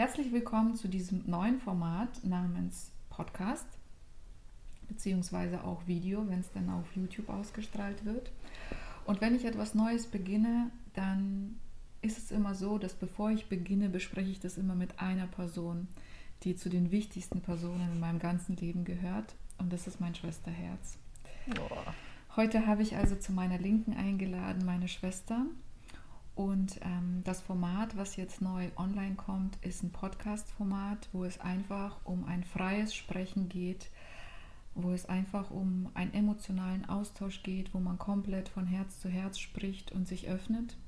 herzlich 0.00 0.32
willkommen 0.32 0.76
zu 0.76 0.88
diesem 0.88 1.24
neuen 1.26 1.60
Format 1.60 2.24
namens 2.24 2.90
Podcast, 3.10 3.66
beziehungsweise 4.88 5.62
auch 5.62 5.86
Video, 5.86 6.26
wenn 6.26 6.40
es 6.40 6.50
dann 6.52 6.70
auf 6.70 6.86
YouTube 6.96 7.28
ausgestrahlt 7.28 8.06
wird. 8.06 8.32
Und 9.04 9.20
wenn 9.20 9.34
ich 9.34 9.44
etwas 9.44 9.74
Neues 9.74 10.06
beginne, 10.06 10.70
dann 10.94 11.56
ist 12.00 12.16
es 12.16 12.30
immer 12.30 12.54
so, 12.54 12.78
dass 12.78 12.94
bevor 12.94 13.30
ich 13.30 13.50
beginne, 13.50 13.90
bespreche 13.90 14.30
ich 14.30 14.40
das 14.40 14.56
immer 14.56 14.74
mit 14.74 14.98
einer 15.00 15.26
Person, 15.26 15.86
die 16.44 16.56
zu 16.56 16.70
den 16.70 16.90
wichtigsten 16.90 17.42
Personen 17.42 17.92
in 17.92 18.00
meinem 18.00 18.20
ganzen 18.20 18.56
Leben 18.56 18.86
gehört. 18.86 19.34
Und 19.58 19.70
das 19.70 19.86
ist 19.86 20.00
mein 20.00 20.14
Schwesterherz. 20.14 20.96
Boah. 21.54 21.94
Heute 22.36 22.66
habe 22.66 22.80
ich 22.80 22.96
also 22.96 23.16
zu 23.16 23.32
meiner 23.32 23.58
Linken 23.58 23.92
eingeladen 23.92 24.64
meine 24.64 24.88
Schwester. 24.88 25.44
Und 26.40 26.80
ähm, 26.80 27.20
das 27.24 27.42
Format, 27.42 27.98
was 27.98 28.16
jetzt 28.16 28.40
neu 28.40 28.70
online 28.78 29.14
kommt, 29.14 29.58
ist 29.60 29.82
ein 29.82 29.90
Podcast-Format, 29.90 31.10
wo 31.12 31.24
es 31.24 31.38
einfach 31.38 32.00
um 32.04 32.24
ein 32.24 32.44
freies 32.44 32.94
Sprechen 32.94 33.50
geht, 33.50 33.90
wo 34.74 34.90
es 34.92 35.04
einfach 35.04 35.50
um 35.50 35.90
einen 35.92 36.14
emotionalen 36.14 36.88
Austausch 36.88 37.42
geht, 37.42 37.74
wo 37.74 37.78
man 37.78 37.98
komplett 37.98 38.48
von 38.48 38.66
Herz 38.66 39.00
zu 39.00 39.10
Herz 39.10 39.38
spricht 39.38 39.92
und 39.92 40.08
sich 40.08 40.30
öffnet. 40.30 40.78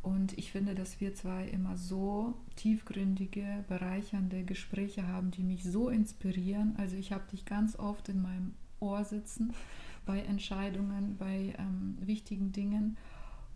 Und 0.00 0.38
ich 0.38 0.52
finde, 0.52 0.74
dass 0.74 1.02
wir 1.02 1.14
zwei 1.14 1.46
immer 1.48 1.76
so 1.76 2.38
tiefgründige, 2.56 3.66
bereichernde 3.68 4.42
Gespräche 4.42 5.06
haben, 5.06 5.32
die 5.32 5.42
mich 5.42 5.64
so 5.64 5.90
inspirieren. 5.90 6.76
Also 6.78 6.96
ich 6.96 7.12
habe 7.12 7.28
dich 7.30 7.44
ganz 7.44 7.78
oft 7.78 8.08
in 8.08 8.22
meinem 8.22 8.54
Ohr 8.80 9.04
sitzen 9.04 9.52
bei 10.06 10.20
Entscheidungen, 10.20 11.18
bei 11.18 11.52
ähm, 11.58 11.98
wichtigen 12.00 12.52
Dingen. 12.52 12.96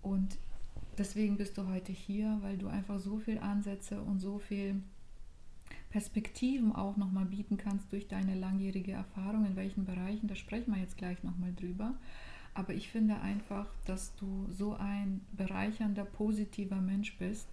Und 0.03 0.37
deswegen 0.99 1.37
bist 1.37 1.57
du 1.59 1.67
heute 1.69 1.93
hier, 1.93 2.39
weil 2.43 2.59
du 2.59 2.69
einfach 2.69 2.99
so 2.99 3.19
viel 3.19 3.39
Ansätze 3.39 4.01
und 4.01 4.19
so 4.19 4.39
viel 4.39 4.83
Perspektiven 5.91 6.75
auch 6.75 6.97
nochmal 6.97 7.27
bieten 7.27 7.59
kannst 7.59 7.93
durch 7.93 8.09
deine 8.09 8.35
langjährige 8.35 8.93
Erfahrung, 8.93 9.45
in 9.45 9.57
welchen 9.57 9.85
Bereichen, 9.85 10.27
da 10.27 10.35
sprechen 10.35 10.75
wir 10.75 10.81
jetzt 10.81 10.97
gleich 10.97 11.23
nochmal 11.23 11.53
drüber. 11.55 11.95
Aber 12.55 12.75
ich 12.75 12.91
finde 12.91 13.21
einfach, 13.21 13.67
dass 13.87 14.15
du 14.17 14.47
so 14.51 14.75
ein 14.75 15.21
bereichernder, 15.33 16.05
positiver 16.05 16.81
Mensch 16.81 17.17
bist, 17.19 17.49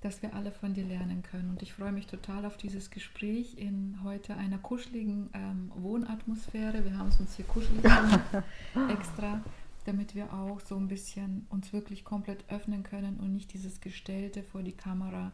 dass 0.00 0.22
wir 0.22 0.34
alle 0.34 0.52
von 0.52 0.74
dir 0.74 0.84
lernen 0.84 1.22
können. 1.22 1.50
Und 1.50 1.62
ich 1.62 1.72
freue 1.72 1.92
mich 1.92 2.06
total 2.06 2.44
auf 2.44 2.56
dieses 2.56 2.90
Gespräch 2.90 3.58
in 3.58 3.98
heute 4.04 4.36
einer 4.36 4.58
kuscheligen 4.58 5.28
ähm, 5.32 5.72
Wohnatmosphäre. 5.74 6.84
Wir 6.84 6.96
haben 6.96 7.08
es 7.08 7.18
uns 7.18 7.36
hier 7.36 7.44
kuschelig 7.46 7.82
gemacht, 7.82 8.20
extra, 8.90 9.40
damit 9.88 10.14
wir 10.14 10.34
auch 10.34 10.60
so 10.60 10.76
ein 10.76 10.86
bisschen 10.86 11.46
uns 11.48 11.72
wirklich 11.72 12.04
komplett 12.04 12.44
öffnen 12.50 12.82
können 12.82 13.18
und 13.18 13.32
nicht 13.32 13.54
dieses 13.54 13.80
Gestellte 13.80 14.42
vor 14.42 14.62
die 14.62 14.76
Kamera 14.76 15.32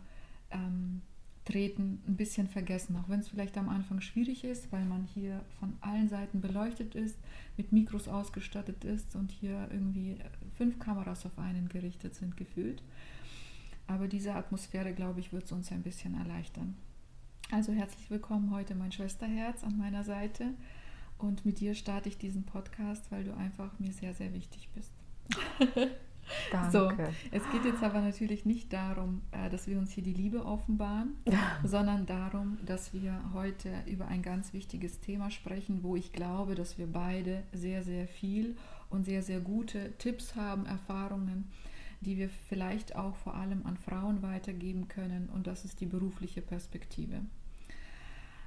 ähm, 0.52 1.02
treten 1.44 2.00
ein 2.06 2.16
bisschen 2.16 2.46
vergessen. 2.46 2.96
Auch 2.96 3.08
wenn 3.08 3.18
es 3.18 3.28
vielleicht 3.28 3.58
am 3.58 3.68
Anfang 3.68 4.00
schwierig 4.00 4.44
ist, 4.44 4.70
weil 4.70 4.84
man 4.84 5.08
hier 5.12 5.44
von 5.58 5.74
allen 5.80 6.08
Seiten 6.08 6.40
beleuchtet 6.40 6.94
ist, 6.94 7.18
mit 7.56 7.72
Mikros 7.72 8.06
ausgestattet 8.06 8.84
ist 8.84 9.16
und 9.16 9.32
hier 9.32 9.68
irgendwie 9.72 10.18
fünf 10.56 10.78
Kameras 10.78 11.26
auf 11.26 11.36
einen 11.36 11.68
gerichtet 11.68 12.14
sind 12.14 12.36
gefühlt. 12.36 12.80
Aber 13.88 14.06
diese 14.06 14.34
Atmosphäre, 14.34 14.94
glaube 14.94 15.18
ich, 15.18 15.32
wird 15.32 15.44
es 15.44 15.52
uns 15.52 15.72
ein 15.72 15.82
bisschen 15.82 16.14
erleichtern. 16.14 16.76
Also 17.50 17.72
herzlich 17.72 18.08
willkommen 18.08 18.52
heute 18.52 18.76
mein 18.76 18.92
Schwesterherz 18.92 19.64
an 19.64 19.76
meiner 19.76 20.04
Seite. 20.04 20.54
Und 21.18 21.44
mit 21.46 21.60
dir 21.60 21.74
starte 21.74 22.08
ich 22.08 22.18
diesen 22.18 22.44
Podcast, 22.44 23.10
weil 23.10 23.24
du 23.24 23.36
einfach 23.36 23.78
mir 23.78 23.92
sehr, 23.92 24.14
sehr 24.14 24.32
wichtig 24.34 24.68
bist. 24.74 24.92
Danke. 26.50 26.70
So, 26.70 26.90
es 27.30 27.42
geht 27.50 27.64
jetzt 27.64 27.82
aber 27.82 28.00
natürlich 28.00 28.44
nicht 28.44 28.72
darum, 28.72 29.22
äh, 29.32 29.50
dass 29.50 29.66
wir 29.66 29.78
uns 29.78 29.92
hier 29.92 30.02
die 30.02 30.12
Liebe 30.12 30.44
offenbaren, 30.44 31.16
sondern 31.64 32.06
darum, 32.06 32.58
dass 32.64 32.92
wir 32.92 33.20
heute 33.32 33.70
über 33.86 34.08
ein 34.08 34.22
ganz 34.22 34.52
wichtiges 34.52 35.00
Thema 35.00 35.30
sprechen, 35.30 35.82
wo 35.82 35.96
ich 35.96 36.12
glaube, 36.12 36.54
dass 36.54 36.78
wir 36.78 36.86
beide 36.86 37.42
sehr, 37.52 37.82
sehr 37.82 38.06
viel 38.06 38.56
und 38.90 39.04
sehr, 39.04 39.22
sehr 39.22 39.40
gute 39.40 39.92
Tipps 39.98 40.34
haben, 40.34 40.66
Erfahrungen, 40.66 41.50
die 42.00 42.16
wir 42.16 42.28
vielleicht 42.28 42.96
auch 42.96 43.16
vor 43.16 43.34
allem 43.34 43.64
an 43.66 43.76
Frauen 43.76 44.22
weitergeben 44.22 44.88
können. 44.88 45.28
Und 45.28 45.46
das 45.46 45.64
ist 45.64 45.80
die 45.80 45.86
berufliche 45.86 46.42
Perspektive. 46.42 47.22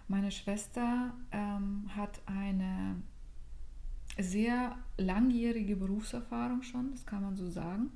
Meine 0.07 0.31
Schwester 0.31 1.13
ähm, 1.31 1.89
hat 1.95 2.21
eine 2.25 2.95
sehr 4.17 4.77
langjährige 4.97 5.75
Berufserfahrung 5.75 6.63
schon, 6.63 6.91
das 6.91 7.05
kann 7.05 7.21
man 7.21 7.35
so 7.35 7.49
sagen. 7.49 7.91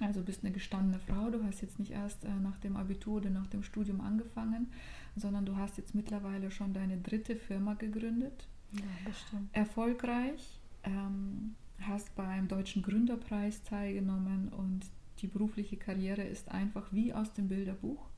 Also 0.00 0.22
bist 0.22 0.44
eine 0.44 0.52
gestandene 0.52 1.00
Frau, 1.00 1.30
du 1.30 1.42
hast 1.44 1.60
jetzt 1.60 1.78
nicht 1.78 1.92
erst 1.92 2.24
äh, 2.24 2.28
nach 2.28 2.58
dem 2.58 2.76
Abitur 2.76 3.16
oder 3.16 3.30
nach 3.30 3.46
dem 3.48 3.62
Studium 3.62 4.00
angefangen, 4.00 4.68
sondern 5.16 5.44
du 5.44 5.56
hast 5.56 5.76
jetzt 5.76 5.94
mittlerweile 5.94 6.50
schon 6.50 6.72
deine 6.72 6.98
dritte 6.98 7.34
Firma 7.34 7.74
gegründet. 7.74 8.46
Ja, 8.72 8.82
bestimmt. 9.04 9.48
Erfolgreich. 9.52 10.60
Ähm, 10.84 11.54
hast 11.80 12.14
beim 12.16 12.48
Deutschen 12.48 12.82
Gründerpreis 12.82 13.62
teilgenommen 13.62 14.48
und 14.48 14.80
die 15.20 15.26
berufliche 15.26 15.76
Karriere 15.76 16.22
ist 16.22 16.50
einfach 16.50 16.92
wie 16.92 17.12
aus 17.12 17.32
dem 17.32 17.48
Bilderbuch. 17.48 18.08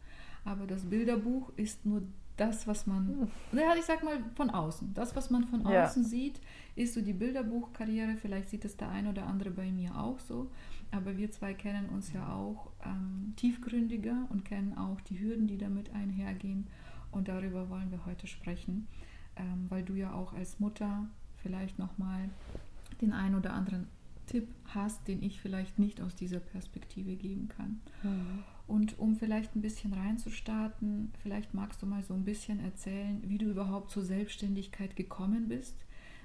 Aber 0.45 0.67
das 0.67 0.85
Bilderbuch 0.85 1.53
ist 1.57 1.85
nur 1.85 2.03
das, 2.41 2.67
was 2.67 2.87
man, 2.87 3.29
ja, 3.53 3.75
ich 3.79 3.85
sag 3.85 4.03
mal 4.03 4.19
von 4.35 4.49
außen. 4.49 4.95
Das, 4.95 5.15
was 5.15 5.29
man 5.29 5.45
von 5.45 5.67
außen 5.67 6.03
ja. 6.03 6.09
sieht, 6.09 6.41
ist 6.75 6.95
so 6.95 7.03
die 7.03 7.13
Bilderbuchkarriere. 7.13 8.17
Vielleicht 8.17 8.49
sieht 8.49 8.65
es 8.65 8.79
der 8.79 8.89
ein 8.89 9.07
oder 9.07 9.27
andere 9.27 9.51
bei 9.51 9.71
mir 9.71 9.95
auch 9.99 10.19
so. 10.19 10.51
Aber 10.91 11.19
wir 11.19 11.31
zwei 11.31 11.53
kennen 11.53 11.91
uns 11.91 12.13
ja 12.15 12.33
auch 12.33 12.73
ähm, 12.85 13.35
tiefgründiger 13.37 14.27
und 14.31 14.47
kennen 14.47 14.77
auch 14.79 15.01
die 15.03 15.21
Hürden, 15.21 15.49
die 15.49 15.59
damit 15.59 15.95
einhergehen. 15.95 16.67
Und 17.11 17.29
darüber 17.29 17.69
wollen 17.69 17.91
wir 17.91 18.07
heute 18.07 18.27
sprechen, 18.27 18.89
ähm, 19.37 19.67
weil 19.69 19.83
du 19.83 19.95
ja 19.95 20.15
auch 20.15 20.33
als 20.33 20.61
Mutter 20.61 21.09
vielleicht 21.43 21.79
nochmal 21.79 22.31
den 23.03 23.13
einen 23.13 23.35
oder 23.35 23.53
anderen 23.53 23.87
Tipp 24.27 24.49
hast, 24.67 25.07
den 25.09 25.23
ich 25.23 25.41
vielleicht 25.41 25.79
nicht 25.79 26.01
aus 26.01 26.15
dieser 26.15 26.41
Perspektive 26.41 27.17
geben 27.17 27.49
kann. 27.49 27.81
Mhm. 28.03 28.45
Und 28.71 29.01
um 29.01 29.17
vielleicht 29.17 29.57
ein 29.57 29.63
bisschen 29.63 29.93
reinzustarten, 29.93 31.11
vielleicht 31.25 31.55
magst 31.55 31.83
du 31.83 31.87
mal 31.87 32.05
so 32.05 32.15
ein 32.15 32.25
bisschen 32.25 32.61
erzählen, 32.61 33.21
wie 33.27 33.37
du 33.37 33.47
überhaupt 33.47 33.91
zur 33.91 34.05
Selbstständigkeit 34.05 34.95
gekommen 34.95 35.49
bist. 35.49 35.75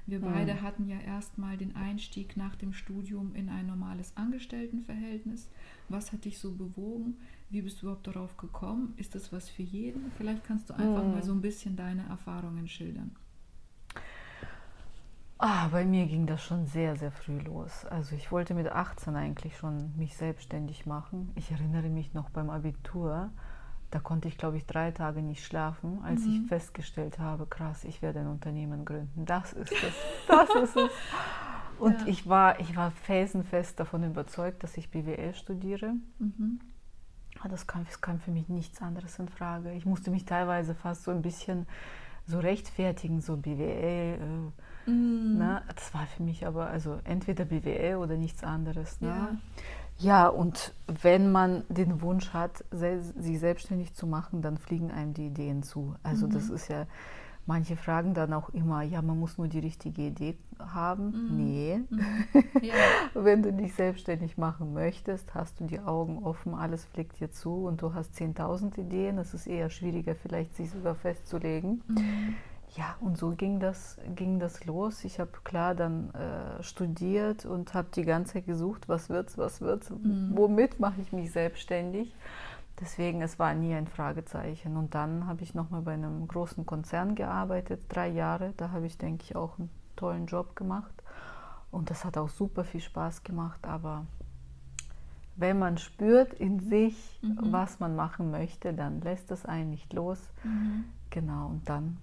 Wir 0.06 0.20
mhm. 0.20 0.26
beide 0.26 0.62
hatten 0.62 0.88
ja 0.88 1.00
erstmal 1.00 1.58
den 1.58 1.76
Einstieg 1.76 2.38
nach 2.38 2.56
dem 2.56 2.72
Studium 2.72 3.34
in 3.34 3.50
ein 3.50 3.66
normales 3.66 4.16
Angestelltenverhältnis. 4.16 5.50
Was 5.90 6.14
hat 6.14 6.26
dich 6.26 6.38
so 6.38 6.52
bewogen? 6.52 7.16
Wie 7.50 7.64
bist 7.64 7.82
du 7.82 7.88
überhaupt 7.88 8.06
darauf 8.06 8.38
gekommen? 8.38 8.94
Ist 8.98 9.16
das 9.16 9.34
was 9.34 9.50
für 9.50 9.64
jeden? 9.64 10.12
Vielleicht 10.16 10.44
kannst 10.44 10.70
du 10.70 10.76
einfach 10.76 11.04
mhm. 11.04 11.14
mal 11.14 11.24
so 11.24 11.32
ein 11.32 11.42
bisschen 11.42 11.76
deine 11.76 12.04
Erfahrungen 12.04 12.68
schildern. 12.68 13.16
Ah, 15.48 15.68
bei 15.72 15.86
mir 15.86 16.08
ging 16.08 16.26
das 16.26 16.44
schon 16.44 16.66
sehr, 16.66 16.96
sehr 16.96 17.12
früh 17.12 17.38
los. 17.38 17.86
Also 17.86 18.16
ich 18.16 18.32
wollte 18.32 18.56
mit 18.56 18.68
18 18.68 19.16
eigentlich 19.16 19.56
schon 19.56 19.96
mich 19.96 20.18
selbstständig 20.18 20.88
machen. 20.88 21.32
Ich 21.36 21.52
erinnere 21.52 21.90
mich 21.90 22.16
noch 22.16 22.32
beim 22.32 22.50
Abitur, 22.50 23.30
da 23.92 24.00
konnte 24.00 24.28
ich, 24.28 24.40
glaube 24.40 24.58
ich, 24.58 24.66
drei 24.66 24.90
Tage 24.90 25.22
nicht 25.22 25.46
schlafen, 25.46 26.04
als 26.04 26.22
mhm. 26.22 26.32
ich 26.32 26.50
festgestellt 26.50 27.20
habe, 27.20 27.46
krass, 27.46 27.84
ich 27.84 28.02
werde 28.02 28.22
ein 28.22 28.28
Unternehmen 28.28 28.86
gründen. 28.86 29.28
Das 29.28 29.54
ist 29.54 29.72
es. 29.72 29.94
Das 30.28 30.50
ist 30.64 30.76
es. 30.78 30.90
Und 31.78 32.02
ja. 32.02 32.08
ich, 32.08 32.28
war, 32.28 32.60
ich 32.60 32.76
war 32.76 32.90
felsenfest 32.90 33.80
davon 33.80 34.04
überzeugt, 34.04 34.64
dass 34.64 34.76
ich 34.78 34.90
BWL 34.90 35.36
studiere. 35.36 35.94
Mhm. 36.18 36.60
Das 37.48 37.68
kam, 37.68 37.86
das 37.86 38.02
kam 38.02 38.20
für 38.20 38.32
mich 38.32 38.50
nichts 38.50 38.82
anderes 38.82 39.20
in 39.20 39.30
Frage. 39.30 39.74
Ich 39.74 39.86
musste 39.86 40.10
mich 40.10 40.26
teilweise 40.26 40.74
fast 40.74 41.04
so 41.04 41.12
ein 41.12 41.22
bisschen 41.22 41.68
so 42.26 42.40
rechtfertigen, 42.40 43.22
so 43.22 43.38
BWL. 43.38 44.18
Äh, 44.20 44.52
Mm. 44.86 45.38
Ne? 45.38 45.62
Das 45.74 45.94
war 45.94 46.06
für 46.06 46.24
mich 46.24 46.46
aber 46.46 46.68
also 46.68 47.00
entweder 47.04 47.46
BWL 47.46 47.98
oder 47.98 48.18
nichts 48.18 48.44
anderes. 48.44 49.02
Ne? 49.02 49.08
Ja. 49.08 49.38
ja, 49.98 50.28
und 50.28 50.74
wenn 51.02 51.32
man 51.32 51.64
den 51.70 52.02
Wunsch 52.02 52.34
hat, 52.34 52.64
sich 52.72 53.40
selbstständig 53.40 53.94
zu 53.94 54.08
machen, 54.08 54.42
dann 54.42 54.58
fliegen 54.58 54.92
einem 54.92 55.14
die 55.14 55.28
Ideen 55.28 55.64
zu. 55.64 55.96
Also 56.04 56.28
mhm. 56.28 56.32
das 56.32 56.50
ist 56.50 56.68
ja, 56.68 56.86
manche 57.46 57.76
fragen 57.76 58.14
dann 58.14 58.34
auch 58.34 58.50
immer, 58.50 58.82
ja, 58.82 59.02
man 59.02 59.20
muss 59.20 59.38
nur 59.38 59.48
die 59.48 59.60
richtige 59.60 60.04
Idee 60.04 60.38
haben. 60.60 61.30
Mhm. 61.30 61.38
Nee. 61.38 61.80
Mhm. 61.90 62.06
Ja. 62.62 62.74
wenn 63.14 63.44
du 63.44 63.54
dich 63.54 63.76
selbstständig 63.76 64.38
machen 64.38 64.74
möchtest, 64.74 65.36
hast 65.36 65.60
du 65.60 65.66
die 65.66 65.80
Augen 65.80 66.24
offen, 66.24 66.56
alles 66.56 66.86
fliegt 66.86 67.20
dir 67.20 67.32
zu 67.32 67.66
und 67.66 67.82
du 67.82 67.94
hast 67.94 68.16
10.000 68.16 68.80
Ideen. 68.80 69.18
Es 69.18 69.34
ist 69.34 69.46
eher 69.46 69.70
schwieriger, 69.70 70.16
vielleicht 70.16 70.56
sich 70.56 70.72
sogar 70.72 70.96
festzulegen. 70.96 71.84
Ja, 72.76 72.96
und 73.00 73.18
so 73.18 73.32
ging 73.32 73.60
das, 73.60 73.98
ging 74.16 74.40
das 74.40 74.66
los. 74.66 75.06
Ich 75.06 75.20
habe 75.20 75.32
klar 75.44 75.76
dann 75.76 76.14
äh, 76.14 76.62
studiert 76.62 77.46
und 77.46 77.74
habe 77.74 77.88
die 77.96 78.04
ganze 78.04 78.34
Zeit 78.34 78.46
gesucht, 78.48 78.90
was 78.90 79.10
wird's, 79.10 79.38
was 79.38 79.62
wird's, 79.62 79.90
mhm. 79.90 80.32
womit 80.34 80.80
mache 80.80 81.00
ich 81.00 81.14
mich 81.14 81.32
selbstständig. 81.32 82.14
Deswegen, 82.82 83.22
es 83.22 83.40
war 83.40 83.54
nie 83.54 83.74
ein 83.74 83.88
Fragezeichen. 83.88 84.76
Und 84.76 84.94
dann 84.94 85.26
habe 85.26 85.44
ich 85.44 85.56
nochmal 85.56 85.84
bei 85.84 85.94
einem 85.94 86.28
großen 86.28 86.66
Konzern 86.66 87.16
gearbeitet, 87.16 87.84
drei 87.88 88.10
Jahre. 88.10 88.54
Da 88.58 88.72
habe 88.72 88.86
ich, 88.86 88.98
denke 88.98 89.24
ich, 89.24 89.36
auch 89.38 89.58
einen 89.58 89.70
tollen 89.96 90.26
Job 90.26 90.58
gemacht. 90.58 90.94
Und 91.72 91.90
das 91.90 92.04
hat 92.04 92.18
auch 92.18 92.28
super 92.30 92.66
viel 92.66 92.82
Spaß 92.82 93.24
gemacht. 93.24 93.66
Aber 93.66 94.06
wenn 95.38 95.58
man 95.58 95.78
spürt 95.78 96.34
in 96.34 96.60
sich, 96.60 97.20
Mhm. 97.22 97.54
was 97.54 97.80
man 97.80 97.96
machen 97.96 98.32
möchte, 98.32 98.74
dann 98.74 99.00
lässt 99.00 99.32
es 99.32 99.46
einen 99.46 99.70
nicht 99.70 99.94
los. 99.94 100.20
Mhm. 100.44 100.84
Genau, 101.10 101.48
und 101.48 101.70
dann 101.70 101.98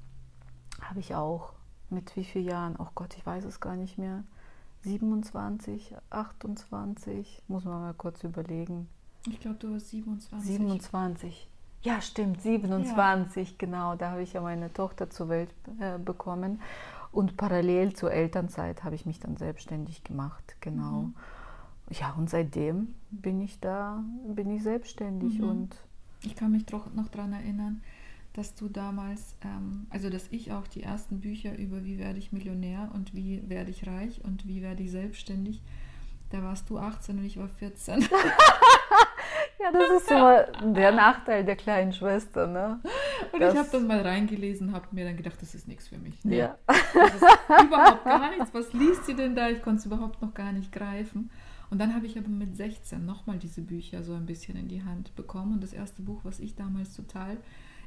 habe 0.82 1.00
ich 1.00 1.14
auch 1.14 1.52
mit 1.90 2.14
wie 2.17 2.25
vielen 2.25 2.46
Jahren, 2.46 2.76
oh 2.79 2.88
Gott, 2.94 3.17
ich 3.17 3.25
weiß 3.26 3.44
es 3.44 3.61
gar 3.61 3.76
nicht 3.76 3.99
mehr, 3.99 4.25
27, 4.82 5.94
28, 6.11 7.43
muss 7.49 7.64
man 7.64 7.81
mal 7.81 7.94
kurz 7.94 8.25
überlegen. 8.25 8.88
Ich 9.29 9.38
glaube, 9.40 9.56
du 9.58 9.73
warst 9.73 9.90
27. 9.90 10.49
27. 10.56 11.49
Ja, 11.82 12.00
stimmt, 12.00 12.40
27, 12.43 13.58
genau. 13.58 13.94
Da 13.96 14.11
habe 14.12 14.23
ich 14.23 14.32
ja 14.32 14.40
meine 14.40 14.73
Tochter 14.73 15.11
zur 15.11 15.29
Welt 15.29 15.50
äh, 15.81 15.99
bekommen. 15.99 16.61
Und 17.12 17.37
parallel 17.37 17.94
zur 17.94 18.12
Elternzeit 18.12 18.84
habe 18.84 18.94
ich 18.94 19.05
mich 19.06 19.20
dann 19.20 19.37
selbstständig 19.37 20.02
gemacht, 20.02 20.56
genau. 20.61 21.02
Mhm. 21.02 21.14
Ja, 21.90 22.12
und 22.17 22.31
seitdem 22.31 22.94
bin 23.11 23.40
ich 23.40 23.61
da, 23.61 24.02
bin 24.26 24.50
ich 24.50 24.62
selbstständig 24.62 25.38
Mhm. 25.38 25.49
und 25.49 25.76
Ich 26.23 26.37
kann 26.37 26.52
mich 26.52 26.64
doch 26.67 26.93
noch 26.94 27.08
daran 27.08 27.32
erinnern, 27.32 27.82
dass 28.34 28.55
du 28.55 28.69
damals, 28.69 29.37
ähm, 29.44 29.87
also 29.90 30.08
dass 30.11 30.26
ich 30.31 30.52
auch 30.52 30.67
die 30.67 30.82
ersten 30.82 31.20
Bücher 31.20 31.56
über 31.58 31.84
wie 31.84 31.99
werde 31.99 32.19
ich 32.19 32.32
Millionär 32.32 32.90
und 32.94 33.14
wie 33.14 33.43
werde 33.49 33.70
ich 33.70 33.87
reich 33.87 34.23
und 34.25 34.46
wie 34.46 34.62
werde 34.62 34.82
ich 34.82 34.90
selbstständig, 34.90 35.61
da 36.31 36.43
warst 36.43 36.70
du 36.70 36.79
18 36.79 37.19
und 37.19 37.25
ich 37.25 37.37
war 37.38 37.49
14. 37.49 38.00
ja, 39.61 39.70
das 39.73 40.02
ist 40.02 40.11
immer 40.11 40.44
der 40.75 40.93
Nachteil 40.93 41.44
der 41.44 41.56
kleinen 41.56 41.93
Schwester, 41.93 42.46
ne? 42.46 42.81
Und 43.32 43.40
Das- 43.40 43.52
ich 43.52 43.58
habe 43.61 43.69
dann 43.70 43.87
mal 43.87 44.00
reingelesen, 44.00 44.73
habe 44.73 44.87
mir 44.93 45.05
dann 45.05 45.17
gedacht, 45.17 45.40
das 45.40 45.55
ist 45.55 45.69
nichts 45.69 45.88
für 45.88 45.99
mich. 45.99 46.25
Nee, 46.25 46.38
Ja. 46.38 46.56
Das 46.67 47.14
ist 47.14 47.67
überhaupt 47.67 48.05
gar 48.05 48.31
nichts. 48.31 48.52
Was 48.55 48.73
liest 48.73 49.06
sie 49.06 49.14
denn 49.14 49.34
da? 49.34 49.49
Ich 49.50 49.62
konnte 49.62 49.81
es 49.81 49.87
überhaupt 49.87 50.23
noch 50.23 50.34
gar 50.34 50.52
nicht 50.52 50.73
greifen. 50.73 51.31
Und 51.70 51.79
dann 51.79 51.94
habe 51.94 52.05
ich 52.06 52.19
aber 52.19 52.29
mit 52.29 52.56
16 52.56 53.05
nochmal 53.06 53.38
diese 53.38 53.62
Bücher 53.62 54.02
so 54.02 54.12
ein 54.14 54.26
bisschen 54.26 54.56
in 54.56 54.69
die 54.69 54.84
Hand 54.84 55.14
bekommen. 55.17 55.55
Und 55.55 55.62
das 55.62 55.73
erste 55.73 56.02
Buch, 56.02 56.20
was 56.23 56.38
ich 56.40 56.55
damals 56.55 56.94
total 56.94 57.38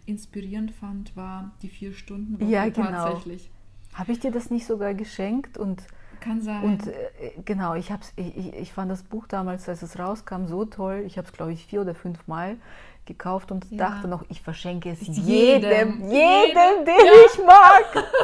inspirierend 0.06 0.72
fand, 0.72 1.16
war 1.16 1.52
Die 1.62 1.70
vier 1.70 1.94
Stunden 1.94 2.40
Woche 2.40 2.50
Ja, 2.50 2.70
genau. 2.70 2.92
tatsächlich. 2.92 3.50
Habe 3.94 4.12
ich 4.12 4.20
dir 4.20 4.32
das 4.32 4.50
nicht 4.50 4.66
sogar 4.66 4.94
geschenkt 4.94 5.58
und 5.58 5.84
Kann 6.20 6.42
sein. 6.42 6.64
Und 6.64 6.88
äh, 6.88 6.94
genau, 7.46 7.76
ich, 7.76 7.92
hab's, 7.92 8.12
ich, 8.16 8.36
ich, 8.38 8.54
ich 8.54 8.74
fand 8.74 8.92
das 8.92 9.04
Buch 9.04 9.28
damals, 9.28 9.68
als 9.70 9.82
es 9.82 9.98
rauskam, 9.98 10.46
so 10.48 10.66
toll. 10.66 11.04
Ich 11.06 11.18
habe 11.18 11.28
es, 11.28 11.34
glaube 11.34 11.54
ich, 11.54 11.66
vier 11.66 11.82
oder 11.82 11.96
fünf 11.96 12.28
Mal 12.28 12.58
gekauft 13.06 13.52
und 13.52 13.70
Ja. 13.72 13.78
dachte 13.90 14.08
noch, 14.08 14.26
ich 14.30 14.42
verschenke 14.42 14.90
es 14.90 15.02
Jedem. 15.08 15.24
jedem, 15.26 15.64
jedem, 15.64 16.12
Jedem, 16.12 16.86
den 16.86 17.06
ja. 17.06 17.12
ich 17.34 17.46
mag. 17.46 18.04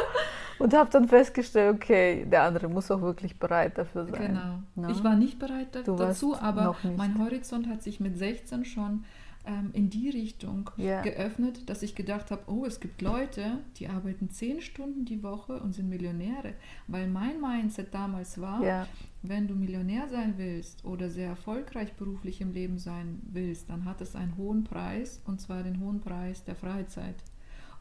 Und 0.58 0.74
habe 0.74 0.88
dann 0.90 1.08
festgestellt, 1.08 1.74
okay, 1.74 2.24
der 2.24 2.44
andere 2.44 2.68
muss 2.68 2.88
auch 2.92 3.00
wirklich 3.00 3.36
bereit 3.36 3.76
dafür 3.78 4.06
sein. 4.06 4.28
Genau. 4.76 4.86
Ne? 4.86 4.92
Ich 4.94 5.02
war 5.02 5.16
nicht 5.16 5.40
bereit 5.40 5.68
da, 5.72 5.82
dazu, 5.82 6.36
aber 6.36 6.76
mein 6.96 7.18
Horizont 7.18 7.68
hat 7.68 7.82
sich 7.82 7.98
mit 7.98 8.16
16 8.16 8.64
schon 8.64 9.04
ähm, 9.44 9.70
in 9.72 9.90
die 9.90 10.08
Richtung 10.10 10.70
Ja. 10.76 11.02
geöffnet, 11.02 11.68
dass 11.68 11.82
ich 11.82 11.94
gedacht 11.94 12.30
habe, 12.30 12.42
oh, 12.46 12.64
es 12.64 12.80
gibt 12.80 13.02
Leute, 13.02 13.58
die 13.76 13.88
arbeiten 13.88 14.30
10 14.30 14.60
Stunden 14.60 15.04
die 15.04 15.22
Woche 15.22 15.60
und 15.60 15.72
sind 15.74 15.88
Millionäre. 15.88 16.54
Weil 16.86 17.08
mein 17.08 17.40
Mindset 17.40 17.92
damals 17.92 18.40
war, 18.40 18.62
Ja, 18.62 18.86
wenn 19.22 19.46
du 19.48 19.54
Millionär 19.54 20.08
sein 20.08 20.34
willst 20.36 20.84
oder 20.84 21.08
sehr 21.10 21.28
erfolgreich 21.28 21.92
beruflich 21.94 22.40
im 22.40 22.52
Leben 22.52 22.78
sein 22.78 23.20
willst, 23.30 23.68
dann 23.70 23.84
hat 23.84 24.00
es 24.00 24.14
einen 24.16 24.36
hohen 24.36 24.64
Preis 24.64 25.20
und 25.26 25.40
zwar 25.40 25.62
den 25.62 25.80
hohen 25.80 26.00
Preis 26.00 26.44
der 26.44 26.56
Freizeit. 26.56 27.16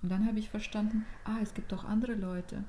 Und 0.03 0.11
dann 0.11 0.25
habe 0.25 0.39
ich 0.39 0.49
verstanden, 0.49 1.05
ah, 1.25 1.37
es 1.41 1.53
gibt 1.53 1.73
auch 1.73 1.83
andere 1.83 2.15
Leute. 2.15 2.63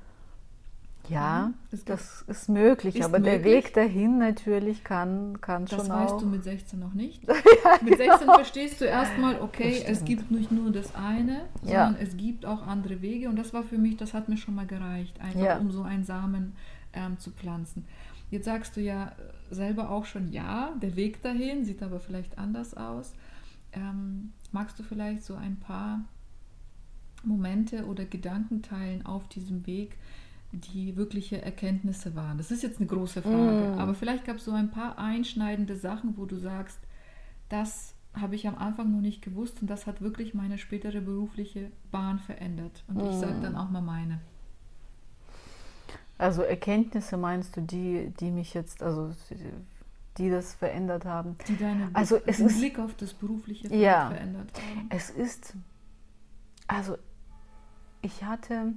Ja 1.09 1.51
gibt- 1.71 1.89
das 1.89 2.21
ist 2.27 2.49
möglich, 2.49 2.95
Ist 2.95 3.05
aber 3.05 3.19
der 3.19 3.37
möglich. 3.39 3.65
Weg 3.65 3.73
dahin 3.73 4.17
natürlich 4.19 4.83
kann, 4.83 5.39
kann 5.41 5.65
Das 5.65 5.79
schon 5.79 5.89
weißt 5.89 6.13
auch. 6.13 6.19
du 6.21 6.25
mit 6.27 6.43
16 6.43 6.79
noch 6.79 6.93
nicht. 6.93 7.27
mit 7.81 7.97
16 7.97 8.27
verstehst 8.27 8.81
du 8.81 8.85
erstmal, 8.85 9.41
okay, 9.41 9.79
Das 9.87 9.99
es 9.99 10.05
gibt 10.05 10.31
nicht 10.31 10.51
nur 10.51 10.71
das 10.71 10.95
eine, 10.95 11.41
Ja. 11.63 11.85
sondern 11.87 11.95
es 12.07 12.15
gibt 12.17 12.45
auch 12.45 12.65
andere 12.67 13.01
Wege. 13.01 13.29
Und 13.29 13.35
das 13.37 13.53
war 13.53 13.63
für 13.63 13.77
mich, 13.77 13.97
das 13.97 14.13
hat 14.13 14.29
mir 14.29 14.37
schon 14.37 14.55
mal 14.55 14.65
gereicht, 14.67 15.19
einfach 15.21 15.39
Ja. 15.39 15.57
um 15.57 15.71
so 15.71 15.81
einen 15.83 16.05
Samen 16.05 16.53
ähm, 16.93 17.17
zu 17.19 17.31
pflanzen. 17.31 17.85
Jetzt 18.31 18.45
sagst 18.45 18.77
du 18.77 18.81
ja 18.81 19.07
äh, 19.07 19.53
selber 19.55 19.89
auch 19.91 20.05
schon, 20.05 20.31
ja, 20.31 20.73
der 20.81 20.95
Weg 20.95 21.21
dahin 21.21 21.65
sieht 21.65 21.83
aber 21.83 21.99
vielleicht 21.99 22.37
anders 22.37 22.75
aus. 22.75 23.13
Ähm, 23.73 24.31
magst 24.51 24.77
du 24.79 24.83
vielleicht 24.83 25.23
so 25.23 25.35
ein 25.35 25.57
paar 25.59 26.01
Momente 27.23 27.85
oder 27.85 28.05
Gedanken 28.05 28.61
teilen 28.61 29.05
auf 29.05 29.27
diesem 29.29 29.65
Weg, 29.65 29.97
die 30.53 30.95
wirkliche 30.95 31.41
Erkenntnisse 31.41 32.15
waren? 32.15 32.37
Das 32.37 32.51
ist 32.51 32.63
jetzt 32.63 32.77
eine 32.79 32.87
große 32.87 33.21
Frage, 33.21 33.73
Mm. 33.75 33.79
aber 33.79 33.93
vielleicht 33.95 34.25
gab 34.25 34.37
es 34.37 34.45
so 34.45 34.51
ein 34.51 34.71
paar 34.71 34.97
einschneidende 34.97 35.75
Sachen, 35.75 36.15
wo 36.17 36.25
du 36.25 36.37
sagst, 36.37 36.79
das 37.49 37.93
habe 38.13 38.35
ich 38.35 38.47
am 38.47 38.55
Anfang 38.55 38.91
noch 38.91 39.01
nicht 39.01 39.21
gewusst 39.23 39.61
und 39.61 39.69
das 39.69 39.87
hat 39.87 40.01
wirklich 40.01 40.33
meine 40.35 40.57
spätere 40.59 41.01
berufliche 41.01 41.71
Bahn 41.91 42.19
verändert. 42.19 42.83
Und 42.87 43.01
ich 43.01 43.15
sage 43.15 43.33
Mm. 43.35 43.41
dann 43.41 43.55
auch 43.55 43.69
mal 43.69 43.81
meine. 43.81 44.19
Also 46.17 46.43
Erkenntnisse 46.43 47.17
meinst 47.17 47.57
du, 47.57 47.61
die, 47.61 48.13
die 48.19 48.31
mich 48.31 48.53
jetzt, 48.53 48.83
also 48.83 49.11
die 50.17 50.29
das 50.29 50.53
verändert 50.53 51.05
haben? 51.05 51.35
Die 51.47 51.57
deine 51.57 51.89
Also 51.93 52.17
es 52.27 52.37
den 52.37 52.45
ist- 52.47 52.59
Blick 52.59 52.77
auf 52.79 52.93
das 52.95 53.13
berufliche 53.13 53.67
Feld 53.67 53.81
Ja. 53.81 54.09
verändert 54.09 54.51
haben. 54.53 54.87
Es 54.89 55.09
ist, 55.09 55.55
also 56.67 56.97
ich 58.01 58.23
hatte, 58.23 58.73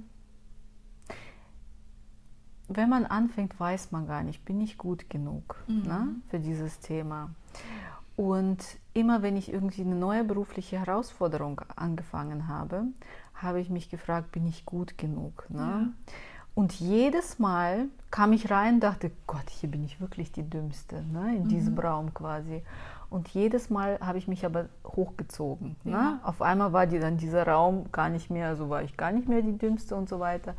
wenn 2.69 2.89
man 2.89 3.05
anfängt, 3.05 3.59
weiß 3.59 3.91
man 3.91 4.07
gar 4.07 4.23
nicht, 4.23 4.43
bin 4.45 4.61
ich 4.61 4.77
gut 4.77 5.09
genug 5.09 5.55
Mhm. 5.67 5.81
ne, 5.83 6.07
für 6.29 6.39
dieses 6.39 6.79
Thema. 6.79 7.29
Und 8.15 8.63
immer 8.93 9.21
wenn 9.21 9.37
ich 9.37 9.51
irgendwie 9.53 9.81
eine 9.81 9.95
neue 9.95 10.23
berufliche 10.23 10.79
Herausforderung 10.79 11.61
angefangen 11.75 12.47
habe, 12.47 12.83
habe 13.35 13.59
ich 13.61 13.69
mich 13.69 13.89
gefragt, 13.89 14.31
bin 14.31 14.47
ich 14.47 14.65
gut 14.65 14.97
genug? 14.97 15.45
Ne? 15.49 15.59
Ja. 15.59 15.87
Und 16.55 16.73
jedes 16.73 17.37
Mal 17.37 17.85
kam 18.09 18.33
ich 18.33 18.49
rein 18.49 18.75
und 18.75 18.79
dachte, 18.79 19.11
Gott, 19.27 19.47
hier 19.49 19.69
bin 19.69 19.83
ich 19.83 20.01
wirklich 20.01 20.31
die 20.31 20.49
Dümmste, 20.49 21.03
ne? 21.03 21.35
in 21.35 21.47
diesem 21.47 21.73
Mhm. 21.75 21.79
Raum 21.79 22.13
quasi. 22.15 22.63
Und 23.11 23.27
jedes 23.29 23.69
Mal 23.69 23.99
habe 24.01 24.17
ich 24.17 24.27
mich 24.27 24.43
aber 24.45 24.65
hochgezogen. 24.83 25.75
Ne? 25.83 25.91
Ja. 25.91 26.19
Auf 26.23 26.41
einmal 26.41 26.73
war 26.73 26.87
die, 26.87 26.99
dann 26.99 27.17
dieser 27.17 27.45
Raum 27.47 27.91
gar 27.91 28.09
nicht 28.09 28.31
mehr, 28.31 28.47
also 28.47 28.69
war 28.71 28.81
ich 28.81 28.97
gar 28.97 29.11
nicht 29.11 29.29
mehr 29.29 29.43
die 29.43 29.55
Dümmste 29.57 29.95
und 29.95 30.09
so 30.09 30.19
weiter. 30.19 30.55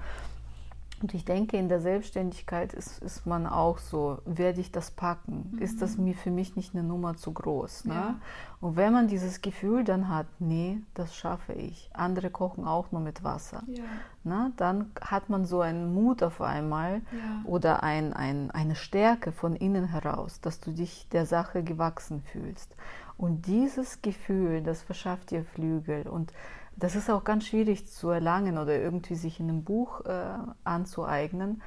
Und 1.00 1.15
ich 1.15 1.25
denke, 1.25 1.56
in 1.56 1.69
der 1.69 1.81
Selbstständigkeit 1.81 2.73
ist, 2.73 3.03
ist 3.03 3.27
man 3.27 3.47
auch 3.47 3.79
so, 3.79 4.19
werde 4.25 4.61
ich 4.61 4.73
das 4.73 4.91
packen? 4.91 5.56
Ist 5.61 5.81
das 5.83 5.97
mir 5.97 6.15
für 6.15 6.31
mich 6.31 6.56
nicht 6.56 6.75
eine 6.75 6.83
Nummer 6.83 7.17
zu 7.17 7.33
groß? 7.33 7.85
Ne? 7.85 7.95
Mhm. 7.95 7.99
Ja. 8.00 8.15
Und 8.61 8.77
wenn 8.77 8.93
man 8.93 9.06
dieses 9.06 9.41
Gefühl 9.41 9.85
dann 9.85 10.09
hat, 10.09 10.26
nee, 10.40 10.81
das 10.95 11.14
schaffe 11.14 11.52
ich. 11.52 11.90
Andere 11.93 12.31
kochen 12.31 12.64
auch 12.64 12.90
nur 12.90 13.00
mit 13.00 13.23
Wasser. 13.23 13.62
Ja, 13.69 13.85
Ne? 14.28 14.52
Dann 14.57 14.90
hat 15.00 15.31
man 15.31 15.47
so 15.47 15.61
einen 15.61 15.95
Mut 15.95 16.23
auf 16.23 16.40
einmal 16.40 17.00
ja. 17.12 17.43
oder 17.45 17.83
ein, 17.83 18.12
ein, 18.12 18.50
eine 18.50 18.75
Stärke 18.76 19.33
von 19.33 19.57
innen 19.57 19.87
heraus, 19.87 20.40
dass 20.40 20.61
du 20.61 20.71
dich 20.71 21.09
der 21.11 21.25
Sache 21.25 21.64
gewachsen 21.64 22.23
fühlst. 22.23 22.76
Und 23.17 23.47
dieses 23.47 24.02
Gefühl, 24.02 24.62
das 24.62 24.83
verschafft 24.83 25.31
dir 25.31 25.45
Flügel. 25.45 26.07
Und 26.07 26.33
das 26.78 26.94
ist 26.94 27.11
auch 27.11 27.25
ganz 27.25 27.47
schwierig 27.47 27.87
zu 27.87 28.08
erlangen 28.08 28.58
oder 28.58 28.78
irgendwie 28.78 29.16
sich 29.16 29.40
in 29.40 29.49
einem 29.49 29.64
Buch 29.64 30.04
äh, 30.04 30.38
anzueignen. 30.64 31.62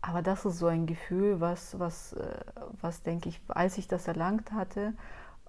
Aber 0.00 0.22
das 0.22 0.44
ist 0.44 0.58
so 0.58 0.66
ein 0.66 0.86
Gefühl, 0.86 1.40
was, 1.40 1.78
was, 1.78 2.12
äh, 2.12 2.40
was 2.80 3.02
denke 3.02 3.28
ich, 3.28 3.40
als 3.48 3.76
ich 3.76 3.88
das 3.88 4.06
erlangt 4.06 4.52
hatte, 4.52 4.94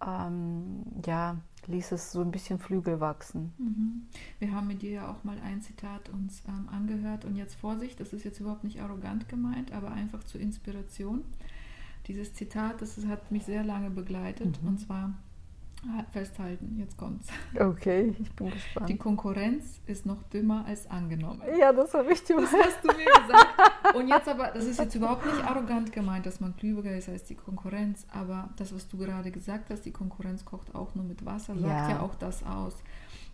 ähm, 0.06 0.84
ja, 1.06 1.38
ließ 1.68 1.92
es 1.92 2.12
so 2.12 2.22
ein 2.22 2.32
bisschen 2.32 2.60
Flügel 2.60 3.00
wachsen. 3.00 3.54
Mhm. 3.58 4.08
Wir 4.40 4.54
haben 4.54 4.68
mit 4.68 4.82
dir 4.82 4.92
ja 4.92 5.12
auch 5.12 5.24
mal 5.24 5.38
ein 5.44 5.62
Zitat 5.62 6.10
uns 6.10 6.44
ähm, 6.48 6.70
angehört 6.70 7.26
und 7.26 7.36
jetzt 7.36 7.56
Vorsicht, 7.56 8.00
das 8.00 8.14
ist 8.14 8.24
jetzt 8.24 8.40
überhaupt 8.40 8.64
nicht 8.64 8.82
arrogant 8.82 9.28
gemeint, 9.30 9.72
aber 9.74 9.92
einfach 9.92 10.24
zur 10.24 10.42
Inspiration. 10.42 11.24
Dieses 12.08 12.34
Zitat, 12.34 12.82
das 12.82 12.98
hat 13.06 13.32
mich 13.32 13.44
sehr 13.46 13.64
lange 13.64 13.90
begleitet 13.90 14.62
Mhm. 14.62 14.70
und 14.70 14.80
zwar 14.80 15.14
festhalten, 16.12 16.76
jetzt 16.78 16.98
kommt's. 16.98 17.28
Okay, 17.58 18.14
ich 18.20 18.32
bin 18.34 18.48
Die 18.48 18.54
gespannt. 18.54 19.00
Konkurrenz 19.00 19.80
ist 19.86 20.06
noch 20.06 20.24
dümmer 20.24 20.66
als 20.66 20.90
angenommen. 20.90 21.42
Ja, 21.60 21.72
das 21.72 21.94
habe 21.94 22.12
ich 22.12 22.24
dir 22.24 22.38
Das 22.38 22.52
hast 22.52 22.84
du 22.84 22.88
mir 22.88 23.06
gesagt. 23.06 23.48
Und 23.96 24.08
jetzt 24.08 24.28
aber, 24.28 24.48
das 24.54 24.66
ist 24.66 24.80
jetzt 24.80 24.96
überhaupt 24.96 25.26
nicht 25.26 25.44
arrogant 25.44 25.92
gemeint, 25.92 26.26
dass 26.26 26.40
man 26.40 26.56
klüger 26.58 26.96
ist 26.96 27.10
als 27.10 27.24
die 27.26 27.36
Konkurrenz, 27.36 28.06
aber 28.12 28.50
das, 28.58 28.74
was 28.74 28.88
du 28.88 28.98
gerade 28.98 29.32
gesagt 29.32 29.70
hast, 29.70 29.82
die 29.82 29.92
Konkurrenz 29.92 30.44
kocht 30.44 30.76
auch 30.76 30.94
nur 30.96 31.06
mit 31.06 31.26
Wasser, 31.26 31.56
sagt 31.56 31.66
Ja. 31.66 31.90
ja, 31.90 32.00
auch 32.02 32.16
das 32.16 32.44
aus. 32.46 32.76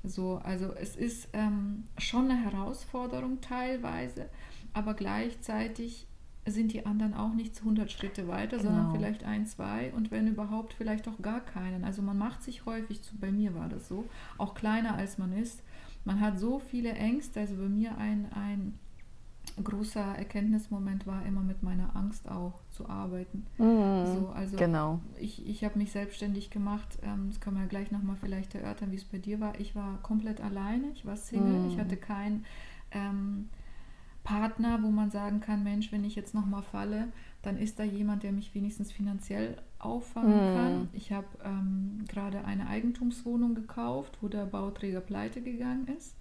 So, 0.03 0.39
also 0.43 0.73
es 0.73 0.95
ist 0.95 1.29
ähm, 1.33 1.85
schon 1.97 2.29
eine 2.29 2.43
Herausforderung 2.43 3.39
teilweise, 3.41 4.29
aber 4.73 4.93
gleichzeitig 4.95 6.07
sind 6.45 6.73
die 6.73 6.85
anderen 6.85 7.13
auch 7.13 7.33
nicht 7.33 7.57
100 7.59 7.89
Schritte 7.91 8.27
weiter, 8.27 8.59
sondern 8.59 8.87
Genau. 8.87 8.95
vielleicht 8.95 9.23
ein, 9.23 9.45
zwei 9.45 9.93
und 9.93 10.11
wenn 10.11 10.27
überhaupt 10.27 10.73
vielleicht 10.73 11.07
auch 11.07 11.21
gar 11.21 11.39
keinen. 11.39 11.83
Also 11.85 12.01
man 12.01 12.17
macht 12.17 12.43
sich 12.43 12.65
häufig, 12.65 13.01
zu, 13.01 13.17
bei 13.17 13.31
mir 13.31 13.55
war 13.55 13.69
das 13.69 13.87
so, 13.87 14.05
auch 14.37 14.53
kleiner 14.53 14.95
als 14.95 15.17
man 15.17 15.31
ist. 15.33 15.61
Man 16.05 16.19
hat 16.19 16.37
so 16.39 16.59
viele 16.59 16.91
Ängste, 16.93 17.39
also 17.39 17.55
bei 17.55 17.69
mir 17.69 17.97
ein, 17.97 18.27
ein 18.33 18.73
großer 19.63 20.01
Erkenntnismoment 20.17 21.05
war 21.05 21.25
immer 21.25 21.41
mit 21.41 21.63
meiner 21.63 21.95
Angst 21.95 22.27
auch 22.29 22.59
zu 22.71 22.89
arbeiten. 22.89 23.45
Mhm. 23.57 24.05
So, 24.05 24.27
also 24.29 24.57
Genau. 24.57 24.99
ich, 25.19 25.47
ich 25.47 25.63
habe 25.63 25.77
mich 25.77 25.91
selbstständig 25.91 26.49
gemacht. 26.49 26.97
Ähm, 27.03 27.27
das 27.29 27.39
können 27.39 27.57
wir 27.57 27.63
ja 27.63 27.69
gleich 27.69 27.91
nochmal 27.91 28.15
vielleicht 28.19 28.55
erörtern, 28.55 28.91
wie 28.91 28.95
es 28.95 29.05
bei 29.05 29.17
dir 29.19 29.39
war. 29.39 29.59
Ich 29.59 29.75
war 29.75 29.99
komplett 30.01 30.41
alleine, 30.41 30.87
ich 30.93 31.05
war 31.05 31.15
Single, 31.15 31.59
Mhm. 31.59 31.67
ich 31.67 31.77
hatte 31.79 31.95
keinen 31.97 32.45
ähm, 32.91 33.49
Partner, 34.23 34.81
wo 34.83 34.89
man 34.89 35.11
sagen 35.11 35.41
kann, 35.41 35.63
Mensch, 35.63 35.91
wenn 35.91 36.05
ich 36.05 36.15
jetzt 36.15 36.33
nochmal 36.33 36.63
falle, 36.63 37.09
dann 37.41 37.57
ist 37.57 37.79
da 37.79 37.83
jemand, 37.83 38.23
der 38.23 38.31
mich 38.31 38.55
wenigstens 38.55 38.91
finanziell 38.91 39.57
auffangen 39.79 40.45
Mhm. 40.45 40.45
kann. 40.45 40.89
Ich 40.93 41.11
habe 41.11 41.27
ähm, 41.43 42.05
gerade 42.07 42.45
eine 42.45 42.67
Eigentumswohnung 42.67 43.53
gekauft, 43.55 44.17
wo 44.21 44.29
der 44.29 44.45
Bauträger 44.45 45.01
pleite 45.01 45.41
gegangen 45.41 45.87
ist, 45.87 46.15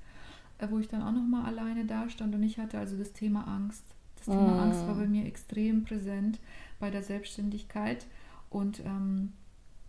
äh, 0.59 0.69
wo 0.71 0.79
ich 0.79 0.89
dann 0.89 1.03
auch 1.03 1.13
nochmal 1.13 1.47
alleine 1.47 1.85
da 1.85 2.09
stand 2.09 2.35
und 2.35 2.43
ich 2.43 2.59
hatte 2.59 2.79
also 2.79 2.97
das 2.97 3.13
Thema 3.13 3.47
Angst. 3.49 3.85
Das 4.17 4.31
Thema 4.31 4.57
Mhm. 4.57 4.59
Angst 4.59 4.87
war 4.87 4.95
bei 4.97 5.07
mir 5.09 5.27
extrem 5.27 5.85
präsent 5.85 6.41
bei 6.81 6.91
der 6.91 7.03
Selbstständigkeit 7.03 8.07
und 8.51 8.81
ähm, 8.85 9.33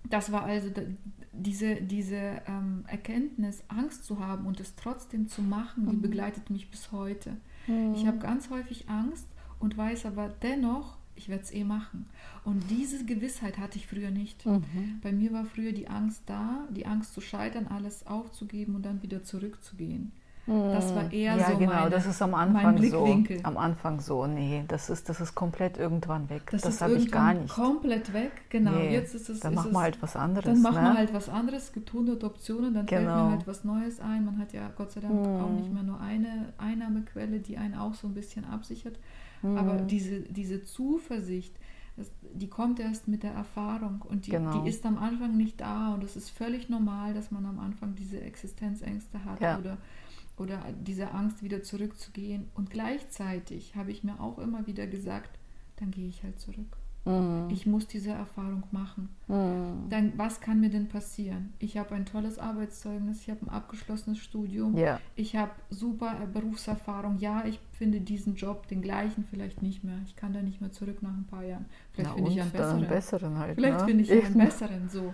das 0.09 0.31
war 0.31 0.43
also 0.43 0.69
diese, 1.31 1.75
diese 1.75 2.41
ähm, 2.47 2.83
Erkenntnis, 2.87 3.63
Angst 3.69 4.05
zu 4.05 4.19
haben 4.19 4.45
und 4.45 4.59
es 4.59 4.75
trotzdem 4.75 5.27
zu 5.27 5.41
machen, 5.41 5.87
die 5.87 5.95
Mhm. 5.95 5.97
begleitet 5.97 6.49
mich 6.49 6.69
bis 6.69 6.91
heute. 6.91 7.37
Mhm. 7.67 7.93
Ich 7.95 8.05
habe 8.05 8.17
ganz 8.17 8.49
häufig 8.49 8.89
Angst 8.89 9.27
und 9.59 9.77
weiß 9.77 10.05
aber 10.05 10.29
dennoch, 10.41 10.97
ich 11.15 11.29
werde 11.29 11.43
es 11.43 11.51
eh 11.51 11.63
machen. 11.63 12.07
Und 12.43 12.69
diese 12.69 13.05
Gewissheit 13.05 13.57
hatte 13.57 13.77
ich 13.77 13.87
früher 13.87 14.11
nicht. 14.11 14.45
Mhm. 14.45 14.99
Bei 15.01 15.11
mir 15.11 15.31
war 15.31 15.45
früher 15.45 15.71
die 15.71 15.87
Angst 15.87 16.23
da, 16.25 16.67
die 16.71 16.85
Angst 16.85 17.13
zu 17.13 17.21
scheitern, 17.21 17.67
alles 17.67 18.07
aufzugeben 18.07 18.75
und 18.75 18.83
dann 18.83 19.03
wieder 19.03 19.23
zurückzugehen. 19.23 20.11
Das 20.45 20.93
war 20.93 21.09
eher 21.09 21.37
ja, 21.37 21.51
so 21.51 21.57
genau, 21.57 21.71
meine- 21.73 21.89
das 21.89 22.05
ist 22.05 22.21
am 22.21 22.33
Anfang 22.33 22.81
so. 22.83 23.05
Am 23.43 23.55
Anfang 23.57 24.01
so, 24.01 24.27
nee, 24.27 24.65
das 24.67 24.89
ist, 24.89 25.07
das 25.07 25.21
ist 25.21 25.35
komplett 25.35 25.77
irgendwann 25.77 26.29
weg. 26.29 26.49
Das, 26.51 26.65
ist 26.65 26.81
habe 26.81 26.95
ich 26.95 27.09
gar 27.09 27.33
nicht. 27.33 27.47
komplett 27.53 28.11
weg. 28.11 28.31
Genau, 28.49 28.71
Nee, 28.71 28.91
jetzt 28.91 29.15
ist 29.15 29.29
es. 29.29 29.39
Dann 29.39 29.53
machen 29.55 29.71
wir 29.71 29.79
halt 29.79 30.01
was 30.01 30.17
anderes. 30.17 30.45
Dann 30.45 30.61
machen 30.61 30.83
ne? 30.83 30.89
wir 30.89 30.97
halt 30.97 31.13
was 31.13 31.29
anderes. 31.29 31.63
Es 31.63 31.71
gibt 31.73 31.93
hundert 31.93 32.25
Optionen, 32.25 32.73
dann 32.73 32.87
fällt 32.89 33.03
Genau. 33.03 33.25
mir 33.27 33.31
halt 33.31 33.47
was 33.47 33.63
Neues 33.63 34.01
ein. 34.01 34.25
Man 34.25 34.37
hat 34.37 34.51
ja 34.51 34.69
Gott 34.75 34.91
sei 34.91 34.99
Dank 34.99 35.13
auch 35.13 35.49
Mhm. 35.49 35.55
nicht 35.55 35.73
mehr 35.73 35.83
nur 35.83 36.01
eine 36.01 36.51
Einnahmequelle, 36.57 37.39
die 37.39 37.57
einen 37.57 37.75
auch 37.75 37.93
so 37.93 38.07
ein 38.07 38.13
bisschen 38.13 38.43
absichert. 38.43 38.99
Mhm. 39.43 39.57
Aber 39.57 39.75
diese, 39.77 40.21
diese 40.21 40.63
Zuversicht, 40.65 41.55
das, 41.95 42.11
die 42.33 42.47
kommt 42.49 42.79
erst 42.81 43.07
mit 43.07 43.23
der 43.23 43.31
Erfahrung 43.33 44.01
und 44.09 44.25
die, 44.27 44.31
Genau. 44.31 44.61
die 44.63 44.69
ist 44.69 44.85
am 44.85 44.97
Anfang 44.97 45.37
nicht 45.37 45.61
da 45.61 45.93
und 45.93 46.03
es 46.03 46.15
ist 46.17 46.31
völlig 46.31 46.67
normal, 46.67 47.13
dass 47.13 47.31
man 47.31 47.45
am 47.45 47.59
Anfang 47.59 47.95
diese 47.95 48.19
Existenzängste 48.19 49.23
hat 49.23 49.39
Ja. 49.39 49.57
oder, 49.59 49.77
oder 50.37 50.63
diese 50.85 51.11
Angst 51.11 51.43
wieder 51.43 51.63
zurückzugehen. 51.63 52.49
Und 52.55 52.69
gleichzeitig 52.69 53.75
habe 53.75 53.91
ich 53.91 54.03
mir 54.03 54.19
auch 54.19 54.39
immer 54.39 54.65
wieder 54.67 54.87
gesagt, 54.87 55.37
dann 55.77 55.91
gehe 55.91 56.07
ich 56.07 56.23
halt 56.23 56.39
zurück. 56.39 56.77
Mhm. 57.05 57.49
Ich 57.51 57.65
muss 57.65 57.87
diese 57.87 58.11
Erfahrung 58.11 58.63
machen. 58.71 59.09
Mhm. 59.27 59.89
Dann, 59.89 60.13
was 60.15 60.39
kann 60.39 60.61
mir 60.61 60.69
denn 60.69 60.87
passieren? 60.87 61.53
Ich 61.59 61.77
habe 61.77 61.95
ein 61.95 62.05
tolles 62.05 62.39
Arbeitszeugnis, 62.39 63.21
ich 63.21 63.29
habe 63.29 63.45
ein 63.45 63.49
abgeschlossenes 63.49 64.19
Studium, 64.19 64.77
Ja, 64.77 65.01
ich 65.15 65.35
habe 65.35 65.51
super 65.69 66.15
äh, 66.23 66.27
Berufserfahrung. 66.27 67.19
Ja, 67.19 67.43
ich 67.45 67.59
finde 67.73 67.99
diesen 67.99 68.35
Job, 68.35 68.67
den 68.67 68.81
gleichen, 68.81 69.25
vielleicht 69.29 69.61
nicht 69.61 69.83
mehr. 69.83 69.97
Ich 70.05 70.15
kann 70.15 70.31
da 70.33 70.41
nicht 70.41 70.61
mehr 70.61 70.71
zurück 70.71 71.01
nach 71.01 71.13
ein 71.13 71.25
paar 71.25 71.43
Jahren. 71.43 71.65
Vielleicht 71.91 72.13
finde 72.15 72.31
ich 72.31 72.41
einen 72.41 72.53
dann 72.53 72.61
einen 72.61 72.79
besseren. 72.87 72.95
besseren 72.95 73.37
halt. 73.37 73.55
Vielleicht 73.55 73.79
ne? 73.79 73.85
finde 73.85 74.03
ich 74.03 74.09
ja 74.09 74.15
einen 74.15 74.25
Eben. 74.25 74.45
besseren. 74.45 74.89
So, 74.89 75.13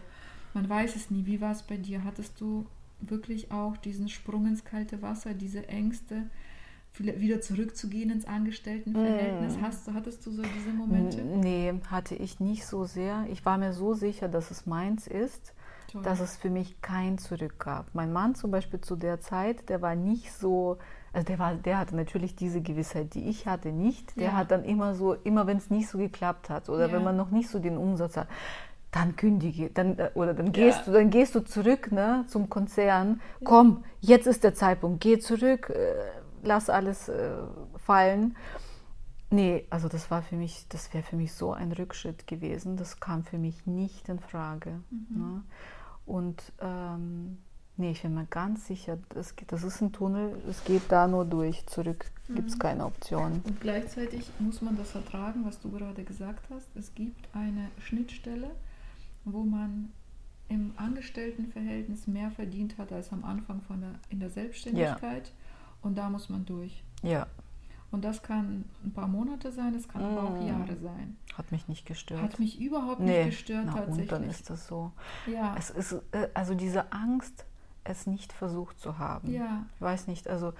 man 0.53 0.69
weiß 0.69 0.95
es 0.95 1.09
nie. 1.09 1.25
Wie 1.25 1.41
war 1.41 1.51
es 1.51 1.63
bei 1.63 1.77
dir? 1.77 2.03
Hattest 2.03 2.39
du 2.39 2.67
wirklich 3.01 3.51
auch 3.51 3.77
diesen 3.77 4.09
Sprung 4.09 4.45
ins 4.47 4.63
kalte 4.65 5.01
Wasser, 5.01 5.33
diese 5.33 5.67
Ängste, 5.67 6.23
wieder 6.97 7.39
zurückzugehen 7.39 8.09
ins 8.09 8.25
Angestelltenverhältnis? 8.25 9.57
Mm. 9.57 9.61
Hast 9.61 9.87
du, 9.87 9.93
hattest 9.93 10.25
du 10.25 10.31
so 10.31 10.41
diese 10.41 10.71
Momente? 10.71 11.21
Nee, 11.21 11.73
hatte 11.89 12.15
ich 12.15 12.39
nicht 12.39 12.65
so 12.65 12.85
sehr. 12.85 13.25
Ich 13.31 13.45
war 13.45 13.57
mir 13.57 13.73
so 13.73 13.93
sicher, 13.93 14.27
dass 14.27 14.51
es 14.51 14.65
meins 14.65 15.07
ist, 15.07 15.53
Toll. 15.91 16.01
dass 16.03 16.19
es 16.19 16.35
für 16.35 16.49
mich 16.49 16.81
kein 16.81 17.17
Zurück 17.17 17.57
gab. 17.59 17.93
Mein 17.95 18.11
Mann 18.11 18.35
zum 18.35 18.51
Beispiel 18.51 18.81
zu 18.81 18.95
der 18.95 19.21
Zeit, 19.21 19.69
der 19.69 19.81
war 19.81 19.95
nicht 19.95 20.33
so, 20.33 20.77
also 21.13 21.25
der 21.25 21.39
war, 21.39 21.55
der 21.55 21.77
hatte 21.77 21.95
natürlich 21.95 22.35
diese 22.35 22.59
Gewissheit, 22.61 23.13
die 23.13 23.29
ich 23.29 23.47
hatte, 23.47 23.71
nicht. 23.71 24.17
Der 24.17 24.29
Ja. 24.29 24.33
hat 24.33 24.51
dann 24.51 24.65
immer 24.65 24.93
so, 24.93 25.13
immer 25.13 25.47
wenn 25.47 25.57
es 25.57 25.69
nicht 25.69 25.87
so 25.87 25.97
geklappt 25.99 26.49
hat 26.49 26.69
oder 26.69 26.87
Ja. 26.87 26.91
wenn 26.93 27.03
man 27.03 27.15
noch 27.15 27.31
nicht 27.31 27.49
so 27.49 27.59
den 27.59 27.77
Umsatz 27.77 28.17
hat, 28.17 28.27
dann 28.91 29.15
kündige, 29.15 29.69
dann 29.69 29.97
äh, 29.99 30.09
oder 30.15 30.33
dann 30.33 30.51
gehst 30.51 30.79
Ja. 30.79 30.85
du, 30.85 30.91
dann 30.93 31.09
gehst 31.09 31.35
du 31.35 31.41
zurück, 31.41 31.91
ne, 31.91 32.25
zum 32.27 32.49
Konzern. 32.49 33.21
Komm, 33.43 33.83
jetzt 34.01 34.25
ist 34.27 34.43
der 34.43 34.53
Zeitpunkt, 34.55 35.01
geh 35.01 35.19
zurück, 35.19 35.69
äh, 35.69 35.93
lass 36.43 36.69
alles 36.69 37.07
äh, 37.09 37.31
fallen. 37.77 38.35
Nee, 39.31 39.67
also 39.69 39.87
das 39.89 40.09
war 40.09 40.23
für 40.23 40.35
mich, 40.35 40.65
das 40.69 40.91
wäre 40.93 41.03
für 41.03 41.15
mich 41.15 41.33
so 41.33 41.53
ein 41.53 41.71
Rückschritt 41.71 42.25
gewesen. 42.25 42.77
Das 42.77 42.99
kam 42.99 43.23
für 43.23 43.37
mich 43.37 43.67
nicht 43.67 44.09
in 44.09 44.19
Frage. 44.19 44.81
Mhm. 44.89 45.17
Ne? 45.21 45.43
Und 46.07 46.51
ähm, 46.59 47.37
nee, 47.77 47.91
ich 47.91 48.01
bin 48.01 48.15
mir 48.15 48.25
ganz 48.25 48.65
sicher, 48.65 48.97
das, 49.09 49.35
geht- 49.35 49.51
das 49.51 49.63
ist 49.63 49.81
ein 49.81 49.91
Tunnel, 49.91 50.35
es 50.49 50.63
geht 50.63 50.81
da 50.91 51.07
nur 51.07 51.25
durch. 51.25 51.63
Zurück 51.67 52.05
gibt 52.27 52.49
es 52.49 52.55
Mhm. 52.55 52.59
keine 52.59 52.85
Option. 52.85 53.41
Und 53.45 53.61
gleichzeitig 53.61 54.31
muss 54.39 54.63
man 54.63 54.75
das 54.75 54.89
vertragen, 54.89 55.45
was 55.45 55.59
du 55.61 55.69
gerade 55.69 56.03
gesagt 56.03 56.49
hast. 56.49 56.75
Es 56.75 56.95
gibt 56.95 57.27
eine 57.35 57.69
Schnittstelle, 57.81 58.49
wo 59.25 59.43
man 59.43 59.91
im 60.47 60.73
Angestelltenverhältnis 60.77 62.07
mehr 62.07 62.31
verdient 62.31 62.77
hat 62.77 62.91
als 62.91 63.11
am 63.11 63.23
Anfang 63.23 63.61
von 63.61 63.81
der, 63.81 63.91
in 64.09 64.19
der 64.19 64.29
Selbstständigkeit. 64.29 65.31
Und 65.81 65.97
da 65.97 66.09
muss 66.09 66.29
man 66.29 66.45
durch. 66.45 66.83
Ja, 67.03 67.27
Und 67.91 68.03
das 68.03 68.21
kann 68.21 68.65
ein 68.83 68.91
paar 68.91 69.07
Monate 69.07 69.51
sein, 69.51 69.73
das 69.73 69.87
kann 69.87 70.03
aber 70.03 70.23
auch 70.23 70.39
Mm. 70.41 70.47
Jahre 70.47 70.75
sein. 70.77 71.17
hat 71.35 71.51
mich 71.51 71.67
nicht 71.67 71.85
gestört. 71.85 72.21
Hat 72.21 72.39
mich 72.39 72.59
überhaupt 72.59 72.99
nee, 72.99 73.25
nicht 73.25 73.37
gestört 73.37 73.63
na, 73.67 73.73
tatsächlich. 73.73 74.11
Und 74.11 74.11
dann 74.11 74.29
ist 74.29 74.49
das 74.49 74.67
so. 74.67 74.91
ja, 75.25 75.55
Es 75.57 75.69
ist 75.69 75.93
äh, 76.11 76.27
also 76.33 76.53
diese 76.55 76.91
Angst, 76.91 77.45
es 77.85 78.05
nicht 78.07 78.33
versucht 78.33 78.79
zu 78.79 78.97
haben. 78.99 79.31
ja, 79.31 79.65
Ich 79.75 79.81
weiß 79.81 80.07
nicht, 80.07 80.27
also 80.27 80.53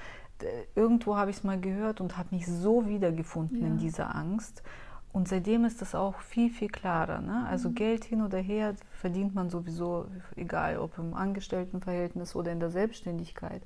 irgendwo 0.76 1.18
habe 1.18 1.32
ich 1.32 1.38
es 1.38 1.44
mal 1.44 1.60
gehört 1.60 2.00
und 2.00 2.18
habe 2.18 2.30
mich 2.34 2.48
so 2.48 2.88
wiedergefunden 2.88 3.58
in 3.58 3.74
Ja. 3.74 3.80
dieser 3.80 4.16
Angst. 4.16 4.64
Und 5.12 5.28
seitdem 5.28 5.66
ist 5.66 5.82
das 5.82 5.96
auch 5.96 6.20
viel, 6.20 6.50
viel 6.52 6.70
klarer. 6.70 7.20
Ne? 7.22 7.46
Also 7.48 7.70
Mhm. 7.70 7.76
Geld 7.76 8.04
hin 8.04 8.22
oder 8.22 8.38
her 8.38 8.76
verdient 8.92 9.34
man 9.34 9.50
sowieso, 9.50 10.06
egal 10.36 10.78
ob 10.78 10.98
im 11.00 11.14
Angestelltenverhältnis 11.16 12.36
oder 12.36 12.52
in 12.52 12.60
der 12.60 12.70
Selbstständigkeit. 12.70 13.64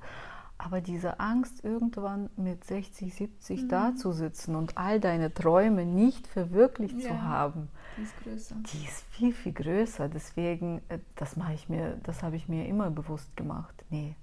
Aber 0.57 0.79
diese 0.79 1.19
Angst, 1.19 1.65
irgendwann 1.65 2.29
mit 2.37 2.63
60, 2.63 3.13
70 3.13 3.63
Mhm. 3.63 3.67
da 3.69 3.95
zu 3.95 4.13
sitzen 4.13 4.55
und 4.55 4.77
all 4.77 5.01
deine 5.01 5.33
Träume 5.33 5.85
nicht 5.85 6.27
verwirklicht 6.27 6.97
Ja. 7.01 7.09
zu 7.09 7.21
haben, 7.23 7.67
die 7.97 8.03
ist 8.03 8.17
größer. 8.23 8.55
die 8.71 8.85
ist 8.85 9.01
viel, 9.09 9.33
viel 9.33 9.51
größer. 9.51 10.07
Deswegen, 10.07 10.81
äh, 10.87 10.99
das 11.15 11.35
mache 11.35 11.53
ich 11.53 11.67
mir, 11.67 11.97
das 12.03 12.23
habe 12.23 12.37
ich 12.37 12.47
mir 12.47 12.65
immer 12.67 12.89
bewusst 12.89 13.35
gemacht. 13.35 13.83
Nee, 13.89 14.15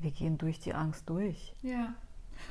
wir 0.00 0.10
gehen 0.10 0.36
durch 0.38 0.58
die 0.58 0.74
Angst 0.74 1.08
durch. 1.08 1.54
Ja. 1.62 1.94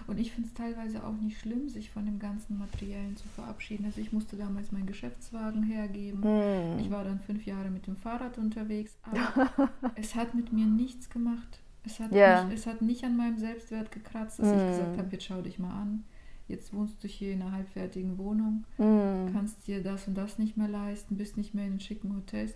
Und 0.08 0.19
ich 0.19 0.31
finde 0.31 0.48
es 0.50 0.53
teilweise 0.53 1.03
auch 1.05 1.15
nicht 1.17 1.39
schlimm, 1.39 1.69
sich 1.69 1.89
von 1.91 2.05
dem 2.05 2.19
ganzen 2.19 2.58
Materiellen 2.58 3.15
zu 3.17 3.27
verabschieden. 3.29 3.86
Also 3.86 4.01
ich 4.01 4.12
musste 4.12 4.36
damals 4.38 4.72
meinen 4.72 4.88
Geschäftswagen 4.88 5.63
hergeben. 5.63 6.24
Hm. 6.24 6.79
Ich 6.79 6.89
war 6.91 7.03
dann 7.03 7.19
fünf 7.19 7.46
Jahre 7.46 7.69
mit 7.69 7.88
dem 7.88 7.96
Fahrrad 7.96 8.38
unterwegs, 8.38 8.98
aber 9.03 9.69
es 9.96 10.15
hat 10.15 10.34
mit 10.36 10.51
mir 10.53 10.65
nichts 10.65 11.10
gemacht. 11.10 11.60
Es 11.84 12.00
hat, 12.00 12.12
Ja. 12.12 12.43
nicht, 12.46 12.60
es 12.60 12.67
hat 12.67 12.81
nicht 12.81 13.03
an 13.03 13.15
meinem 13.17 13.38
Selbstwert 13.38 13.91
gekratzt, 13.91 14.39
dass 14.39 14.51
ich 14.51 14.63
Mm. 14.63 14.67
gesagt 14.67 14.98
habe, 14.98 15.10
jetzt 15.12 15.24
schau 15.25 15.41
dich 15.41 15.60
mal 15.60 15.72
an. 15.81 16.03
Jetzt 16.48 16.74
wohnst 16.74 17.03
du 17.03 17.08
hier 17.08 17.31
in 17.34 17.41
einer 17.41 17.51
halbfertigen 17.51 18.17
Wohnung, 18.17 18.65
Hm. 18.77 19.29
kannst 19.31 19.67
dir 19.67 19.81
das 19.84 20.08
und 20.08 20.15
das 20.15 20.39
nicht 20.39 20.58
mehr 20.58 20.67
leisten, 20.67 21.15
bist 21.17 21.38
nicht 21.38 21.53
mehr 21.53 21.65
in 21.65 21.74
den 21.74 21.79
schicken 21.79 22.15
Hotels. 22.15 22.53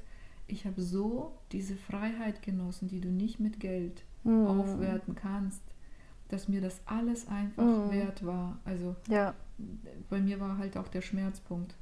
Ich 0.47 0.65
habe 0.65 0.81
so 0.81 1.31
diese 1.51 1.75
Freiheit 1.77 2.41
genossen, 2.41 2.87
die 2.89 2.99
du 2.99 3.09
nicht 3.09 3.39
mit 3.39 3.59
Geld 3.59 4.03
Hm. 4.23 4.45
aufwerten 4.47 5.15
kannst, 5.15 5.61
dass 6.33 6.47
mir 6.47 6.61
das 6.61 6.81
alles 6.85 7.27
einfach 7.27 7.63
Mm. 7.63 7.91
wert 7.91 8.25
war. 8.25 8.57
Also 8.65 8.95
Ja, 9.07 9.33
bei 10.09 10.19
mir 10.19 10.39
war 10.39 10.57
halt 10.57 10.75
auch 10.77 10.87
der 10.87 11.01
Schmerzpunkt. 11.01 11.75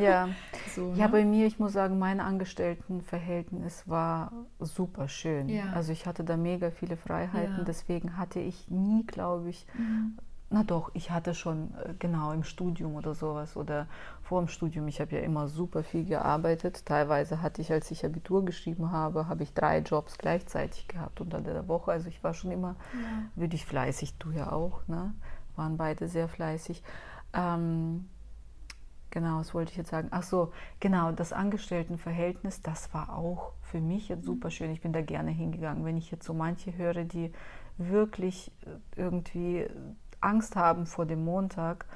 ja. 0.00 0.28
So, 0.74 0.94
Ja, 0.94 1.06
ne? 1.06 1.12
bei 1.12 1.24
mir, 1.26 1.46
ich 1.46 1.58
muss 1.58 1.74
sagen, 1.74 1.98
mein 1.98 2.18
Angestelltenverhältnis 2.20 3.86
war 3.86 4.32
super 4.58 5.08
schön. 5.08 5.48
Ja. 5.50 5.64
Also 5.74 5.92
ich 5.92 6.06
hatte 6.06 6.24
da 6.24 6.36
mega 6.38 6.70
viele 6.70 6.96
Freiheiten, 6.96 7.58
Ja. 7.58 7.64
deswegen 7.64 8.16
hatte 8.16 8.40
ich 8.40 8.70
nie, 8.70 9.04
glaube 9.04 9.50
ich, 9.50 9.66
Mhm. 9.76 10.16
Na 10.52 10.64
doch, 10.64 10.90
ich 10.94 11.10
hatte 11.10 11.34
schon 11.34 11.72
äh, 11.84 11.94
genau 11.98 12.32
im 12.32 12.44
Studium 12.44 12.94
oder 12.94 13.14
sowas 13.14 13.56
oder 13.56 13.86
vor 14.22 14.40
dem 14.40 14.48
Studium, 14.48 14.86
ich 14.88 15.00
habe 15.00 15.16
ja 15.16 15.22
immer 15.22 15.48
super 15.48 15.82
viel 15.82 16.04
gearbeitet. 16.04 16.84
Teilweise 16.86 17.42
hatte 17.42 17.60
ich, 17.62 17.72
als 17.72 17.90
ich 17.90 18.04
Abitur 18.04 18.44
geschrieben 18.44 18.92
habe, 18.92 19.28
habe 19.28 19.42
ich 19.42 19.54
drei 19.54 19.78
Jobs 19.78 20.18
gleichzeitig 20.18 20.88
gehabt 20.88 21.20
unter 21.20 21.40
der 21.40 21.68
Woche. 21.68 21.92
Also 21.92 22.08
ich 22.08 22.22
war 22.22 22.34
schon 22.34 22.50
immer 22.52 22.76
Ja. 22.92 23.22
wirklich 23.34 23.64
fleißig, 23.66 24.18
du 24.18 24.30
ja 24.30 24.52
auch, 24.52 24.86
ne? 24.88 25.14
Waren 25.56 25.76
beide 25.76 26.08
sehr 26.08 26.28
fleißig. 26.28 26.82
Ähm, 27.34 28.08
genau, 29.10 29.38
was 29.40 29.54
wollte 29.54 29.70
ich 29.72 29.76
jetzt 29.78 29.90
sagen? 29.90 30.08
Ach 30.10 30.22
so, 30.22 30.52
genau, 30.80 31.12
das 31.12 31.32
Angestelltenverhältnis, 31.32 32.62
das 32.62 32.92
war 32.94 33.16
auch 33.16 33.52
für 33.62 33.80
mich 33.80 34.08
jetzt 34.08 34.24
super 34.24 34.50
schön. 34.50 34.70
Ich 34.70 34.80
bin 34.82 34.92
da 34.92 35.02
gerne 35.02 35.30
hingegangen. 35.30 35.84
Wenn 35.84 35.96
ich 35.96 36.10
jetzt 36.10 36.24
so 36.26 36.34
manche 36.34 36.76
höre, 36.76 37.04
die 37.04 37.32
wirklich 37.78 38.50
äh, 38.66 39.00
irgendwie 39.00 39.66
Angst 40.22 40.56
haben 40.56 40.86
vor 40.86 41.06
dem 41.06 41.24
Montag, 41.24 41.86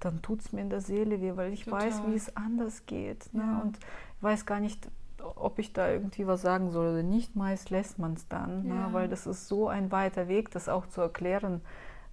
dann 0.00 0.20
tut 0.22 0.40
es 0.40 0.52
mir 0.52 0.60
in 0.60 0.70
der 0.70 0.80
Seele 0.80 1.20
weh, 1.20 1.36
weil 1.36 1.52
ich 1.52 1.64
Total. 1.64 1.86
weiß, 1.86 2.02
wie 2.06 2.14
es 2.14 2.36
anders 2.36 2.86
geht. 2.86 3.32
Ne? 3.32 3.42
Ja. 3.42 3.60
Und 3.60 3.78
ich 3.78 4.22
weiß 4.22 4.46
gar 4.46 4.60
nicht, 4.60 4.88
ob 5.22 5.58
ich 5.58 5.72
da 5.72 5.90
irgendwie 5.90 6.26
was 6.26 6.42
sagen 6.42 6.70
soll 6.70 6.92
oder 6.92 7.02
nicht. 7.02 7.34
Meist 7.34 7.70
lässt 7.70 7.98
man 7.98 8.14
es 8.14 8.28
dann, 8.28 8.64
ne? 8.64 8.74
ja. 8.74 8.86
ne? 8.88 8.92
weil 8.92 9.08
das 9.08 9.26
ist 9.26 9.48
so 9.48 9.68
ein 9.68 9.90
weiter 9.90 10.28
Weg, 10.28 10.50
das 10.50 10.68
auch 10.68 10.86
zu 10.86 11.00
erklären, 11.00 11.62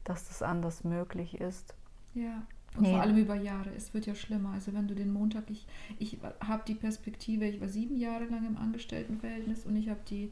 dass 0.03 0.27
das 0.27 0.42
anders 0.42 0.84
möglich 0.84 1.39
ist. 1.39 1.75
Ja. 2.13 2.44
Und 2.75 2.84
nee. 2.84 2.92
vor 2.92 3.01
allem 3.01 3.18
über 3.18 3.36
Jahre. 3.36 3.70
Es 3.75 3.94
wird 3.94 4.08
ja 4.08 4.15
schlimmer. 4.15 4.51
Also 4.53 4.74
wenn 4.74 4.88
du 4.88 4.96
den 4.96 5.13
Montag, 5.13 5.44
ich, 5.50 5.68
ich 6.00 6.18
habe 6.39 6.63
die 6.68 6.74
Perspektive, 6.74 7.46
ich 7.46 7.62
war 7.62 7.68
sieben 7.68 7.98
Jahre 7.98 8.25
lang 8.25 8.48
im 8.48 8.58
Angestelltenverhältnis 8.58 9.65
und 9.65 9.75
ich 9.75 9.89
habe 9.89 10.00
die 10.10 10.32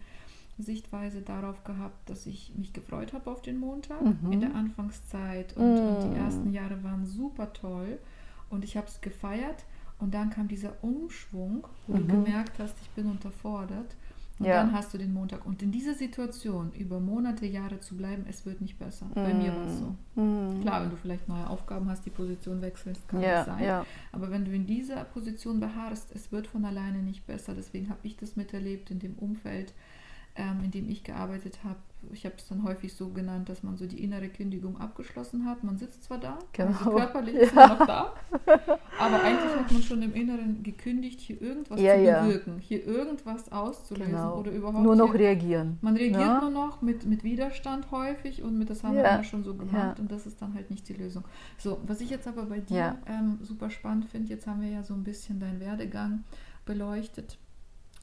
Sichtweise 0.58 1.22
darauf 1.22 1.64
gehabt, 1.64 2.10
dass 2.10 2.26
ich 2.26 2.54
mich 2.56 2.74
gefreut 2.74 3.14
habe 3.14 3.30
auf 3.30 3.42
den 3.42 3.58
Montag 3.60 4.02
mhm. 4.02 4.32
in 4.32 4.42
der 4.42 4.56
Anfangszeit. 4.56 5.56
Und, 5.58 5.74
mhm. 5.74 5.96
und, 5.96 6.12
die 6.12 6.18
ersten 6.18 6.52
Jahre 6.52 6.84
waren 6.84 7.06
super 7.06 7.54
toll. 7.54 8.00
Und 8.50 8.64
ich 8.64 8.78
habe 8.78 8.88
es 8.88 9.02
gefeiert. 9.02 9.66
Und 10.00 10.14
dann 10.14 10.30
kam 10.32 10.48
dieser 10.48 10.84
Umschwung, 10.84 11.68
wo 11.88 11.94
mhm. 11.94 12.08
du 12.08 12.24
gemerkt 12.24 12.60
hast, 12.60 12.76
ich 12.82 12.90
bin 12.92 13.06
unterfordert. 13.06 13.96
Und 14.42 14.48
ja. 14.48 14.56
dann 14.56 14.74
hast 14.74 14.92
du 14.92 14.98
den 14.98 15.14
Montag. 15.14 15.46
Und 15.46 15.62
in 15.62 15.72
dieser 15.72 15.94
Situation 15.94 16.72
über 16.72 17.00
Monate, 17.00 17.46
Jahre 17.46 17.80
zu 17.80 17.96
bleiben, 17.96 18.26
es 18.28 18.44
wird 18.44 18.60
nicht 18.60 18.80
besser. 18.80 19.06
Bei 19.14 19.36
mir 19.36 19.56
war 19.56 19.68
es 19.68 19.78
so. 19.78 20.20
Mm. 20.20 20.62
Klar, 20.62 20.82
wenn 20.82 20.90
du 20.90 20.96
vielleicht 20.96 21.30
neue 21.30 21.48
Aufgaben 21.48 21.88
hast, 21.88 22.08
die 22.08 22.10
Position 22.10 22.60
wechselst, 22.60 23.08
kann 23.08 23.22
ja, 23.22 23.32
das 23.36 23.46
sein. 23.46 23.64
Ja. 23.64 23.86
Aber 24.12 24.32
wenn 24.32 24.44
du 24.44 24.52
in 24.52 24.66
dieser 24.66 25.04
Position 25.04 25.60
beharrst, 25.60 26.08
es 26.16 26.32
wird 26.32 26.48
von 26.48 26.66
alleine 26.66 27.04
nicht 27.04 27.28
besser. 27.28 27.54
Deswegen 27.54 27.90
habe 27.90 28.00
ich 28.02 28.18
das 28.18 28.36
miterlebt 28.36 28.90
in 28.90 28.98
dem 28.98 29.14
Umfeld, 29.20 29.76
ähm, 30.36 30.64
in 30.64 30.72
dem 30.72 30.90
ich 30.90 31.04
gearbeitet 31.04 31.60
habe, 31.64 31.80
ich 32.12 32.26
habe 32.26 32.36
es 32.38 32.48
dann 32.48 32.64
häufig 32.64 32.94
so 32.94 33.10
genannt, 33.10 33.48
dass 33.50 33.62
man 33.62 33.78
so 33.78 33.86
die 33.86 34.04
innere 34.04 34.28
Kündigung 34.28 34.80
abgeschlossen 34.80 35.46
hat. 35.46 35.64
Man 35.64 35.78
sitzt 35.78 36.04
zwar 36.04 36.18
da, 36.18 36.40
genau. 36.52 36.70
also 36.70 36.92
körperlich 36.92 37.36
ja. 37.36 37.42
ist 37.42 37.56
man 37.56 37.70
noch 37.70 37.86
da, 37.86 38.14
aber 39.00 39.24
eigentlich 39.24 39.56
hat 39.56 39.72
man 39.72 39.84
schon 39.84 40.02
im 40.02 40.14
Inneren 40.14 40.64
gekündigt, 40.64 41.20
hier 41.20 41.42
irgendwas 41.42 41.80
ja, 41.80 41.96
zu 41.96 42.26
bewirken, 42.26 42.54
ja. 42.56 42.62
hier 42.62 42.86
irgendwas 42.88 43.52
auszulösen 43.52 44.14
genau. 44.14 44.40
oder 44.40 44.52
überhaupt. 44.52 44.84
Nur 44.84 44.96
noch 44.96 45.14
reagieren. 45.14 45.78
Man 45.82 45.96
reagiert 45.96 46.22
ja. 46.22 46.42
nur 46.42 46.50
noch 46.50 46.82
mit, 46.82 47.06
mit 47.06 47.24
Widerstand 47.24 47.92
häufig 47.92 48.42
und 48.42 48.58
mit 48.58 48.70
das 48.70 48.84
haben 48.84 48.96
wir 48.96 49.06
immer 49.06 49.24
schon 49.24 49.44
so 49.44 49.54
gemacht 49.56 50.00
und 50.00 50.12
das 50.12 50.26
ist 50.26 50.42
dann 50.42 50.56
halt 50.56 50.70
nicht 50.72 50.88
die 50.90 50.94
Lösung. 50.94 51.24
So, 51.58 51.80
was 51.86 52.02
ich 52.02 52.10
jetzt 52.10 52.28
aber 52.28 52.46
bei 52.46 52.60
dir 52.60 52.98
ähm, 53.06 53.38
super 53.42 53.70
spannend 53.70 54.06
finde, 54.06 54.30
jetzt 54.30 54.48
haben 54.48 54.62
wir 54.62 54.70
ja 54.70 54.84
so 54.84 54.94
ein 54.94 55.04
bisschen 55.04 55.40
deinen 55.40 55.60
Werdegang 55.60 56.24
beleuchtet. 56.66 57.38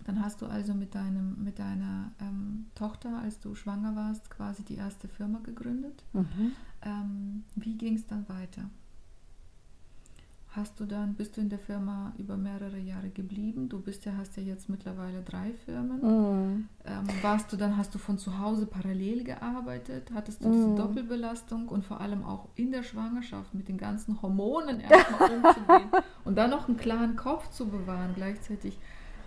Dann 0.09 0.25
hast 0.25 0.41
du 0.41 0.47
also 0.47 0.73
mit, 0.73 0.95
deinem, 0.95 1.37
mit 1.45 1.59
deiner 1.59 2.13
ähm, 2.19 2.65
Tochter, 2.75 3.19
als 3.23 3.41
du 3.41 3.55
schwanger 3.55 3.95
warst, 3.95 4.31
quasi 4.31 4.65
die 4.65 4.77
erste 4.77 5.07
Firma 5.07 5.39
gegründet. 5.41 6.03
Mhm. 6.15 6.53
Ähm, 6.81 7.45
wie 7.57 7.77
ging 7.77 7.97
es 7.97 8.07
dann 8.07 8.27
weiter? 8.27 8.71
Hast 10.53 10.81
du 10.81 10.87
dann, 10.87 11.13
bist 11.13 11.37
du 11.37 11.43
in 11.43 11.51
der 11.51 11.59
Firma 11.59 12.15
über 12.17 12.39
mehrere 12.39 12.79
Jahre 12.79 13.11
geblieben? 13.11 13.69
Du 13.69 13.83
bist 13.83 14.07
ja, 14.07 14.13
hast 14.17 14.39
ja 14.39 14.43
jetzt 14.43 14.71
mittlerweile 14.71 15.21
drei 15.21 15.53
Firmen. 15.67 16.01
Mhm. 16.01 16.69
Ähm, 16.87 17.07
warst 17.21 17.53
du 17.53 17.59
dann, 17.59 17.77
hast 17.77 17.95
du 17.95 17.99
von 17.99 18.17
zu 18.17 18.39
Hause 18.39 18.65
parallel 18.65 19.25
gearbeitet? 19.25 20.11
Hattest 20.15 20.43
du 20.43 20.51
diese 20.51 20.69
mhm. 20.69 20.77
Doppelbelastung 20.77 21.69
und 21.69 21.85
vor 21.85 22.01
allem 22.01 22.25
auch 22.25 22.49
in 22.55 22.73
der 22.73 22.83
Schwangerschaft 22.83 23.53
mit 23.53 23.69
den 23.69 23.77
ganzen 23.77 24.23
Hormonen 24.23 24.81
erstmal 24.81 25.31
umzugehen 25.37 25.91
und 26.25 26.39
dann 26.39 26.49
noch 26.49 26.67
einen 26.67 26.79
klaren 26.79 27.15
Kopf 27.15 27.51
zu 27.51 27.69
bewahren 27.69 28.15
gleichzeitig? 28.15 28.79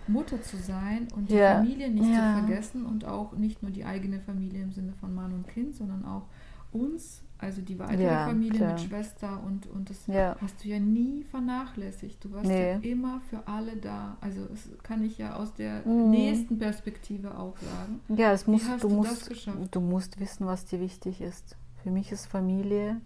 Mutter 0.08 0.42
zu 0.42 0.56
sein 0.56 1.08
und 1.14 1.30
die 1.30 1.34
ja. 1.34 1.56
Familie 1.56 1.90
nicht 1.90 2.10
ja. 2.10 2.34
zu 2.34 2.46
vergessen 2.46 2.86
und 2.86 3.04
auch 3.04 3.32
nicht 3.32 3.62
nur 3.62 3.70
die 3.70 3.84
eigene 3.84 4.20
Familie 4.20 4.62
im 4.62 4.72
Sinne 4.72 4.92
von 5.00 5.14
Mann 5.14 5.32
und 5.32 5.48
Kind, 5.48 5.74
sondern 5.74 6.04
auch 6.04 6.26
uns, 6.72 7.22
also 7.38 7.60
die 7.60 7.78
weitere 7.78 8.04
ja, 8.04 8.26
Familie 8.26 8.58
klar. 8.58 8.72
mit 8.72 8.80
Schwester 8.80 9.42
und, 9.44 9.66
und 9.66 9.90
das 9.90 10.06
hast 10.40 10.64
du 10.64 10.68
ja 10.68 10.78
nie 10.78 11.24
vernachlässigt. 11.24 12.24
Du 12.24 12.32
warst 12.32 12.46
nee. 12.46 12.72
ja 12.72 12.78
immer 12.78 13.20
für 13.28 13.46
alle 13.46 13.76
da. 13.76 14.16
Also 14.20 14.44
das 14.46 14.68
kann 14.82 15.02
ich 15.02 15.18
ja 15.18 15.36
aus 15.36 15.52
der 15.54 15.86
mhm. 15.86 16.10
nächsten 16.10 16.58
Perspektive 16.58 17.36
auch 17.36 17.56
sagen. 17.58 18.00
Ja, 18.08 18.32
es 18.32 18.46
muss, 18.46 18.62
du, 18.80 18.88
musst, 18.88 19.30
du 19.70 19.80
musst 19.80 20.20
wissen, 20.20 20.46
was 20.46 20.64
dir 20.64 20.80
wichtig 20.80 21.20
ist. 21.20 21.56
Für 21.82 21.90
mich 21.90 22.12
ist 22.12 22.26
Familie 22.26 23.00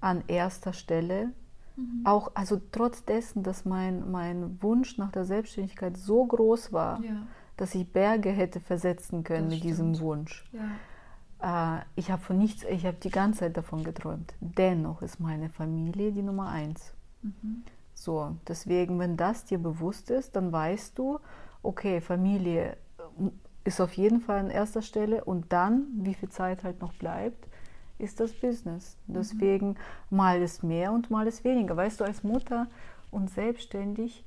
an 0.00 0.22
erster 0.28 0.72
Stelle 0.72 1.32
Mhm. 1.76 2.02
Auch, 2.04 2.32
also 2.34 2.60
trotz 2.72 3.04
dessen, 3.04 3.42
dass 3.42 3.64
mein, 3.64 4.10
mein 4.10 4.62
Wunsch 4.62 4.98
nach 4.98 5.10
der 5.10 5.24
Selbstständigkeit 5.24 5.96
so 5.96 6.24
groß 6.24 6.72
war, 6.72 7.02
ja. 7.02 7.26
dass 7.56 7.74
ich 7.74 7.90
Berge 7.90 8.30
hätte 8.30 8.60
versetzen 8.60 9.24
können 9.24 9.44
das 9.44 9.54
mit 9.54 9.58
stimmt. 9.60 9.70
diesem 9.70 10.00
Wunsch. 10.00 10.44
Ja. 10.52 11.78
Äh, 11.78 11.82
ich 11.96 12.10
habe 12.10 12.22
von 12.22 12.38
nichts, 12.38 12.64
ich 12.64 12.86
habe 12.86 12.96
die 13.02 13.10
ganze 13.10 13.40
Zeit 13.40 13.56
davon 13.56 13.84
geträumt. 13.84 14.34
Dennoch 14.40 15.02
ist 15.02 15.20
meine 15.20 15.48
Familie 15.48 16.12
die 16.12 16.22
Nummer 16.22 16.48
eins. 16.48 16.92
Mhm. 17.22 17.62
So, 17.94 18.36
deswegen, 18.48 18.98
wenn 18.98 19.16
das 19.16 19.44
dir 19.44 19.58
bewusst 19.58 20.10
ist, 20.10 20.36
dann 20.36 20.52
weißt 20.52 20.98
du, 20.98 21.18
okay, 21.62 22.00
Familie 22.00 22.76
äh, 22.98 23.30
ist 23.64 23.80
auf 23.80 23.92
jeden 23.92 24.20
Fall 24.20 24.38
an 24.38 24.50
erster 24.50 24.82
Stelle 24.82 25.24
und 25.24 25.52
dann, 25.52 25.86
wie 25.94 26.14
viel 26.14 26.30
Zeit 26.30 26.64
halt 26.64 26.80
noch 26.80 26.94
bleibt, 26.94 27.46
ist 28.00 28.20
das 28.20 28.32
Business. 28.32 28.96
Mhm. 29.06 29.14
Deswegen 29.14 29.68
mhm. 29.68 30.16
mal 30.16 30.42
ist 30.42 30.62
mehr 30.62 30.92
und 30.92 31.10
mal 31.10 31.26
ist 31.26 31.44
weniger. 31.44 31.76
Weißt 31.76 32.00
du, 32.00 32.04
als 32.04 32.22
Mutter 32.22 32.66
und 33.10 33.30
selbstständig 33.30 34.24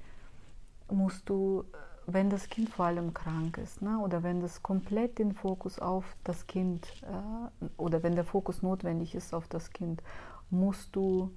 musst 0.89 1.29
du, 1.29 1.65
wenn 2.05 2.29
das 2.29 2.49
Kind 2.49 2.69
vor 2.69 2.86
allem 2.86 3.13
krank 3.13 3.57
ist 3.57 3.81
ne, 3.81 3.97
oder 3.99 4.23
wenn 4.23 4.41
das 4.41 4.62
komplett 4.62 5.19
den 5.19 5.33
Fokus 5.33 5.79
auf 5.79 6.05
das 6.23 6.47
Kind 6.47 6.86
äh, 7.03 7.65
oder 7.77 8.03
wenn 8.03 8.15
der 8.15 8.25
Fokus 8.25 8.62
notwendig 8.62 9.15
ist 9.15 9.33
auf 9.33 9.47
das 9.47 9.71
Kind, 9.71 10.03
musst 10.49 10.95
du 10.95 11.31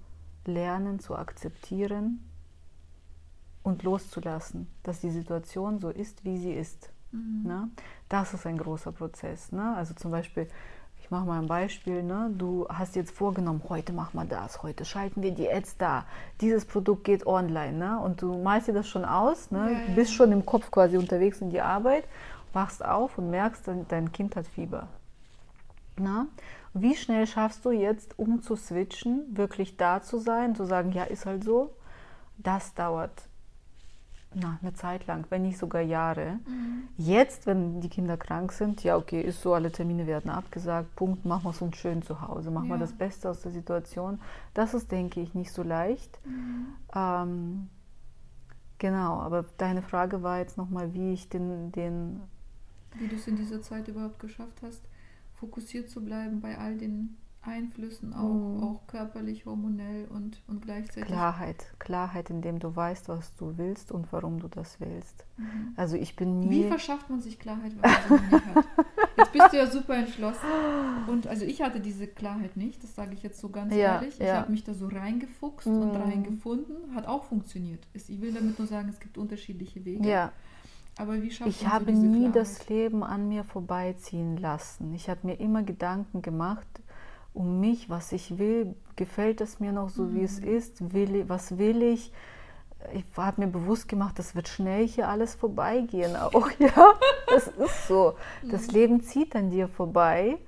lernen 0.44 0.98
zu 0.98 1.16
akzeptieren 1.16 2.20
und 3.62 3.82
loszulassen, 3.82 4.68
dass 4.82 5.00
die 5.00 5.10
Situation 5.10 5.78
so 5.78 5.90
ist, 5.90 6.24
wie 6.24 6.38
sie 6.38 6.52
ist. 6.52 6.90
Mhm. 7.12 7.42
Ne? 7.44 7.70
Das 8.08 8.34
ist 8.34 8.46
ein 8.46 8.58
großer 8.58 8.92
Prozess. 8.92 9.52
Ne? 9.52 9.74
Also 9.74 9.94
zum 9.94 10.10
Beispiel, 10.10 10.48
ich 11.06 11.10
mache 11.12 11.24
mal 11.24 11.38
ein 11.38 11.46
Beispiel, 11.46 12.02
ne? 12.02 12.32
du 12.36 12.66
hast 12.68 12.96
jetzt 12.96 13.12
vorgenommen, 13.12 13.62
heute 13.68 13.92
machen 13.92 14.18
wir 14.18 14.24
das, 14.24 14.64
heute 14.64 14.84
schalten 14.84 15.22
wir 15.22 15.30
die 15.30 15.48
Ads 15.48 15.76
da, 15.76 16.04
dieses 16.40 16.64
Produkt 16.64 17.04
geht 17.04 17.28
online 17.28 17.78
ne? 17.78 18.00
und 18.00 18.22
du 18.22 18.42
malst 18.42 18.66
dir 18.66 18.72
das 18.72 18.88
schon 18.88 19.04
aus, 19.04 19.52
ne? 19.52 19.70
Ja, 19.70 19.78
ja. 19.78 19.94
bist 19.94 20.12
schon 20.12 20.32
im 20.32 20.44
Kopf 20.44 20.68
quasi 20.72 20.96
unterwegs 20.96 21.40
in 21.40 21.50
die 21.50 21.60
Arbeit, 21.60 22.02
wachst 22.52 22.84
auf 22.84 23.18
und 23.18 23.30
merkst, 23.30 23.70
dein 23.86 24.10
Kind 24.10 24.34
hat 24.34 24.48
Fieber. 24.48 24.88
Na? 25.96 26.26
Wie 26.74 26.96
schnell 26.96 27.28
schaffst 27.28 27.64
du 27.64 27.70
jetzt, 27.70 28.18
um 28.18 28.42
zu 28.42 28.56
switchen, 28.56 29.26
wirklich 29.30 29.76
da 29.76 30.02
zu 30.02 30.18
sein, 30.18 30.56
zu 30.56 30.64
sagen, 30.64 30.90
ja, 30.90 31.04
ist 31.04 31.24
halt 31.24 31.44
so? 31.44 31.70
Das 32.36 32.74
dauert 32.74 33.28
na, 34.38 34.58
eine 34.60 34.74
Zeit 34.74 35.06
lang, 35.06 35.24
wenn 35.30 35.42
nicht 35.42 35.56
sogar 35.56 35.80
Jahre. 35.80 36.38
Mhm. 36.46 36.88
Jetzt, 36.98 37.46
wenn 37.46 37.80
die 37.80 37.88
Kinder 37.88 38.18
krank 38.18 38.52
sind, 38.52 38.84
ja, 38.84 38.96
okay, 38.96 39.22
ist 39.22 39.40
so, 39.40 39.54
alle 39.54 39.72
Termine 39.72 40.06
werden 40.06 40.30
abgesagt, 40.30 40.94
Punkt, 40.94 41.24
machen 41.24 41.44
wir 41.44 41.50
es 41.50 41.62
uns 41.62 41.76
schön 41.76 42.02
zu 42.02 42.20
Hause, 42.20 42.50
machen 42.50 42.68
ja. 42.68 42.74
wir 42.74 42.78
das 42.78 42.92
Beste 42.92 43.30
aus 43.30 43.40
der 43.40 43.52
Situation. 43.52 44.20
Das 44.52 44.74
ist, 44.74 44.92
denke 44.92 45.20
ich, 45.20 45.34
nicht 45.34 45.52
so 45.52 45.62
leicht. 45.62 46.20
Mhm. 46.26 46.66
Ähm, 46.94 47.68
genau, 48.76 49.20
aber 49.20 49.46
deine 49.56 49.80
Frage 49.80 50.22
war 50.22 50.38
jetzt 50.38 50.58
nochmal, 50.58 50.92
wie 50.92 51.14
ich 51.14 51.30
den, 51.30 51.72
den 51.72 52.20
wie 52.98 53.08
du 53.08 53.16
es 53.16 53.26
in 53.26 53.36
dieser 53.36 53.62
Zeit 53.62 53.88
überhaupt 53.88 54.18
geschafft 54.18 54.60
hast, 54.62 54.82
fokussiert 55.34 55.88
zu 55.88 56.04
bleiben 56.04 56.40
bei 56.40 56.58
all 56.58 56.76
den 56.76 57.16
Einflüssen, 57.46 58.12
auch, 58.12 58.32
mhm. 58.32 58.62
auch 58.62 58.86
körperlich, 58.86 59.46
hormonell 59.46 60.06
und, 60.08 60.42
und 60.46 60.62
gleichzeitig. 60.62 61.04
Klarheit, 61.04 61.72
Klarheit, 61.78 62.30
indem 62.30 62.58
du 62.58 62.74
weißt, 62.74 63.08
was 63.08 63.34
du 63.36 63.56
willst 63.56 63.92
und 63.92 64.12
warum 64.12 64.40
du 64.40 64.48
das 64.48 64.80
willst. 64.80 65.24
Mhm. 65.36 65.74
Also 65.76 65.96
ich 65.96 66.16
bin 66.16 66.40
nie. 66.40 66.64
Wie 66.64 66.68
verschafft 66.68 67.10
man 67.10 67.20
sich 67.20 67.38
Klarheit, 67.38 67.72
wenn 67.80 67.90
man 67.90 68.20
sie 68.20 68.34
nicht 68.34 68.54
hat? 68.54 68.64
Jetzt 69.16 69.32
bist 69.32 69.52
du 69.52 69.56
ja 69.56 69.66
super 69.66 69.96
entschlossen. 69.96 70.46
Und 71.08 71.26
also 71.26 71.44
ich 71.44 71.62
hatte 71.62 71.80
diese 71.80 72.06
Klarheit 72.06 72.56
nicht, 72.56 72.82
das 72.82 72.94
sage 72.94 73.14
ich 73.14 73.22
jetzt 73.22 73.40
so 73.40 73.48
ganz 73.48 73.72
ja, 73.72 73.96
ehrlich. 73.96 74.20
Ich 74.20 74.26
ja. 74.26 74.36
habe 74.36 74.50
mich 74.50 74.64
da 74.64 74.74
so 74.74 74.88
reingefuchst 74.88 75.66
mhm. 75.66 75.82
und 75.82 75.96
reingefunden, 75.96 76.94
hat 76.94 77.06
auch 77.06 77.24
funktioniert. 77.24 77.86
Ich 77.94 78.20
will 78.20 78.32
damit 78.32 78.58
nur 78.58 78.68
sagen, 78.68 78.88
es 78.88 79.00
gibt 79.00 79.16
unterschiedliche 79.18 79.84
Wege. 79.84 80.06
Ja. 80.06 80.32
Aber 80.98 81.22
wie 81.22 81.30
schafft 81.30 81.50
ich 81.50 81.66
habe 81.66 81.92
nie 81.92 82.30
Klarheit? 82.30 82.36
das 82.36 82.68
Leben 82.68 83.04
an 83.04 83.28
mir 83.28 83.44
vorbeiziehen 83.44 84.36
lassen. 84.38 84.94
Ich 84.94 85.10
habe 85.10 85.26
mir 85.26 85.38
immer 85.40 85.62
Gedanken 85.62 86.22
gemacht, 86.22 86.66
um 87.36 87.60
mich, 87.60 87.90
was 87.90 88.12
ich 88.12 88.38
will, 88.38 88.74
gefällt 88.96 89.42
es 89.42 89.60
mir 89.60 89.70
noch 89.70 89.90
so, 89.90 90.04
mhm. 90.04 90.14
wie 90.14 90.24
es 90.24 90.40
mhm. 90.40 90.48
ist, 90.48 90.94
will, 90.94 91.28
was 91.28 91.58
will 91.58 91.82
ich. 91.82 92.12
Ich 92.94 93.04
habe 93.16 93.42
mir 93.42 93.48
bewusst 93.48 93.88
gemacht, 93.88 94.18
das 94.18 94.34
wird 94.34 94.48
schnell 94.48 94.86
hier 94.86 95.08
alles 95.08 95.34
vorbeigehen 95.34 96.16
auch, 96.16 96.50
ja, 96.58 96.94
das 97.28 97.48
ist 97.48 97.88
so. 97.88 98.14
Das 98.42 98.68
mhm. 98.68 98.72
Leben 98.72 99.00
zieht 99.02 99.36
an 99.36 99.50
dir 99.50 99.68
vorbei 99.68 100.38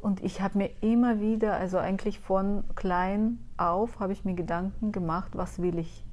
und 0.00 0.22
ich 0.24 0.40
habe 0.40 0.58
mir 0.58 0.70
immer 0.80 1.20
wieder, 1.20 1.54
also 1.54 1.78
eigentlich 1.78 2.18
von 2.18 2.64
klein 2.74 3.38
auf, 3.58 4.00
habe 4.00 4.14
ich 4.14 4.24
mir 4.24 4.34
Gedanken 4.34 4.90
gemacht, 4.90 5.32
was 5.34 5.60
will 5.60 5.78
ich 5.78 6.04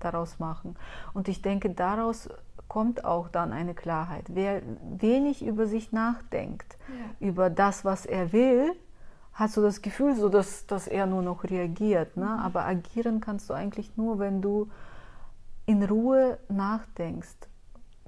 daraus 0.00 0.38
machen. 0.38 0.76
Und 1.12 1.28
ich 1.28 1.42
denke, 1.42 1.70
daraus 1.70 2.30
kommt 2.68 3.04
auch 3.04 3.28
dann 3.28 3.52
eine 3.52 3.74
Klarheit. 3.74 4.24
Wer 4.28 4.62
wenig 4.98 5.44
über 5.44 5.66
sich 5.66 5.92
nachdenkt, 5.92 6.78
ja. 6.88 7.28
über 7.28 7.50
das, 7.50 7.84
was 7.84 8.06
er 8.06 8.32
will, 8.32 8.74
hast 9.38 9.56
du 9.56 9.60
das 9.62 9.82
Gefühl, 9.82 10.14
so 10.16 10.28
dass, 10.28 10.66
dass 10.66 10.86
er 10.88 11.06
nur 11.06 11.22
noch 11.22 11.44
reagiert. 11.44 12.16
Ne? 12.16 12.28
Aber 12.42 12.64
agieren 12.64 13.20
kannst 13.20 13.48
du 13.48 13.54
eigentlich 13.54 13.96
nur, 13.96 14.18
wenn 14.18 14.42
du 14.42 14.68
in 15.66 15.82
Ruhe 15.82 16.38
nachdenkst 16.48 17.48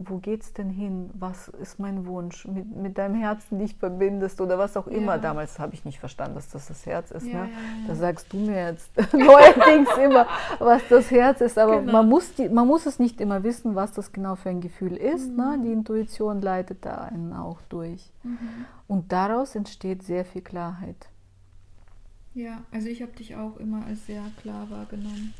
wo 0.02 0.16
geht's 0.16 0.54
denn 0.54 0.70
hin? 0.70 1.10
Was 1.12 1.48
ist 1.48 1.78
mein 1.78 2.06
Wunsch? 2.06 2.46
Mit, 2.46 2.74
mit 2.74 2.96
deinem 2.96 3.14
Herzen 3.14 3.58
dich 3.58 3.76
verbindest 3.76 4.40
oder 4.40 4.58
was 4.58 4.76
auch 4.76 4.86
immer. 4.86 5.16
Ja. 5.16 5.18
Damals 5.18 5.58
habe 5.58 5.74
ich 5.74 5.84
nicht 5.84 6.00
verstanden, 6.00 6.36
dass 6.36 6.48
das 6.48 6.68
das 6.68 6.86
Herz 6.86 7.10
ist. 7.10 7.26
Ja, 7.26 7.44
ne? 7.44 7.50
ja, 7.50 7.88
da 7.88 7.94
sagst 7.94 8.32
du 8.32 8.38
mir 8.38 8.68
jetzt 8.68 8.90
neuerdings 9.12 9.90
immer, 10.02 10.26
was 10.58 10.82
das 10.88 11.10
Herz 11.10 11.42
ist. 11.42 11.58
Aber 11.58 11.80
genau. 11.80 11.92
man, 11.92 12.08
muss 12.08 12.34
die, 12.34 12.48
man 12.48 12.66
muss 12.66 12.86
es 12.86 12.98
nicht 12.98 13.20
immer 13.20 13.42
wissen, 13.42 13.74
was 13.74 13.92
das 13.92 14.12
genau 14.12 14.36
für 14.36 14.48
ein 14.48 14.62
Gefühl 14.62 14.96
ist. 14.96 15.28
Ne? 15.36 15.44
Mhm. 15.44 15.50
Ne? 15.50 15.58
Die 15.64 15.72
Intuition 15.72 16.40
leitet 16.40 16.84
da 16.86 17.02
einen 17.02 17.34
auch 17.34 17.60
durch. 17.68 18.10
Mhm. 18.22 18.38
Und 18.88 19.12
daraus 19.12 19.54
entsteht 19.54 20.02
sehr 20.02 20.24
viel 20.24 20.42
Klarheit. 20.42 21.08
Ja, 22.34 22.64
also 22.70 22.88
ich 22.88 23.02
habe 23.02 23.12
dich 23.12 23.34
auch 23.36 23.56
immer 23.56 23.84
als 23.86 24.06
sehr 24.06 24.24
klar 24.40 24.70
wahrgenommen. 24.70 25.34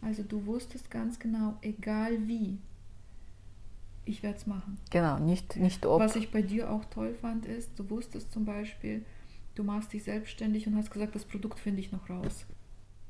Also 0.00 0.22
du 0.22 0.44
wusstest 0.46 0.90
ganz 0.90 1.18
genau, 1.18 1.56
egal 1.62 2.26
wie, 2.26 2.58
ich 4.04 4.22
werde 4.22 4.36
es 4.36 4.46
machen. 4.46 4.78
Genau, 4.90 5.18
nicht, 5.18 5.56
nicht 5.56 5.86
ob. 5.86 6.00
Was 6.00 6.16
ich 6.16 6.30
bei 6.30 6.42
dir 6.42 6.70
auch 6.70 6.84
toll 6.86 7.14
fand, 7.14 7.46
ist, 7.46 7.78
du 7.78 7.88
wusstest 7.88 8.32
zum 8.32 8.44
Beispiel, 8.44 9.04
du 9.54 9.64
machst 9.64 9.92
dich 9.92 10.04
selbstständig 10.04 10.66
und 10.66 10.76
hast 10.76 10.90
gesagt, 10.90 11.14
das 11.14 11.24
Produkt 11.24 11.58
finde 11.58 11.80
ich 11.80 11.92
noch 11.92 12.08
raus. 12.10 12.46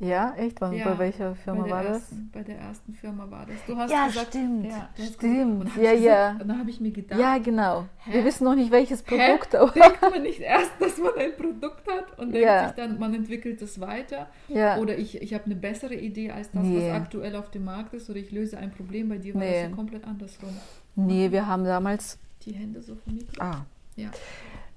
Ja, 0.01 0.35
echt? 0.37 0.61
Wann, 0.61 0.73
ja, 0.73 0.85
bei 0.85 0.99
welcher 0.99 1.35
Firma 1.37 1.71
war 1.71 1.85
ersten, 1.85 2.31
das? 2.33 2.43
Bei 2.43 2.43
der 2.43 2.59
ersten 2.59 2.95
Firma 2.95 3.31
war 3.31 3.47
das. 3.47 3.57
Du 3.67 3.77
hast 3.77 3.91
ja, 3.91 4.07
gesagt, 4.07 4.29
stimmt. 4.29 4.67
Ja, 4.67 4.89
stimmt. 4.97 5.65
Gesagt, 5.75 5.83
ja, 5.83 5.93
ja. 5.93 6.31
Und 6.33 6.49
dann 6.49 6.59
habe 6.59 6.69
ich 6.69 6.81
mir 6.81 6.91
gedacht. 6.91 7.19
Ja, 7.19 7.39
genau. 7.39 7.85
Hä? 7.99 8.15
Wir 8.15 8.25
wissen 8.25 8.45
noch 8.45 8.57
nicht, 8.57 8.73
welches 8.73 9.03
Produkt. 9.03 9.53
Hä? 9.53 9.81
Denkt 9.81 10.03
man 10.03 10.23
nicht 10.23 10.41
erst, 10.41 10.73
dass 10.81 10.99
man 10.99 11.15
ein 11.17 11.37
Produkt 11.37 11.87
hat 11.89 12.19
und 12.19 12.33
denkt 12.33 12.47
ja. 12.47 12.67
sich 12.67 12.77
dann, 12.77 12.99
man 12.99 13.15
entwickelt 13.15 13.63
es 13.63 13.81
weiter. 13.81 14.27
Ja. 14.49 14.79
Oder 14.79 14.99
ich, 14.99 15.23
ich 15.23 15.33
habe 15.33 15.45
eine 15.45 15.55
bessere 15.55 15.95
Idee 15.95 16.33
als 16.33 16.51
das, 16.51 16.63
nee. 16.63 16.91
was 16.91 16.97
aktuell 16.97 17.37
auf 17.37 17.51
dem 17.53 17.65
Markt 17.65 17.95
ist. 17.95 18.11
Oder 18.11 18.19
ich 18.19 18.33
löse 18.33 18.59
ein 18.59 18.73
Problem. 18.73 19.09
Bei 19.09 19.19
dir 19.19 19.35
war 19.35 19.43
nee. 19.43 19.63
das 19.63 19.71
ja 19.71 19.77
komplett 19.77 20.05
andersrum. 20.05 20.51
Nee, 20.97 21.31
wir 21.31 21.47
haben 21.47 21.65
damals. 21.65 22.19
Die 22.45 22.53
Hände 22.53 22.83
so 22.83 22.97
vom 22.97 23.15
Mikro. 23.15 23.43
Ah. 23.43 23.65
Ja. 23.97 24.11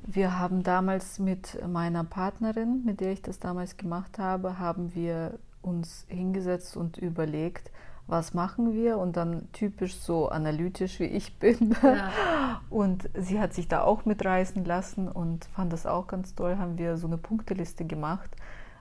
Wir 0.09 0.39
haben 0.39 0.63
damals 0.63 1.19
mit 1.19 1.59
meiner 1.67 2.05
Partnerin, 2.05 2.83
mit 2.85 3.01
der 3.01 3.11
ich 3.11 3.21
das 3.21 3.39
damals 3.39 3.75
gemacht 3.75 4.19
habe, 4.19 4.57
haben 4.57 4.95
wir 4.95 5.37
uns 5.61 6.05
hingesetzt 6.07 6.77
und 6.77 6.97
überlegt, 6.97 7.71
was 8.07 8.33
machen 8.33 8.73
wir 8.73 8.99
und 8.99 9.17
dann 9.17 9.51
typisch 9.51 9.97
so 9.97 10.29
analytisch 10.29 11.01
wie 11.01 11.07
ich 11.07 11.37
bin. 11.39 11.75
Ja. 11.83 12.61
Und 12.69 13.09
sie 13.15 13.41
hat 13.41 13.53
sich 13.53 13.67
da 13.67 13.81
auch 13.81 14.05
mitreißen 14.05 14.63
lassen 14.63 15.09
und 15.09 15.43
fand 15.45 15.73
das 15.73 15.85
auch 15.85 16.07
ganz 16.07 16.33
toll, 16.35 16.57
haben 16.57 16.77
wir 16.77 16.95
so 16.95 17.07
eine 17.07 17.17
Punkteliste 17.17 17.83
gemacht. 17.83 18.29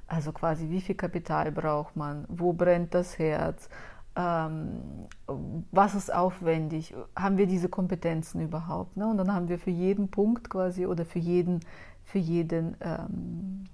Also 0.07 0.31
quasi, 0.31 0.71
wie 0.71 0.81
viel 0.81 0.95
Kapital 0.95 1.51
braucht 1.51 1.97
man, 1.97 2.25
wo 2.29 2.53
brennt 2.53 2.95
das 2.95 3.19
Herz, 3.19 3.69
was 4.17 5.95
ist 5.95 6.13
aufwendig, 6.13 6.95
haben 7.15 7.37
wir 7.37 7.47
diese 7.47 7.69
Kompetenzen 7.69 8.41
überhaupt? 8.41 8.97
Ne? 8.97 9.07
Und 9.07 9.19
dann 9.19 9.33
haben 9.33 9.49
wir 9.49 9.59
für 9.59 9.71
jeden 9.71 10.09
Punkt 10.09 10.49
quasi 10.49 10.87
oder 10.87 11.05
für 11.05 11.19
jeden, 11.19 11.61
für 12.05 12.19
jeden, 12.19 12.77
ähm, 12.81 13.65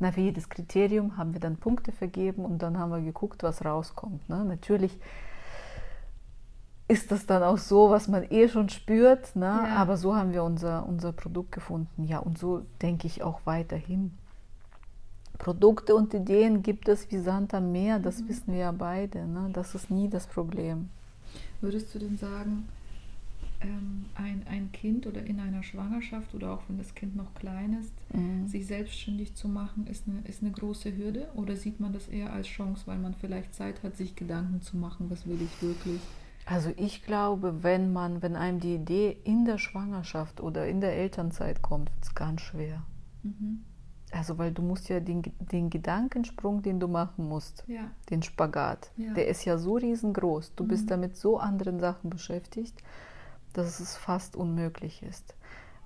na, 0.00 0.10
für 0.10 0.22
jedes 0.22 0.48
Kriterium 0.48 1.16
haben 1.16 1.34
wir 1.34 1.40
dann 1.40 1.56
Punkte 1.56 1.92
vergeben 1.92 2.44
und 2.44 2.62
dann 2.62 2.78
haben 2.78 2.90
wir 2.90 3.00
geguckt, 3.00 3.44
was 3.44 3.64
rauskommt. 3.64 4.28
Ne? 4.28 4.44
Natürlich 4.44 4.98
ist 6.88 7.12
das 7.12 7.26
dann 7.26 7.44
auch 7.44 7.58
so, 7.58 7.90
was 7.90 8.08
man 8.08 8.24
eh 8.28 8.48
schon 8.48 8.68
spürt, 8.68 9.36
ne? 9.36 9.62
Ja. 9.64 9.76
aber 9.76 9.96
so 9.96 10.16
haben 10.16 10.32
wir 10.32 10.42
unser, 10.42 10.84
unser 10.88 11.12
Produkt 11.12 11.52
gefunden. 11.52 12.02
Ja, 12.02 12.18
und 12.18 12.36
so 12.36 12.62
denke 12.82 13.06
ich 13.06 13.22
auch 13.22 13.42
weiterhin. 13.44 14.18
Produkte 15.40 15.94
und 15.94 16.12
Ideen 16.12 16.62
gibt 16.62 16.86
es 16.86 17.10
wie 17.10 17.18
Sand 17.18 17.54
am 17.54 17.72
Meer, 17.72 17.98
das 17.98 18.20
mhm. 18.20 18.28
wissen 18.28 18.52
wir 18.52 18.60
ja 18.60 18.72
beide. 18.72 19.26
Ne? 19.26 19.48
Das 19.52 19.74
ist 19.74 19.90
nie 19.90 20.08
das 20.08 20.26
Problem. 20.26 20.90
Würdest 21.62 21.94
du 21.94 21.98
denn 21.98 22.18
sagen, 22.18 22.68
ähm, 23.62 24.04
ein, 24.14 24.44
ein 24.48 24.70
Kind 24.72 25.06
oder 25.06 25.24
in 25.24 25.40
einer 25.40 25.62
Schwangerschaft 25.62 26.34
oder 26.34 26.52
auch 26.52 26.62
wenn 26.68 26.76
das 26.76 26.94
Kind 26.94 27.16
noch 27.16 27.34
klein 27.34 27.78
ist, 27.80 27.92
mhm. 28.14 28.48
sich 28.48 28.66
selbstständig 28.66 29.34
zu 29.34 29.48
machen, 29.48 29.86
ist 29.86 30.04
eine, 30.06 30.20
ist 30.28 30.42
eine 30.42 30.52
große 30.52 30.94
Hürde? 30.94 31.28
Oder 31.34 31.56
sieht 31.56 31.80
man 31.80 31.94
das 31.94 32.08
eher 32.08 32.34
als 32.34 32.46
Chance, 32.46 32.82
weil 32.84 32.98
man 32.98 33.14
vielleicht 33.14 33.54
Zeit 33.54 33.82
hat, 33.82 33.96
sich 33.96 34.16
Gedanken 34.16 34.60
zu 34.60 34.76
machen, 34.76 35.08
was 35.08 35.26
will 35.26 35.40
ich 35.40 35.62
wirklich? 35.62 36.00
Also 36.44 36.70
ich 36.76 37.02
glaube, 37.02 37.62
wenn 37.62 37.94
man, 37.94 38.20
wenn 38.20 38.36
einem 38.36 38.60
die 38.60 38.74
Idee 38.74 39.16
in 39.24 39.46
der 39.46 39.56
Schwangerschaft 39.56 40.42
oder 40.42 40.68
in 40.68 40.82
der 40.82 40.96
Elternzeit 40.96 41.62
kommt, 41.62 41.90
wird 41.90 42.04
es 42.04 42.14
ganz 42.14 42.42
schwer. 42.42 42.82
Mhm. 43.22 43.64
Also, 44.12 44.38
weil 44.38 44.50
du 44.50 44.62
musst 44.62 44.88
ja 44.88 44.98
den, 44.98 45.22
den 45.38 45.70
Gedankensprung, 45.70 46.62
den 46.62 46.80
du 46.80 46.88
machen 46.88 47.28
musst, 47.28 47.64
ja. 47.68 47.90
den 48.10 48.22
Spagat, 48.22 48.90
ja. 48.96 49.12
der 49.14 49.28
ist 49.28 49.44
ja 49.44 49.56
so 49.56 49.74
riesengroß. 49.74 50.54
Du 50.56 50.64
mhm. 50.64 50.68
bist 50.68 50.90
damit 50.90 51.16
so 51.16 51.38
anderen 51.38 51.78
Sachen 51.78 52.10
beschäftigt, 52.10 52.82
dass 53.52 53.78
es 53.78 53.96
fast 53.96 54.34
unmöglich 54.34 55.02
ist. 55.02 55.34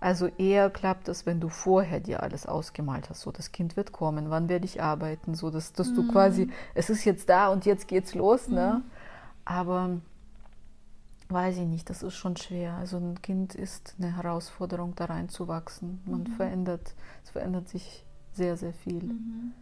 Also 0.01 0.27
eher 0.27 0.71
klappt 0.71 1.09
es, 1.09 1.25
wenn 1.25 1.41
du 1.41 1.49
vorher 1.49 2.01
dir 2.01 2.23
alles 2.23 2.47
ausgemalt 2.47 3.09
hast. 3.09 3.23
So, 3.23 3.33
das 3.33 3.53
Kind 3.53 3.77
wird 3.77 3.93
kommen, 3.93 4.29
wann 4.29 4.49
werde 4.49 4.67
ich 4.67 4.83
arbeiten, 4.83 5.35
so 5.35 5.51
dass, 5.51 5.73
dass 5.73 5.91
mhm. 5.91 5.95
du 5.95 6.09
quasi, 6.09 6.51
es 6.75 6.91
ist 6.91 7.05
jetzt 7.05 7.29
da 7.29 7.49
und 7.49 7.65
jetzt 7.65 7.89
geht's 7.89 8.15
los, 8.15 8.49
ne? 8.49 8.55
mhm. 8.55 8.57
ne? 8.57 8.83
Aber 9.47 9.91
weiß 11.29 11.57
ich 11.57 11.67
nicht, 11.67 11.89
das 11.91 12.03
ist 12.03 12.15
schon 12.15 12.37
schwer. 12.37 12.75
Also 12.75 12.99
ein 12.99 13.21
Kind 13.23 13.55
ist 13.55 13.95
eine 13.99 14.17
Herausforderung, 14.17 14.95
da 14.95 15.07
reinzuwachsen. 15.07 16.03
Man 16.05 16.21
mhm. 16.21 16.27
verändert, 16.37 16.95
es 17.25 17.31
verändert 17.31 17.69
sich 17.69 18.05
sehr, 18.35 18.57
sehr 18.57 18.73
viel. 18.73 19.03
Mhm. 19.03 19.53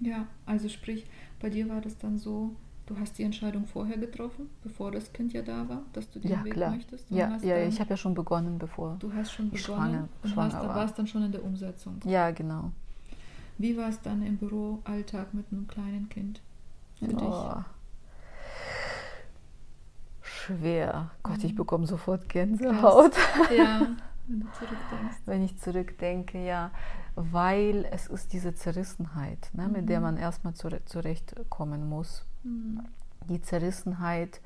Ja, 0.00 0.26
also 0.46 0.68
sprich, 0.68 1.06
bei 1.40 1.50
dir 1.50 1.68
war 1.68 1.80
das 1.80 1.98
dann 1.98 2.18
so, 2.18 2.54
du 2.86 2.98
hast 2.98 3.18
die 3.18 3.24
Entscheidung 3.24 3.66
vorher 3.66 3.98
getroffen, 3.98 4.48
bevor 4.62 4.92
das 4.92 5.12
Kind 5.12 5.32
ja 5.32 5.42
da 5.42 5.68
war, 5.68 5.82
dass 5.92 6.10
du 6.10 6.20
den 6.20 6.30
ja, 6.30 6.44
Weg 6.44 6.52
klar. 6.52 6.70
möchtest? 6.70 7.10
ja, 7.10 7.36
ja 7.42 7.66
ich 7.66 7.80
habe 7.80 7.90
ja 7.90 7.96
schon 7.96 8.14
begonnen, 8.14 8.58
bevor 8.58 8.96
du 9.00 9.12
hast 9.12 9.32
schon 9.32 9.50
begonnen 9.50 9.64
schwanger, 9.64 10.08
und 10.22 10.30
schwanger 10.30 10.52
warst, 10.52 10.68
war. 10.68 10.76
warst 10.76 10.98
dann 10.98 11.06
schon 11.06 11.24
in 11.24 11.32
der 11.32 11.44
Umsetzung. 11.44 12.00
Ja, 12.04 12.30
genau. 12.30 12.70
Wie 13.58 13.76
war 13.76 13.88
es 13.88 14.00
dann 14.00 14.22
im 14.24 14.36
Büroalltag 14.36 15.34
mit 15.34 15.46
einem 15.50 15.66
kleinen 15.66 16.08
Kind 16.08 16.40
für 16.98 17.06
oh. 17.06 17.16
dich? 17.16 17.64
Schwer. 20.22 21.10
Gott, 21.22 21.42
ich 21.42 21.52
mhm. 21.52 21.56
bekomme 21.56 21.86
sofort 21.86 22.28
Gänsehaut. 22.28 23.12
Ja, 23.56 23.88
wenn 24.28 24.40
du 24.40 24.46
zurückdenkst. 24.52 25.16
Wenn 25.26 25.42
ich 25.42 25.58
zurückdenke, 25.58 26.44
ja 26.44 26.70
weil 27.20 27.84
es 27.90 28.06
ist 28.06 28.32
diese 28.32 28.54
Zerrissenheit, 28.54 29.50
ne, 29.52 29.66
mhm. 29.66 29.72
mit 29.72 29.88
der 29.88 29.98
mhm. 29.98 30.04
man 30.04 30.16
erstmal 30.18 30.54
zurechtkommen 30.54 31.88
muss. 31.88 32.24
Mhm. 32.44 32.82
Die 33.28 33.42
Zerrissenheit, 33.42 34.40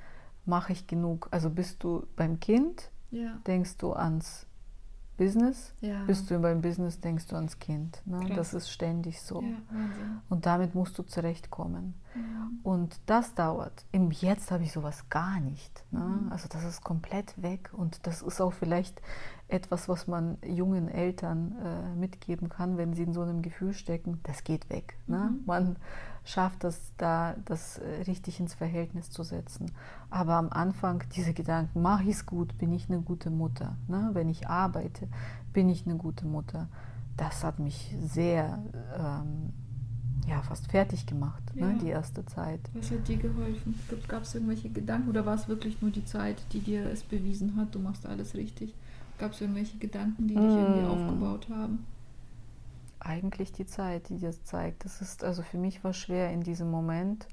mache 0.44 0.72
ich 0.72 0.86
genug? 0.86 1.28
Also 1.30 1.50
bist 1.50 1.84
du 1.84 2.06
beim 2.16 2.40
Kind, 2.40 2.90
ja. 3.10 3.38
denkst 3.46 3.76
du 3.76 3.92
ans 3.92 4.46
Business, 5.18 5.74
ja. 5.82 6.02
bist 6.04 6.30
du 6.30 6.38
beim 6.40 6.62
Business, 6.62 6.98
denkst 6.98 7.26
du 7.26 7.36
ans 7.36 7.58
Kind. 7.58 8.02
Ne? 8.06 8.32
Das 8.34 8.54
ist 8.54 8.70
ständig 8.70 9.20
so. 9.20 9.42
Ja, 9.42 9.58
und 10.30 10.46
damit 10.46 10.74
musst 10.74 10.98
du 10.98 11.02
zurechtkommen. 11.02 11.94
Mhm. 12.14 12.60
Und 12.62 13.00
das 13.06 13.34
dauert. 13.34 13.84
Im 13.92 14.10
Jetzt 14.10 14.50
habe 14.50 14.64
ich 14.64 14.72
sowas 14.72 15.08
gar 15.10 15.38
nicht. 15.38 15.84
Ne? 15.92 16.00
Mhm. 16.00 16.32
Also 16.32 16.48
das 16.48 16.64
ist 16.64 16.82
komplett 16.82 17.40
weg. 17.40 17.70
Und 17.72 18.06
das 18.06 18.22
ist 18.22 18.40
auch 18.40 18.52
vielleicht 18.54 19.00
etwas, 19.52 19.88
was 19.88 20.06
man 20.06 20.38
jungen 20.44 20.88
Eltern 20.88 21.54
äh, 21.62 21.94
mitgeben 21.94 22.48
kann, 22.48 22.78
wenn 22.78 22.94
sie 22.94 23.02
in 23.02 23.12
so 23.12 23.20
einem 23.20 23.42
Gefühl 23.42 23.74
stecken, 23.74 24.18
das 24.22 24.44
geht 24.44 24.70
weg. 24.70 24.96
Ne? 25.06 25.30
Mhm. 25.30 25.42
Man 25.44 25.76
schafft 26.24 26.64
es 26.64 26.92
da, 26.96 27.36
das 27.44 27.78
äh, 27.78 28.02
richtig 28.06 28.40
ins 28.40 28.54
Verhältnis 28.54 29.10
zu 29.10 29.22
setzen. 29.22 29.70
Aber 30.08 30.34
am 30.34 30.48
Anfang 30.48 31.04
diese 31.14 31.34
Gedanken, 31.34 31.82
mache 31.82 32.04
ich 32.04 32.10
es 32.10 32.26
gut, 32.26 32.56
bin 32.56 32.72
ich 32.72 32.88
eine 32.88 33.00
gute 33.02 33.30
Mutter. 33.30 33.76
Ne? 33.88 34.10
Wenn 34.14 34.30
ich 34.30 34.48
arbeite, 34.48 35.08
bin 35.52 35.68
ich 35.68 35.86
eine 35.86 35.96
gute 35.96 36.24
Mutter. 36.26 36.68
Das 37.18 37.44
hat 37.44 37.58
mich 37.58 37.94
sehr, 38.00 38.58
ähm, 38.96 39.52
ja, 40.26 40.40
fast 40.40 40.70
fertig 40.70 41.04
gemacht, 41.04 41.42
ne, 41.54 41.60
ja. 41.60 41.66
ne, 41.68 41.78
die 41.78 41.88
erste 41.88 42.24
Zeit. 42.24 42.60
Was 42.72 42.90
hat 42.90 43.06
dir 43.06 43.18
geholfen? 43.18 43.74
Gab 44.08 44.22
es 44.22 44.34
irgendwelche 44.34 44.70
Gedanken 44.70 45.10
oder 45.10 45.26
war 45.26 45.34
es 45.34 45.46
wirklich 45.46 45.82
nur 45.82 45.90
die 45.90 46.06
Zeit, 46.06 46.42
die 46.52 46.60
dir 46.60 46.86
es 46.86 47.02
bewiesen 47.02 47.56
hat, 47.56 47.74
du 47.74 47.80
machst 47.80 48.06
alles 48.06 48.34
richtig? 48.34 48.74
Gab 49.22 49.34
es 49.34 49.40
irgendwelche 49.40 49.78
Gedanken, 49.78 50.26
die 50.26 50.34
dich 50.34 50.42
mm. 50.42 50.58
irgendwie 50.58 50.84
aufgebaut 50.84 51.46
haben? 51.48 51.86
Eigentlich 52.98 53.52
die 53.52 53.66
Zeit, 53.66 54.08
die 54.08 54.18
das 54.18 54.42
zeigt. 54.42 54.84
Das 54.84 55.00
ist, 55.00 55.22
also 55.22 55.44
für 55.44 55.58
mich 55.58 55.84
war 55.84 55.92
schwer 55.92 56.32
in 56.32 56.40
diesem 56.40 56.72
Moment, 56.72 57.28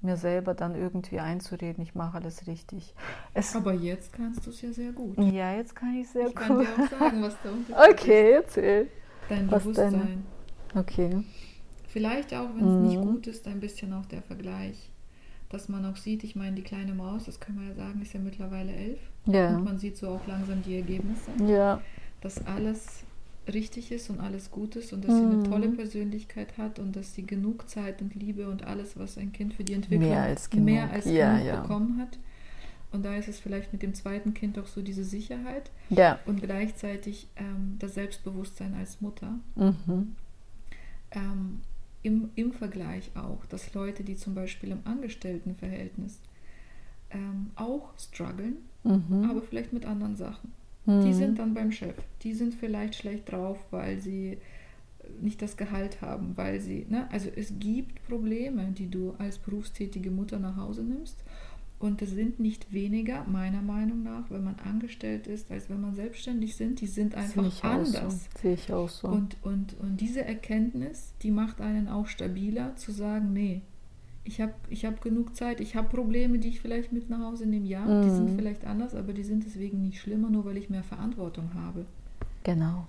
mir 0.00 0.16
selber 0.16 0.52
dann 0.52 0.74
irgendwie 0.74 1.20
einzureden, 1.20 1.80
ich 1.80 1.94
mache 1.94 2.16
alles 2.16 2.48
richtig. 2.48 2.92
Es 3.34 3.54
Aber 3.54 3.72
jetzt 3.72 4.12
kannst 4.14 4.44
du 4.46 4.50
es 4.50 4.62
ja 4.62 4.72
sehr 4.72 4.90
gut. 4.90 5.16
Ja, 5.16 5.54
jetzt 5.54 5.76
kann 5.76 5.94
ich 5.94 6.08
sehr 6.08 6.26
ich 6.26 6.34
gut. 6.34 6.42
Ich 6.42 6.48
kann 6.48 6.58
dir 6.58 6.66
auch 6.66 6.98
sagen, 6.98 7.22
was 7.22 7.40
der 7.42 7.52
Unterschied 7.52 7.88
okay, 7.92 8.30
erzähl. 8.32 8.90
Dein 9.28 9.48
was 9.52 9.62
Bewusstsein. 9.62 9.92
Deine? 9.92 10.22
Okay. 10.74 11.24
Vielleicht 11.86 12.34
auch, 12.34 12.48
wenn 12.56 12.66
es 12.66 12.74
mhm. 12.74 12.82
nicht 12.82 13.00
gut 13.00 13.26
ist, 13.28 13.46
ein 13.46 13.60
bisschen 13.60 13.92
auch 13.92 14.06
der 14.06 14.22
Vergleich 14.22 14.90
dass 15.54 15.68
man 15.68 15.86
auch 15.86 15.96
sieht, 15.96 16.24
ich 16.24 16.34
meine, 16.34 16.56
die 16.56 16.62
kleine 16.62 16.94
Maus, 16.94 17.24
das 17.24 17.38
können 17.38 17.60
wir 17.60 17.68
ja 17.68 17.74
sagen, 17.74 18.02
ist 18.02 18.12
ja 18.12 18.20
mittlerweile 18.20 18.72
elf. 18.72 18.98
Ja. 19.26 19.56
Und 19.56 19.64
man 19.64 19.78
sieht 19.78 19.96
so 19.96 20.08
auch 20.08 20.26
langsam 20.26 20.62
die 20.62 20.76
Ergebnisse. 20.76 21.30
Ja. 21.46 21.80
Dass 22.20 22.44
alles 22.44 23.04
richtig 23.46 23.92
ist 23.92 24.10
und 24.10 24.20
alles 24.20 24.50
gut 24.50 24.74
ist 24.74 24.92
und 24.92 25.04
dass 25.06 25.14
sie 25.14 25.22
eine 25.22 25.42
tolle 25.44 25.68
Persönlichkeit 25.68 26.58
hat 26.58 26.78
und 26.78 26.96
dass 26.96 27.14
sie 27.14 27.24
genug 27.24 27.68
Zeit 27.68 28.00
und 28.02 28.14
Liebe 28.14 28.48
und 28.48 28.64
alles, 28.64 28.98
was 28.98 29.16
ein 29.16 29.32
Kind 29.32 29.54
für 29.54 29.64
die 29.64 29.74
Entwicklung 29.74 30.10
Mehr 30.10 30.22
als 30.22 30.50
genug, 30.50 30.64
mehr 30.64 30.90
als 30.90 31.04
ja, 31.04 31.34
genug 31.34 31.46
ja. 31.46 31.60
bekommen 31.60 32.00
hat. 32.00 32.18
Und 32.90 33.04
da 33.04 33.14
ist 33.16 33.28
es 33.28 33.38
vielleicht 33.38 33.72
mit 33.72 33.82
dem 33.82 33.94
zweiten 33.94 34.34
Kind 34.34 34.58
auch 34.58 34.66
so 34.66 34.80
diese 34.82 35.04
Sicherheit 35.04 35.70
Ja. 35.90 36.18
und 36.26 36.42
gleichzeitig 36.42 37.28
ähm, 37.36 37.76
das 37.78 37.94
Selbstbewusstsein 37.94 38.74
als 38.74 39.00
Mutter. 39.00 39.38
Mhm. 39.56 40.16
Ähm, 41.10 41.60
im, 42.04 42.30
Im 42.36 42.52
Vergleich 42.52 43.10
auch, 43.16 43.44
dass 43.46 43.74
Leute, 43.74 44.04
die 44.04 44.14
zum 44.16 44.34
Beispiel 44.36 44.70
im 44.70 44.80
Angestelltenverhältnis 44.84 46.20
ähm, 47.10 47.50
auch 47.56 47.92
strugglen, 47.98 48.56
Mhm. 48.84 49.24
aber 49.30 49.40
vielleicht 49.40 49.72
mit 49.72 49.86
anderen 49.86 50.14
Sachen. 50.14 50.52
Mhm. 50.84 51.04
Die 51.06 51.14
sind 51.14 51.38
dann 51.38 51.54
beim 51.54 51.72
Chef. 51.72 51.96
Die 52.22 52.34
sind 52.34 52.54
vielleicht 52.54 52.94
schlecht 52.96 53.32
drauf, 53.32 53.58
weil 53.70 53.98
sie 53.98 54.36
nicht 55.22 55.40
das 55.40 55.56
Gehalt 55.56 56.02
haben, 56.02 56.36
weil 56.36 56.60
sie, 56.60 56.86
ne, 56.90 57.08
also 57.10 57.30
es 57.34 57.54
gibt 57.58 58.06
Probleme, 58.06 58.72
die 58.72 58.90
du 58.90 59.14
als 59.18 59.38
berufstätige 59.38 60.10
Mutter 60.10 60.38
nach 60.38 60.56
Hause 60.56 60.82
nimmst. 60.82 61.16
Und 61.84 62.00
es 62.00 62.10
sind 62.12 62.40
nicht 62.40 62.72
weniger, 62.72 63.24
meiner 63.24 63.60
Meinung 63.60 64.02
nach, 64.02 64.30
wenn 64.30 64.42
man 64.42 64.56
angestellt 64.64 65.26
ist, 65.26 65.50
als 65.50 65.68
wenn 65.68 65.80
man 65.82 65.94
selbstständig 65.94 66.56
sind. 66.56 66.80
Die 66.80 66.86
sind 66.86 67.12
Sehe 67.12 67.20
einfach 67.22 67.46
auch 67.46 67.64
anders. 67.64 67.92
so. 68.24 68.28
Sehe 68.40 68.54
ich 68.54 68.72
auch 68.72 68.88
so. 68.88 69.08
Und, 69.08 69.36
und, 69.42 69.78
und 69.80 70.00
diese 70.00 70.24
Erkenntnis, 70.24 71.12
die 71.22 71.30
macht 71.30 71.60
einen 71.60 71.88
auch 71.88 72.06
stabiler, 72.06 72.74
zu 72.76 72.90
sagen, 72.90 73.34
nee, 73.34 73.60
ich 74.24 74.40
habe 74.40 74.54
ich 74.70 74.86
hab 74.86 75.02
genug 75.02 75.36
Zeit, 75.36 75.60
ich 75.60 75.76
habe 75.76 75.88
Probleme, 75.88 76.38
die 76.38 76.48
ich 76.48 76.60
vielleicht 76.62 76.90
mit 76.92 77.10
nach 77.10 77.20
Hause 77.20 77.44
nehme. 77.44 77.66
Ja, 77.66 77.84
die 78.02 78.08
sind 78.08 78.32
Mhm. 78.32 78.36
vielleicht 78.36 78.64
anders, 78.64 78.94
aber 78.94 79.12
die 79.12 79.22
sind 79.24 79.44
deswegen 79.44 79.82
nicht 79.82 80.00
schlimmer, 80.00 80.30
nur 80.30 80.46
weil 80.46 80.56
ich 80.56 80.70
mehr 80.70 80.82
Verantwortung 80.84 81.52
habe. 81.52 81.84
Genau. 82.44 82.86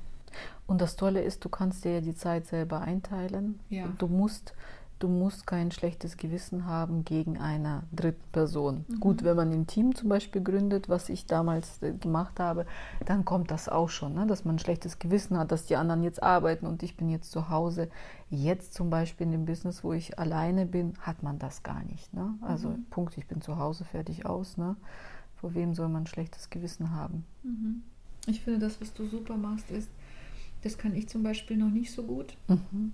Und 0.68 0.80
das 0.82 0.96
Tolle 0.96 1.22
ist, 1.22 1.44
du 1.44 1.50
kannst 1.50 1.84
dir 1.84 1.96
ja 1.96 2.02
die 2.02 2.16
Zeit 2.16 2.48
selber 2.48 2.80
einteilen. 2.82 3.60
Ja. 3.70 3.94
Du 3.98 4.08
musst, 4.08 4.54
du 5.00 5.08
musst 5.08 5.46
kein 5.46 5.72
schlechtes 5.72 6.18
Gewissen 6.18 6.66
haben 6.66 7.04
gegen 7.04 7.38
eine 7.38 7.84
dritte 7.92 8.20
Person. 8.32 8.86
Gut, 9.00 9.24
wenn 9.24 9.36
man 9.36 9.52
ein 9.52 9.68
Team 9.68 9.94
zum 9.94 10.10
Beispiel 10.10 10.42
gründet, 10.42 10.88
was 10.90 11.10
ich 11.10 11.26
damals 11.26 11.82
äh, 11.82 11.94
gemacht 11.94 12.40
habe, 12.40 12.66
dann 13.06 13.26
kommt 13.26 13.52
das 13.52 13.68
auch 13.68 13.90
schon, 13.90 14.14
ne? 14.14 14.26
dass 14.26 14.46
man 14.46 14.56
ein 14.56 14.60
schlechtes 14.60 15.00
Gewissen 15.00 15.38
hat, 15.38 15.52
dass 15.52 15.66
die 15.66 15.76
anderen 15.76 16.04
jetzt 16.04 16.24
arbeiten 16.24 16.66
und 16.66 16.84
ich 16.84 16.96
bin 16.96 17.10
jetzt 17.10 17.32
zu 17.32 17.50
Hause. 17.50 17.90
Jetzt 18.30 18.74
zum 18.74 18.90
Beispiel 18.90 19.26
in 19.26 19.32
dem 19.32 19.46
Business, 19.46 19.84
wo 19.84 19.94
ich 19.94 20.18
alleine 20.18 20.66
bin, 20.66 20.94
hat 21.02 21.24
man 21.24 21.40
das 21.40 21.64
gar 21.64 21.84
nicht. 21.84 22.14
Ne? 22.14 22.34
Also 22.42 22.76
Punkt, 22.90 23.18
ich 23.18 23.28
bin 23.28 23.42
zu 23.42 23.58
Hause, 23.58 23.84
fertig 23.84 24.26
aus. 24.26 24.58
Ne? 24.58 24.76
Vor 25.36 25.54
wem 25.54 25.76
soll 25.76 25.90
man 25.90 26.04
ein 26.04 26.08
schlechtes 26.08 26.50
Gewissen 26.50 26.92
haben? 26.92 27.26
Ich 28.28 28.42
finde, 28.42 28.60
das, 28.60 28.82
was 28.82 28.94
du 28.94 29.06
super 29.06 29.38
machst, 29.38 29.70
ist, 29.70 29.90
das 30.64 30.78
kann 30.78 30.96
ich 30.96 31.08
zum 31.08 31.22
Beispiel 31.22 31.58
noch 31.58 31.70
nicht 31.70 31.92
so 31.92 32.04
gut. 32.04 32.36
Mhm. 32.48 32.94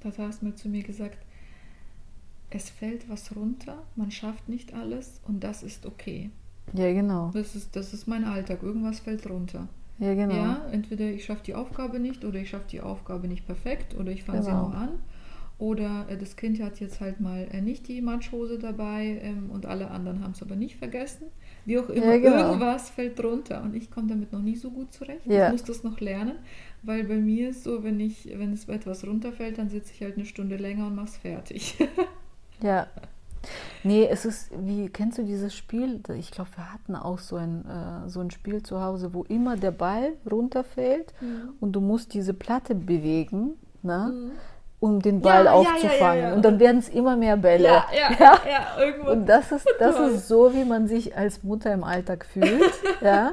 Da 0.00 0.10
hast 0.18 0.42
mir 0.42 0.54
zu 0.54 0.68
mir 0.68 0.82
gesagt, 0.82 1.18
es 2.50 2.70
fällt 2.70 3.08
was 3.10 3.34
runter, 3.36 3.82
man 3.96 4.10
schafft 4.10 4.48
nicht 4.48 4.72
alles 4.74 5.20
und 5.26 5.44
das 5.44 5.62
ist 5.62 5.84
okay. 5.86 6.30
Ja, 6.72 6.92
genau. 6.92 7.30
Das 7.32 7.54
ist, 7.54 7.76
das 7.76 7.92
ist 7.92 8.06
mein 8.06 8.24
Alltag, 8.24 8.62
irgendwas 8.62 9.00
fällt 9.00 9.28
runter. 9.28 9.68
Ja, 9.98 10.14
genau. 10.14 10.34
Ja, 10.34 10.66
entweder 10.70 11.06
ich 11.10 11.24
schaffe 11.24 11.42
die 11.44 11.54
Aufgabe 11.54 11.98
nicht 11.98 12.24
oder 12.24 12.38
ich 12.38 12.50
schaffe 12.50 12.66
die 12.70 12.80
Aufgabe 12.80 13.26
nicht 13.28 13.46
perfekt 13.46 13.94
oder 13.98 14.12
ich 14.12 14.22
fange 14.24 14.42
sie 14.42 14.50
Genau. 14.50 14.68
nur 14.68 14.74
an. 14.74 14.90
Oder 15.58 16.06
äh, 16.08 16.16
das 16.16 16.36
Kind 16.36 16.60
hat 16.62 16.78
jetzt 16.78 17.00
halt 17.00 17.20
mal 17.20 17.48
äh, 17.50 17.60
nicht 17.60 17.88
die 17.88 18.00
Matschhose 18.00 18.58
dabei 18.58 19.18
ähm, 19.22 19.50
und 19.50 19.66
alle 19.66 19.90
anderen 19.90 20.22
haben 20.22 20.30
es 20.32 20.42
aber 20.42 20.54
nicht 20.56 20.76
vergessen. 20.76 21.26
Wie 21.64 21.78
auch 21.78 21.88
immer, 21.88 22.14
Ja, 22.14 22.18
genau. 22.18 22.48
irgendwas 22.48 22.90
fällt 22.90 23.18
drunter 23.18 23.62
und 23.62 23.74
ich 23.74 23.90
komme 23.90 24.08
damit 24.08 24.32
noch 24.32 24.40
nie 24.42 24.56
so 24.56 24.70
gut 24.70 24.92
zurecht. 24.92 25.26
Ja. 25.26 25.46
Ich 25.46 25.52
muss 25.52 25.64
das 25.64 25.84
noch 25.84 26.00
lernen, 26.00 26.36
weil 26.82 27.04
bei 27.04 27.16
mir 27.16 27.50
ist 27.50 27.64
so, 27.64 27.82
wenn 27.84 28.00
ich, 28.00 28.28
wenn 28.38 28.52
es 28.52 28.68
etwas 28.68 29.06
runterfällt, 29.06 29.58
dann 29.58 29.68
sitze 29.68 29.92
ich 29.94 30.02
halt 30.02 30.16
eine 30.16 30.24
Stunde 30.24 30.56
länger 30.56 30.86
und 30.86 30.94
mach's 30.94 31.16
fertig. 31.16 31.76
Ja. 32.60 32.88
Nee, 33.84 34.08
es 34.10 34.24
ist, 34.24 34.50
wie, 34.66 34.88
kennst 34.88 35.16
du 35.18 35.22
dieses 35.22 35.54
Spiel? 35.54 36.00
Ich 36.18 36.32
glaube, 36.32 36.50
wir 36.56 36.72
hatten 36.72 36.96
auch 36.96 37.20
so 37.20 37.36
ein, 37.36 37.64
äh, 37.66 38.08
so 38.08 38.18
ein 38.20 38.32
Spiel 38.32 38.64
zu 38.64 38.82
Hause, 38.82 39.14
wo 39.14 39.22
immer 39.22 39.56
der 39.56 39.70
Ball 39.70 40.14
runterfällt 40.28 41.14
und 41.60 41.72
du 41.72 41.80
musst 41.80 42.14
diese 42.14 42.34
Platte 42.34 42.74
bewegen, 42.74 43.52
ne, 43.82 44.32
um 44.80 45.00
den 45.00 45.20
Ball 45.20 45.44
Ja, 45.44 45.52
ja, 45.54 45.62
ja, 45.62 45.72
aufzufangen. 45.72 46.22
ja, 46.22 46.28
ja. 46.28 46.34
Und 46.34 46.44
dann 46.44 46.60
werden 46.60 46.78
es 46.78 46.88
immer 46.88 47.16
mehr 47.16 47.36
Bälle. 47.36 47.64
ja, 47.66 47.84
ja, 48.18 48.66
irgendwo. 48.78 49.10
Und 49.10 49.26
das 49.26 49.50
ist, 49.50 49.66
das 49.80 49.96
Toll. 49.96 50.10
ist 50.10 50.28
so, 50.28 50.54
wie 50.54 50.64
man 50.64 50.86
sich 50.86 51.16
als 51.16 51.42
Mutter 51.42 51.72
im 51.72 51.82
Alltag 51.82 52.24
fühlt. 52.24 52.72
ja? 53.00 53.32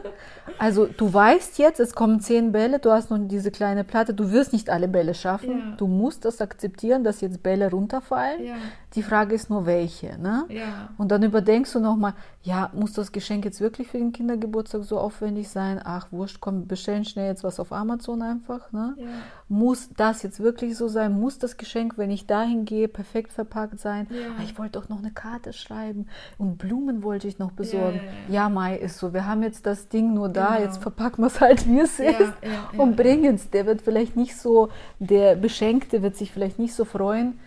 Also 0.57 0.85
du 0.85 1.11
weißt 1.11 1.57
jetzt, 1.59 1.79
es 1.79 1.93
kommen 1.95 2.19
zehn 2.19 2.51
Bälle, 2.51 2.79
du 2.79 2.91
hast 2.91 3.09
noch 3.09 3.17
diese 3.19 3.51
kleine 3.51 3.83
Platte, 3.83 4.13
du 4.13 4.31
wirst 4.31 4.53
nicht 4.53 4.69
alle 4.69 4.87
Bälle 4.87 5.13
schaffen. 5.13 5.49
Ja. 5.49 5.75
Du 5.77 5.87
musst 5.87 6.25
das 6.25 6.41
akzeptieren, 6.41 7.03
dass 7.03 7.21
jetzt 7.21 7.41
Bälle 7.43 7.69
runterfallen. 7.69 8.43
Ja. 8.43 8.55
Die 8.93 9.03
Frage 9.03 9.35
ist 9.35 9.49
nur, 9.49 9.65
welche. 9.65 10.17
Ne? 10.19 10.45
Ja. 10.49 10.89
Und 10.97 11.11
dann 11.11 11.21
überdenkst 11.23 11.71
du 11.73 11.79
nochmal, 11.79 12.13
ja, 12.43 12.69
muss 12.73 12.93
das 12.93 13.11
Geschenk 13.11 13.43
jetzt 13.43 13.59
wirklich 13.59 13.87
für 13.87 13.97
den 13.97 14.11
Kindergeburtstag 14.13 14.83
so 14.83 14.99
aufwendig 14.99 15.49
sein? 15.49 15.81
Ach, 15.83 16.07
wurscht, 16.11 16.37
komm, 16.39 16.67
bestellen 16.67 17.05
schnell 17.05 17.27
jetzt 17.27 17.43
was 17.43 17.59
auf 17.59 17.71
Amazon 17.71 18.21
einfach. 18.21 18.71
Ne? 18.71 18.93
Ja. 18.97 19.07
Muss 19.49 19.89
das 19.97 20.23
jetzt 20.23 20.39
wirklich 20.39 20.77
so 20.77 20.87
sein? 20.87 21.19
Muss 21.19 21.34
das 21.43 21.57
Geschenk, 21.57 21.97
wenn 21.97 22.11
ich 22.11 22.25
dahin 22.27 22.65
gehe, 22.65 22.87
perfekt 22.87 23.31
verpackt 23.33 23.79
sein? 23.79 24.07
Ja. 24.09 24.43
Ich 24.43 24.57
wollte 24.57 24.79
doch 24.79 24.89
noch 24.89 24.99
eine 24.99 25.11
Karte 25.11 25.53
schreiben 25.53 26.07
und 26.37 26.57
Blumen 26.57 27.03
wollte 27.03 27.27
ich 27.27 27.39
noch 27.39 27.51
besorgen. 27.51 27.97
ja, 28.29 28.33
ja. 28.35 28.43
Ja, 28.43 28.49
Mai 28.49 28.75
ist 28.77 28.97
so. 28.97 29.13
Wir 29.13 29.25
haben 29.25 29.43
jetzt 29.43 29.65
das 29.65 29.87
Ding 29.89 30.13
nur 30.13 30.29
da, 30.29 30.55
Genau. 30.55 30.65
jetzt 30.65 30.77
verpacken 30.81 31.21
wir 31.23 31.27
es 31.27 31.41
halt, 31.41 31.67
wie 31.67 31.79
es 31.79 31.99
ist 31.99 32.33
und 32.77 32.95
bringen 32.95 33.35
es. 33.35 33.49
Der 33.49 33.65
wird 33.65 33.81
vielleicht 33.81 34.15
nicht 34.15 34.35
so, 34.37 34.69
der 34.99 35.35
Beschenkte 35.35 36.01
wird 36.01 36.15
sich 36.15 36.31
vielleicht 36.31 36.59
nicht 36.59 36.73
so 36.73 36.85
freuen. 36.85 37.39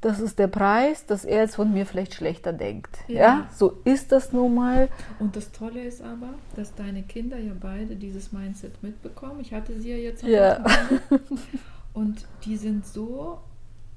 Das 0.00 0.20
ist 0.20 0.38
der 0.38 0.46
Preis, 0.46 1.06
dass 1.06 1.24
er 1.24 1.40
jetzt 1.42 1.56
von 1.56 1.72
mir 1.72 1.84
vielleicht 1.84 2.14
schlechter 2.14 2.52
denkt. 2.52 2.98
Ja, 3.08 3.48
so 3.52 3.80
ist 3.82 4.12
das 4.12 4.32
nun 4.32 4.54
mal. 4.54 4.88
Und 5.18 5.34
das 5.34 5.50
Tolle 5.50 5.82
ist 5.82 6.02
aber, 6.02 6.34
dass 6.54 6.72
deine 6.76 7.02
Kinder 7.02 7.36
ja 7.36 7.50
beide 7.60 7.96
dieses 7.96 8.30
Mindset 8.30 8.80
mitbekommen. 8.80 9.40
Ich 9.40 9.52
hatte 9.52 9.72
sie 9.80 9.90
ja 9.90 9.96
jetzt 9.96 10.22
Ja. 10.22 10.62
Und 11.92 12.26
die 12.44 12.56
sind 12.56 12.86
so, 12.86 13.40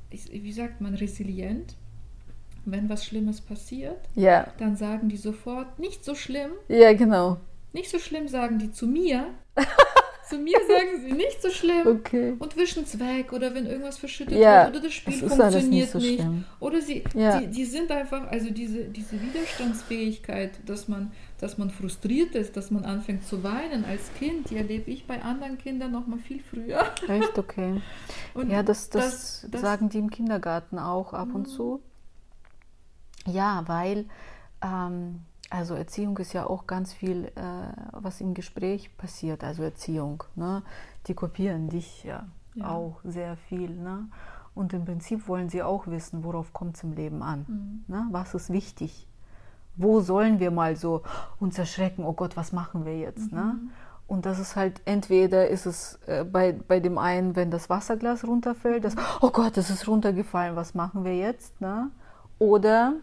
wie 0.10 0.52
sagt 0.52 0.82
man, 0.82 0.96
resilient. 0.96 1.76
Wenn 2.66 2.90
was 2.90 3.06
Schlimmes 3.06 3.42
passiert, 3.42 4.08
Ja, 4.16 4.48
dann 4.60 4.76
sagen 4.76 5.10
die 5.10 5.18
sofort, 5.18 5.80
nicht 5.80 6.06
so 6.06 6.14
schlimm, 6.14 6.52
ja, 6.68 6.94
genau. 6.94 7.38
nicht 7.74 7.90
so 7.90 7.98
schlimm, 7.98 8.28
sagen 8.28 8.60
die 8.60 8.72
zu 8.72 8.86
mir. 8.88 9.26
zu 10.32 10.38
mir 10.40 10.58
sagen 10.68 11.02
sie, 11.06 11.12
nicht 11.14 11.42
so 11.42 11.50
schlimm. 11.50 11.86
Okay. 11.88 12.34
Und 12.40 12.56
wischen 12.58 12.84
es 12.84 12.98
weg 13.00 13.32
oder 13.34 13.54
wenn 13.54 13.66
irgendwas 13.68 13.98
verschüttet 14.00 14.36
Ja, 14.38 14.66
wird 14.66 14.76
oder 14.78 14.84
das 14.86 14.94
Spiel 14.94 15.14
alles 15.14 15.68
nicht 15.68 15.90
funktioniert 15.90 15.90
so 15.92 15.98
nicht. 16.00 16.26
Oder 16.60 16.82
sie, 16.82 17.04
Ja. 17.14 17.40
die, 17.40 17.48
die 17.48 17.66
sind 17.66 17.92
einfach, 17.92 18.28
also 18.32 18.50
diese, 18.50 18.86
diese 18.86 19.22
Widerstandsfähigkeit, 19.22 20.52
dass 20.66 20.88
man, 20.88 21.12
dass 21.40 21.58
man 21.58 21.70
frustriert 21.70 22.34
ist, 22.36 22.56
dass 22.58 22.72
man 22.72 22.86
anfängt 22.86 23.26
zu 23.28 23.44
weinen 23.44 23.86
als 23.86 24.12
Kind, 24.18 24.50
die 24.50 24.58
erlebe 24.58 24.90
ich 24.92 25.06
bei 25.06 25.22
anderen 25.22 25.58
Kindern 25.58 25.92
noch 25.92 26.08
mal 26.08 26.20
viel 26.20 26.42
früher. 26.50 26.84
Echt 27.08 27.38
okay. 27.38 27.82
Und 28.34 28.50
Ja, 28.50 28.64
das, 28.64 28.90
das, 28.90 29.42
das- 29.42 29.52
das- 29.52 29.62
sagen 29.62 29.90
die 29.90 29.98
im 30.00 30.10
Kindergarten 30.10 30.80
auch 30.80 31.14
ab 31.14 31.30
und 31.34 31.48
zu. 31.48 31.82
Ja, 33.28 33.64
weil 33.68 34.06
ähm, 34.64 35.20
also 35.52 35.76
Erziehung 35.76 36.18
ist 36.18 36.34
ja 36.34 36.48
auch 36.48 36.66
ganz 36.66 36.94
viel, 36.94 37.26
äh, 37.36 37.42
was 37.92 38.22
im 38.22 38.34
Gespräch 38.34 38.96
passiert. 38.98 39.44
Also 39.44 39.64
Erziehung, 39.64 40.24
ne? 40.36 40.64
die 41.08 41.14
kopieren 41.14 41.70
dich 41.70 42.04
ja, 42.04 42.26
Ja. 42.56 42.70
auch 42.70 43.00
sehr 43.04 43.36
viel. 43.36 43.70
Ne? 43.70 44.08
Und 44.56 44.74
im 44.74 44.86
Prinzip 44.86 45.28
wollen 45.28 45.50
sie 45.50 45.62
auch 45.62 45.88
wissen, 45.88 46.24
worauf 46.24 46.54
kommt 46.54 46.78
es 46.78 46.84
im 46.84 46.94
Leben 46.94 47.22
an. 47.22 47.46
Mhm. 47.48 47.94
Ne? 47.94 48.08
Was 48.12 48.34
ist 48.34 48.52
wichtig? 48.52 49.08
Wo 49.76 50.02
sollen 50.02 50.40
wir 50.40 50.52
mal 50.52 50.76
so 50.76 51.04
uns 51.40 51.58
erschrecken, 51.60 52.04
oh 52.04 52.14
Gott, 52.14 52.36
was 52.38 52.52
machen 52.52 52.86
wir 52.86 52.98
jetzt? 52.98 53.32
Ne? 53.32 53.58
Mhm. 53.62 53.70
Und 54.08 54.26
das 54.26 54.40
ist 54.40 54.58
halt, 54.58 54.82
entweder 54.86 55.48
ist 55.48 55.66
es 55.66 56.00
äh, 56.06 56.26
bei, 56.26 56.52
bei 56.52 56.82
dem 56.82 56.98
einen, 56.98 57.36
wenn 57.38 57.50
das 57.50 57.70
Wasserglas 57.70 58.26
runterfällt, 58.26 58.84
das, 58.84 58.96
oh 59.22 59.30
Gott, 59.32 59.58
es 59.58 59.70
ist 59.70 59.88
runtergefallen, 59.88 60.56
was 60.56 60.74
machen 60.76 61.06
wir 61.06 61.16
jetzt? 61.16 61.60
Ne? 61.62 61.90
Oder, 62.38 62.96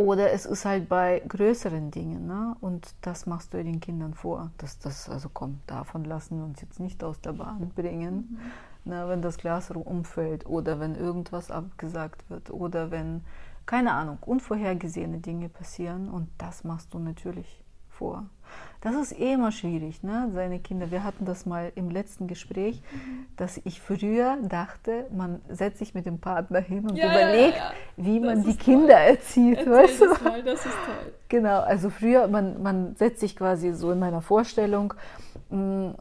oder 0.00 0.32
es 0.32 0.46
ist 0.46 0.64
halt 0.64 0.88
bei 0.88 1.22
größeren 1.28 1.90
Dingen, 1.90 2.26
ne? 2.26 2.56
und 2.60 2.94
das 3.02 3.26
machst 3.26 3.52
du 3.52 3.62
den 3.62 3.80
Kindern 3.80 4.14
vor. 4.14 4.50
Das, 4.56 4.78
das, 4.78 5.10
also 5.10 5.28
komm, 5.32 5.60
davon 5.66 6.04
lassen 6.04 6.38
wir 6.38 6.44
uns 6.44 6.60
jetzt 6.62 6.80
nicht 6.80 7.04
aus 7.04 7.20
der 7.20 7.32
Bahn 7.32 7.70
bringen. 7.74 8.40
Ne? 8.84 9.06
Wenn 9.08 9.20
das 9.20 9.36
Glas 9.36 9.70
umfällt 9.70 10.46
oder 10.46 10.80
wenn 10.80 10.94
irgendwas 10.94 11.50
abgesagt 11.50 12.28
wird 12.30 12.50
oder 12.50 12.90
wenn, 12.90 13.22
keine 13.66 13.92
Ahnung, 13.92 14.18
unvorhergesehene 14.22 15.18
Dinge 15.18 15.50
passieren 15.50 16.08
und 16.08 16.28
das 16.38 16.64
machst 16.64 16.94
du 16.94 16.98
natürlich 16.98 17.62
vor. 17.90 18.24
Das 18.82 18.94
ist 18.96 19.18
eh 19.18 19.34
immer 19.34 19.52
schwierig, 19.52 20.02
ne? 20.02 20.30
seine 20.34 20.58
Kinder. 20.58 20.90
Wir 20.90 21.04
hatten 21.04 21.26
das 21.26 21.44
mal 21.44 21.70
im 21.74 21.90
letzten 21.90 22.26
Gespräch, 22.28 22.82
dass 23.36 23.60
ich 23.64 23.78
früher 23.80 24.38
dachte, 24.42 25.06
man 25.14 25.40
setzt 25.50 25.80
sich 25.80 25.94
mit 25.94 26.06
dem 26.06 26.18
Partner 26.18 26.60
hin 26.60 26.88
und 26.88 26.96
Ja, 26.96 27.10
überlegt, 27.10 27.58
ja, 27.58 27.64
ja. 27.64 27.72
wie 27.98 28.20
Das 28.20 28.26
man 28.34 28.42
die 28.44 28.50
ist 28.50 28.60
Kinder 28.60 28.94
erzieht. 28.94 29.58
Erzähl 29.58 29.72
weißt 29.72 30.00
du? 30.00 30.06
das 30.08 30.22
mal, 30.22 30.42
das 30.42 30.60
ist 30.66 30.74
toll. 30.86 31.12
Genau, 31.28 31.60
also 31.60 31.90
früher, 31.90 32.26
man, 32.26 32.62
man 32.62 32.96
setzt 32.96 33.20
sich 33.20 33.36
quasi 33.36 33.72
so 33.74 33.92
in 33.92 33.98
meiner 33.98 34.22
Vorstellung, 34.22 34.94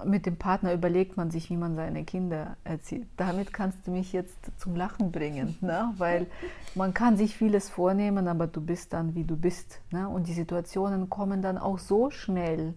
mit 0.05 0.25
dem 0.27 0.37
Partner 0.37 0.73
überlegt 0.73 1.17
man 1.17 1.31
sich, 1.31 1.49
wie 1.49 1.57
man 1.57 1.75
seine 1.75 2.03
Kinder 2.03 2.55
erzieht. 2.63 3.07
Damit 3.17 3.51
kannst 3.51 3.85
du 3.87 3.91
mich 3.91 4.13
jetzt 4.13 4.37
zum 4.57 4.75
Lachen 4.75 5.11
bringen, 5.11 5.57
ne? 5.61 5.91
weil 5.97 6.27
man 6.75 6.93
kann 6.93 7.17
sich 7.17 7.35
vieles 7.35 7.67
vornehmen, 7.67 8.27
aber 8.27 8.45
du 8.47 8.61
bist 8.61 8.93
dann, 8.93 9.15
wie 9.15 9.23
du 9.23 9.35
bist. 9.35 9.81
Ne? 9.91 10.07
Und 10.07 10.27
die 10.27 10.33
Situationen 10.33 11.09
kommen 11.09 11.41
dann 11.41 11.57
auch 11.57 11.79
so 11.79 12.11
schnell, 12.11 12.68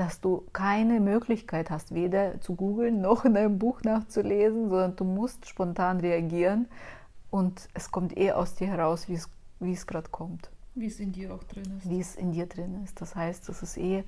dass 0.00 0.22
du 0.22 0.44
keine 0.54 0.98
Möglichkeit 0.98 1.68
hast, 1.68 1.94
weder 1.94 2.40
zu 2.40 2.54
googeln 2.54 3.02
noch 3.02 3.26
in 3.26 3.36
einem 3.36 3.58
Buch 3.58 3.82
nachzulesen, 3.82 4.70
sondern 4.70 4.96
du 4.96 5.04
musst 5.04 5.46
spontan 5.46 6.00
reagieren 6.00 6.68
und 7.30 7.68
es 7.74 7.90
kommt 7.90 8.16
eh 8.16 8.32
aus 8.32 8.54
dir 8.54 8.68
heraus, 8.68 9.10
wie 9.10 9.14
es, 9.16 9.28
wie 9.58 9.74
es 9.74 9.86
gerade 9.86 10.08
kommt. 10.08 10.50
Wie 10.74 10.86
es 10.86 11.00
in 11.00 11.12
dir 11.12 11.34
auch 11.34 11.44
drin 11.44 11.70
ist. 11.76 11.90
Wie 11.90 12.00
es 12.00 12.16
in 12.16 12.32
dir 12.32 12.46
drin 12.46 12.82
ist. 12.82 12.98
Das 13.02 13.14
heißt, 13.14 13.50
es 13.50 13.62
ist 13.62 13.76
eh 13.76 14.04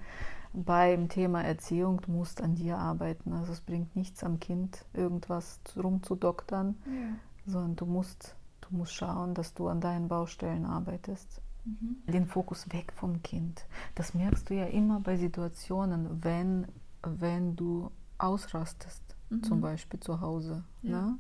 beim 0.55 1.11
Thema 1.11 1.45
Erziehung, 1.45 2.01
du 2.01 2.11
musst 2.11 2.41
an 2.41 2.55
dir 2.55 2.79
arbeiten. 2.79 3.35
Also 3.35 3.53
es 3.53 3.61
bringt 3.61 3.95
nichts 3.95 4.25
am 4.25 4.41
Kind, 4.41 4.87
irgendwas 4.95 5.61
rumzudoktern, 5.77 6.75
ja. 6.87 7.53
sondern 7.53 7.77
du 7.77 7.85
musst, 7.85 8.35
du 8.63 8.75
musst 8.75 8.95
schauen, 8.95 9.35
dass 9.35 9.53
du 9.53 9.69
an 9.69 9.83
deinen 9.83 10.09
Baustellen 10.09 10.65
arbeitest. 10.65 11.43
Mhm. 11.65 12.03
Den 12.07 12.27
Fokus 12.27 12.71
weg 12.73 12.93
vom 12.95 13.23
Kind. 13.23 13.65
Das 13.95 14.15
merkst 14.15 14.51
du 14.51 14.55
ja 14.55 14.67
immer 14.67 15.01
bei 15.01 15.17
Situationen, 15.17 16.23
wenn, 16.25 16.67
wenn 17.03 17.57
du 17.57 17.91
ausrastest, 18.19 19.03
mhm. 19.31 19.43
zum 19.43 19.61
Beispiel 19.61 20.01
zu 20.01 20.21
Hause. 20.21 20.65
Ja. 20.83 21.03
Ne? 21.03 21.19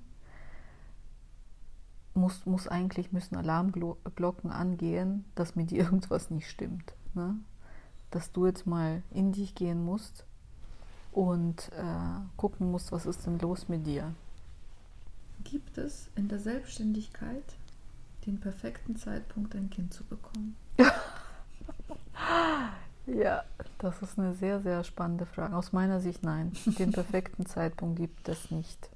Muss, 2.14 2.44
muss 2.44 2.68
eigentlich 2.68 3.12
müssen 3.12 3.36
Alarmglocken 3.36 4.50
angehen, 4.50 5.24
dass 5.34 5.56
mit 5.56 5.70
dir 5.70 5.78
irgendwas 5.84 6.30
nicht 6.30 6.50
stimmt. 6.50 6.94
Ne? 7.14 7.36
dass 8.12 8.30
du 8.30 8.46
jetzt 8.46 8.66
mal 8.66 9.02
in 9.10 9.32
dich 9.32 9.54
gehen 9.56 9.84
musst 9.84 10.24
und 11.10 11.70
äh, 11.72 12.20
gucken 12.36 12.70
musst, 12.70 12.92
was 12.92 13.06
ist 13.06 13.26
denn 13.26 13.38
los 13.40 13.68
mit 13.68 13.86
dir. 13.86 14.14
Gibt 15.44 15.78
es 15.78 16.08
in 16.14 16.28
der 16.28 16.38
Selbstständigkeit 16.38 17.42
den 18.26 18.40
perfekten 18.40 18.96
Zeitpunkt, 18.96 19.54
ein 19.54 19.70
Kind 19.70 19.92
zu 19.92 20.04
bekommen? 20.04 20.56
ja, 23.06 23.44
das 23.78 24.00
ist 24.02 24.18
eine 24.18 24.34
sehr, 24.34 24.60
sehr 24.60 24.84
spannende 24.84 25.26
Frage. 25.26 25.56
Aus 25.56 25.72
meiner 25.72 26.00
Sicht 26.00 26.22
nein. 26.22 26.52
Den 26.78 26.92
perfekten 26.92 27.46
Zeitpunkt 27.46 27.98
gibt 27.98 28.28
es 28.28 28.50
nicht. 28.50 28.88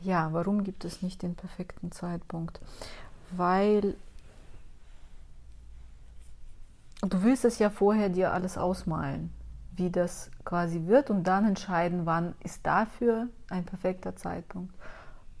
Ja, 0.00 0.32
warum 0.32 0.64
gibt 0.64 0.84
es 0.84 1.02
nicht 1.02 1.22
den 1.22 1.36
perfekten 1.36 1.92
Zeitpunkt? 1.92 2.60
Weil 3.30 3.96
du 7.02 7.22
willst 7.22 7.44
es 7.44 7.58
ja 7.58 7.70
vorher 7.70 8.08
dir 8.08 8.32
alles 8.32 8.58
ausmalen, 8.58 9.32
wie 9.76 9.90
das 9.90 10.30
quasi 10.44 10.86
wird 10.86 11.10
und 11.10 11.24
dann 11.24 11.46
entscheiden, 11.46 12.04
wann 12.04 12.34
ist 12.42 12.66
dafür 12.66 13.28
ein 13.48 13.64
perfekter 13.64 14.16
Zeitpunkt. 14.16 14.74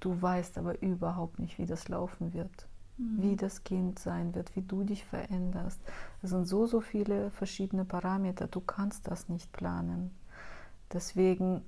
Du 0.02 0.20
weißt 0.20 0.58
aber 0.58 0.82
überhaupt 0.82 1.38
nicht, 1.38 1.58
wie 1.58 1.64
das 1.64 1.88
laufen 1.88 2.34
wird, 2.34 2.66
mhm. 2.98 3.22
wie 3.22 3.36
das 3.36 3.62
Kind 3.62 4.00
sein 4.00 4.34
wird, 4.34 4.56
wie 4.56 4.62
du 4.62 4.82
dich 4.82 5.04
veränderst. 5.04 5.80
Es 6.22 6.30
sind 6.30 6.48
so, 6.48 6.66
so 6.66 6.80
viele 6.80 7.30
verschiedene 7.30 7.84
Parameter, 7.84 8.48
du 8.48 8.60
kannst 8.60 9.06
das 9.06 9.28
nicht 9.28 9.52
planen. 9.52 10.10
Deswegen, 10.92 11.62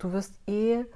du 0.00 0.10
wirst 0.10 0.40
eh 0.48 0.86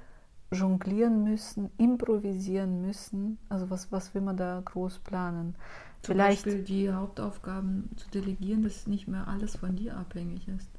jonglieren 0.51 1.23
müssen, 1.23 1.69
improvisieren 1.77 2.81
müssen. 2.81 3.37
Also 3.47 3.69
was, 3.69 3.89
was 3.93 4.13
will 4.13 4.21
man 4.21 4.35
da 4.35 4.61
groß 4.63 4.99
planen? 4.99 5.55
Zum 6.01 6.15
Vielleicht 6.15 6.43
Beispiel 6.43 6.63
die 6.65 6.91
Hauptaufgaben 6.91 7.91
zu 7.95 8.09
delegieren, 8.09 8.61
dass 8.61 8.87
nicht 8.87 9.07
mehr 9.07 9.29
alles 9.29 9.55
von 9.55 9.77
dir 9.77 9.95
abhängig 9.95 10.49
ist. 10.49 10.69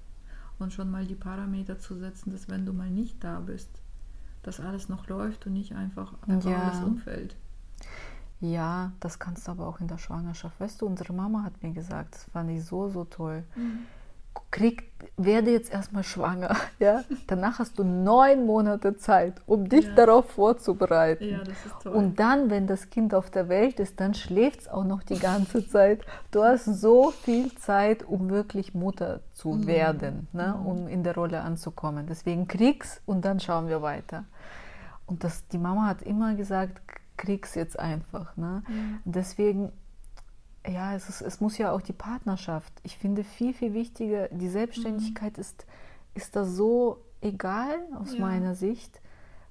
Und 0.59 0.75
schon 0.75 0.91
mal 0.91 1.07
die 1.07 1.15
Parameter 1.15 1.79
zu 1.79 1.97
setzen, 1.97 2.31
dass 2.31 2.51
wenn 2.51 2.67
du 2.67 2.75
mal 2.75 2.91
nicht 2.91 3.25
da 3.25 3.41
bist, 3.41 3.71
dass 4.47 4.61
alles 4.61 4.89
noch 4.89 5.09
läuft 5.09 5.47
und 5.47 5.55
nicht 5.55 5.75
einfach, 5.75 6.15
einfach 6.27 6.51
ja. 6.51 6.63
alles 6.63 6.85
umfällt. 6.85 7.37
Ja, 8.41 8.93
das 9.01 9.19
kannst 9.19 9.47
du 9.47 9.53
aber 9.53 9.67
auch 9.67 9.81
in 9.81 9.89
der 9.89 9.99
Schwangerschaft. 9.99 10.61
Weißt 10.61 10.81
du, 10.83 10.87
unsere 10.87 11.13
Mama 11.13 11.43
hat 11.43 11.63
mir 11.63 11.73
gesagt, 11.73 12.15
das 12.15 12.25
fand 12.25 12.51
ich 12.51 12.65
so, 12.65 12.89
so 12.89 13.05
toll. 13.05 13.45
Mhm 13.57 13.87
krieg, 14.51 14.91
werde 15.17 15.51
jetzt 15.51 15.73
erstmal 15.73 16.05
schwanger. 16.05 16.57
Ja? 16.81 17.05
Danach 17.29 17.61
hast 17.61 17.79
du 17.79 17.85
neun 17.85 18.47
Monate 18.47 18.97
Zeit, 18.97 19.35
um 19.47 19.69
dich 19.69 19.87
ja. 19.87 19.95
darauf 19.95 20.31
vorzubereiten. 20.31 21.31
Ja, 21.31 21.39
das 21.39 21.67
ist 21.67 21.81
toll. 21.83 21.93
Und 21.93 22.19
dann, 22.21 22.51
wenn 22.51 22.67
das 22.67 22.91
Kind 22.91 23.15
auf 23.15 23.31
der 23.31 23.49
Welt 23.49 23.81
ist, 23.81 24.01
dann 24.01 24.15
schläft 24.15 24.63
es 24.63 24.69
auch 24.69 24.85
noch 24.85 25.03
die 25.03 25.19
ganze 25.19 25.67
Zeit. 25.69 26.03
Du 26.31 26.43
hast 26.43 26.65
so 26.65 27.11
viel 27.11 27.55
Zeit, 27.55 28.03
um 28.03 28.29
wirklich 28.29 28.75
Mutter 28.75 29.21
zu 29.33 29.51
mhm. 29.51 29.67
werden, 29.67 30.29
ne? 30.33 30.57
Mhm. 30.59 30.67
um 30.67 30.89
in 30.89 31.05
der 31.05 31.15
Rolle 31.15 31.41
anzukommen. 31.41 32.07
Deswegen 32.07 32.49
krieg's 32.49 33.01
und 33.07 33.25
dann 33.25 33.41
schauen 33.41 33.69
wir 33.69 33.83
weiter. 33.83 34.25
Und 35.07 35.25
das, 35.25 35.47
die 35.49 35.59
Mama 35.59 35.87
hat 35.87 36.03
immer 36.03 36.35
gesagt, 36.35 36.81
krieg's 37.17 37.55
jetzt 37.55 37.79
einfach. 37.79 38.37
Ne? 38.37 38.63
Mhm. 38.69 38.99
Deswegen 39.05 39.73
ja, 40.67 40.95
es, 40.95 41.09
ist, 41.09 41.21
es 41.21 41.41
muss 41.41 41.59
ja 41.59 41.73
auch 41.73 41.83
die 41.83 41.93
Partnerschaft. 41.93 42.73
Ich 42.83 42.97
finde 42.97 43.25
viel, 43.25 43.53
viel 43.53 43.75
wichtiger, 43.75 44.29
die 44.29 44.49
Selbstständigkeit 44.49 45.37
mhm. 45.37 45.41
ist, 45.41 45.67
ist 46.15 46.37
da 46.37 46.45
so 46.45 46.99
egal 47.21 47.75
aus 47.99 48.15
ja. 48.15 48.21
meiner 48.21 48.55
Sicht. 48.55 49.01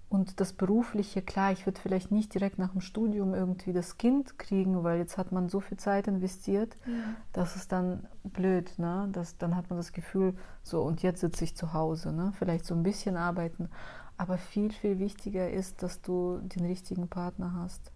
Und 0.10 0.40
das 0.40 0.54
Berufliche, 0.54 1.24
klar, 1.24 1.52
ich 1.52 1.66
würde 1.66 1.82
vielleicht 1.82 2.12
nicht 2.12 2.36
direkt 2.36 2.60
nach 2.60 2.74
dem 2.74 2.82
Studium 2.82 3.34
irgendwie 3.34 3.74
das 3.74 3.98
Kind 3.98 4.38
kriegen, 4.38 4.84
weil 4.84 5.00
jetzt 5.00 5.18
hat 5.18 5.32
man 5.32 5.50
so 5.50 5.60
viel 5.60 5.78
Zeit 5.78 6.08
investiert, 6.08 6.78
ja. 6.86 6.94
das 7.32 7.56
ist 7.56 7.72
dann 7.72 8.08
blöd, 8.24 8.78
ne? 8.78 9.10
Das, 9.12 9.40
dann 9.40 9.56
hat 9.56 9.72
man 9.72 9.78
das 9.78 9.92
Gefühl, 9.92 10.36
so 10.62 10.84
und 10.84 11.02
jetzt 11.02 11.22
sitze 11.22 11.44
ich 11.44 11.58
zu 11.58 11.74
Hause, 11.74 12.14
ne? 12.14 12.32
Vielleicht 12.38 12.66
so 12.66 12.76
ein 12.76 12.84
bisschen 12.84 13.18
arbeiten. 13.18 13.70
Aber 14.16 14.38
viel, 14.38 14.72
viel 14.72 15.00
wichtiger 15.00 15.50
ist, 15.50 15.82
dass 15.82 16.04
du 16.04 16.38
den 16.44 16.64
richtigen 16.68 17.08
Partner 17.08 17.54
hast, 17.56 17.92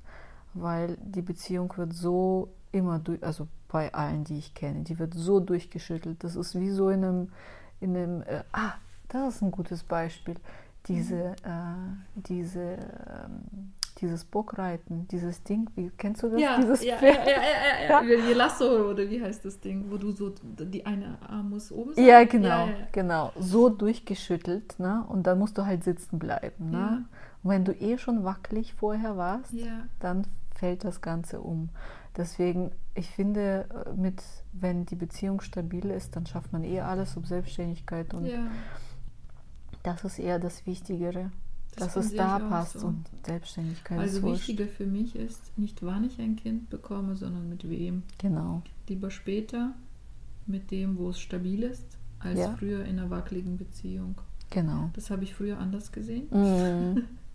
weil 0.55 0.97
die 0.97 1.21
Beziehung 1.21 1.71
wird 1.77 1.93
so 1.93 2.51
immer 2.71 2.99
durch, 2.99 3.23
also 3.23 3.47
bei 3.67 3.93
allen, 3.93 4.23
die 4.23 4.37
ich 4.37 4.53
kenne, 4.53 4.83
die 4.83 4.99
wird 4.99 5.13
so 5.13 5.39
durchgeschüttelt. 5.39 6.23
Das 6.23 6.35
ist 6.35 6.59
wie 6.59 6.69
so 6.69 6.89
in 6.89 7.03
einem, 7.03 7.29
in 7.79 7.95
einem 7.95 8.21
äh, 8.21 8.43
ah, 8.51 8.73
das 9.09 9.35
ist 9.35 9.41
ein 9.41 9.51
gutes 9.51 9.83
Beispiel. 9.83 10.35
Diese, 10.87 11.15
mhm. 11.15 11.51
äh, 11.51 12.21
diese, 12.27 12.61
ähm, 12.61 13.73
dieses 13.99 14.23
Bockreiten, 14.23 15.07
dieses 15.09 15.43
Ding, 15.43 15.69
wie 15.75 15.91
kennst 15.97 16.23
du 16.23 16.29
das? 16.29 16.39
Ja, 16.39 16.57
dieses 16.57 16.83
ja, 16.83 16.95
Pferd? 16.97 17.27
ja, 17.27 17.33
ja, 17.33 17.41
ja, 17.41 18.01
ja, 18.01 18.03
ja. 18.03 18.27
Wie 18.27 18.33
Lasso 18.33 18.89
oder 18.89 19.09
wie 19.09 19.21
heißt 19.21 19.43
das 19.43 19.59
Ding, 19.59 19.85
wo 19.89 19.97
du 19.97 20.11
so 20.11 20.33
die 20.43 20.85
eine 20.85 21.17
Arm 21.27 21.49
muss 21.49 21.71
oben 21.71 21.93
sein. 21.93 22.05
Ja, 22.05 22.23
genau, 22.23 22.67
ja. 22.67 22.73
genau, 22.91 23.31
so 23.37 23.69
durchgeschüttelt, 23.69 24.79
ne? 24.79 25.03
Und 25.09 25.27
dann 25.27 25.39
musst 25.39 25.57
du 25.57 25.65
halt 25.65 25.83
sitzen 25.83 26.19
bleiben, 26.19 26.69
ne? 26.69 27.05
Und 27.43 27.49
wenn 27.49 27.65
du 27.65 27.73
eh 27.73 27.97
schon 27.97 28.23
wackelig 28.23 28.73
vorher 28.73 29.17
warst, 29.17 29.53
dann 29.99 30.25
fällt 30.55 30.83
das 30.83 31.01
Ganze 31.01 31.41
um. 31.41 31.69
Deswegen, 32.15 32.71
ich 32.95 33.09
finde, 33.09 33.67
äh, 33.85 33.93
mit, 33.93 34.21
wenn 34.53 34.85
die 34.85 34.95
Beziehung 34.95 35.41
stabil 35.41 35.85
ist, 35.85 36.15
dann 36.15 36.25
schafft 36.25 36.53
man 36.53 36.63
eh 36.63 36.81
alles 36.81 37.15
um 37.17 37.25
Selbstständigkeit 37.25 38.13
und 38.13 38.25
ja. 38.25 38.47
das 39.83 40.03
ist 40.03 40.19
eher 40.19 40.39
das 40.39 40.65
Wichtigere, 40.65 41.31
das 41.75 41.93
dass 41.93 42.05
es 42.05 42.15
da 42.15 42.39
passt 42.39 42.79
so. 42.79 42.87
und 42.87 43.05
Selbstständigkeit 43.25 43.99
also 43.99 44.17
ist 44.17 44.23
Also 44.23 44.35
wichtiger 44.35 44.67
für 44.67 44.85
mich 44.85 45.15
ist 45.15 45.57
nicht, 45.57 45.83
wann 45.83 46.05
ich 46.05 46.19
ein 46.19 46.35
Kind 46.35 46.69
bekomme, 46.69 47.15
sondern 47.15 47.49
mit 47.49 47.69
wem. 47.69 48.03
Genau. 48.17 48.63
Lieber 48.87 49.11
später 49.11 49.73
mit 50.47 50.71
dem, 50.71 50.97
wo 50.97 51.09
es 51.09 51.19
stabil 51.19 51.63
ist, 51.63 51.97
als 52.19 52.39
ja. 52.39 52.55
früher 52.57 52.85
in 52.85 52.99
einer 52.99 53.09
wackeligen 53.09 53.57
Beziehung. 53.57 54.15
Genau. 54.49 54.89
Das 54.93 55.11
habe 55.11 55.23
ich 55.23 55.35
früher 55.35 55.59
anders 55.59 55.91
gesehen. 55.91 56.27
Mhm. 56.31 57.03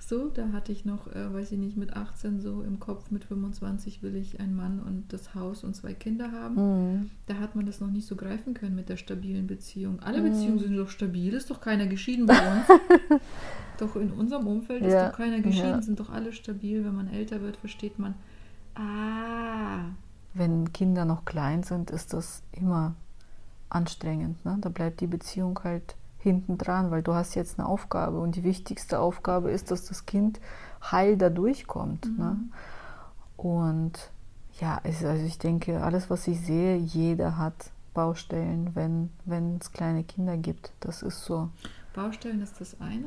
so. 0.00 0.28
Da 0.28 0.52
hatte 0.52 0.72
ich 0.72 0.84
noch, 0.84 1.06
äh, 1.08 1.32
weiß 1.32 1.52
ich 1.52 1.58
nicht, 1.58 1.76
mit 1.76 1.94
18 1.94 2.40
so 2.40 2.62
im 2.62 2.78
Kopf, 2.78 3.10
mit 3.10 3.24
25 3.24 4.02
will 4.02 4.16
ich 4.16 4.40
einen 4.40 4.56
Mann 4.56 4.80
und 4.80 5.12
das 5.12 5.34
Haus 5.34 5.64
und 5.64 5.74
zwei 5.74 5.94
Kinder 5.94 6.32
haben. 6.32 6.54
Mhm. 6.54 7.10
Da 7.26 7.34
hat 7.34 7.56
man 7.56 7.66
das 7.66 7.80
noch 7.80 7.90
nicht 7.90 8.06
so 8.06 8.16
greifen 8.16 8.54
können 8.54 8.74
mit 8.74 8.88
der 8.88 8.96
stabilen 8.96 9.46
Beziehung. 9.46 10.00
Alle 10.00 10.20
mhm. 10.20 10.30
Beziehungen 10.30 10.58
sind 10.58 10.76
doch 10.76 10.90
stabil, 10.90 11.32
ist 11.34 11.50
doch 11.50 11.60
keiner 11.60 11.86
geschieden 11.86 12.26
bei 12.26 12.34
uns. 12.34 13.20
doch 13.78 13.96
in 13.96 14.10
unserem 14.12 14.46
Umfeld 14.46 14.82
ist 14.82 14.92
ja. 14.92 15.08
doch 15.08 15.16
keiner 15.16 15.40
geschieden, 15.40 15.68
ja. 15.68 15.82
sind 15.82 16.00
doch 16.00 16.10
alle 16.10 16.32
stabil. 16.32 16.84
Wenn 16.84 16.94
man 16.94 17.08
älter 17.08 17.40
wird, 17.40 17.56
versteht 17.56 17.98
man, 17.98 18.14
ah. 18.74 19.90
Wenn 20.34 20.72
Kinder 20.72 21.04
noch 21.04 21.24
klein 21.24 21.62
sind, 21.62 21.90
ist 21.90 22.12
das 22.12 22.42
immer 22.52 22.94
anstrengend. 23.70 24.44
Ne? 24.44 24.58
Da 24.60 24.68
bleibt 24.68 25.00
die 25.00 25.06
Beziehung 25.06 25.58
halt 25.64 25.96
hinten 26.18 26.58
dran, 26.58 26.90
weil 26.90 27.02
du 27.02 27.14
hast 27.14 27.34
jetzt 27.34 27.58
eine 27.58 27.68
Aufgabe 27.68 28.20
und 28.20 28.36
die 28.36 28.44
wichtigste 28.44 28.98
Aufgabe 28.98 29.50
ist, 29.50 29.70
dass 29.70 29.86
das 29.86 30.06
Kind 30.06 30.40
heil 30.82 31.16
da 31.16 31.30
durchkommt. 31.30 32.06
Mhm. 32.06 32.16
Ne? 32.16 32.36
Und 33.36 34.10
ja, 34.60 34.80
also 34.82 35.08
ich 35.10 35.38
denke, 35.38 35.82
alles, 35.82 36.10
was 36.10 36.26
ich 36.26 36.40
sehe, 36.40 36.76
jeder 36.76 37.38
hat 37.38 37.70
Baustellen, 37.94 38.74
wenn 38.74 39.58
es 39.60 39.72
kleine 39.72 40.04
Kinder 40.04 40.36
gibt. 40.36 40.72
Das 40.80 41.02
ist 41.02 41.24
so. 41.24 41.50
Baustellen 41.94 42.42
ist 42.42 42.60
das 42.60 42.80
eine, 42.80 43.06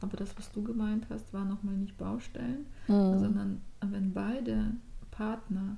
aber 0.00 0.16
das, 0.16 0.36
was 0.38 0.50
du 0.52 0.62
gemeint 0.62 1.06
hast, 1.10 1.32
war 1.32 1.44
nochmal 1.44 1.74
nicht 1.74 1.96
Baustellen, 1.98 2.66
mhm. 2.88 3.18
sondern 3.18 3.60
wenn 3.80 4.12
beide 4.12 4.72
Partner 5.10 5.76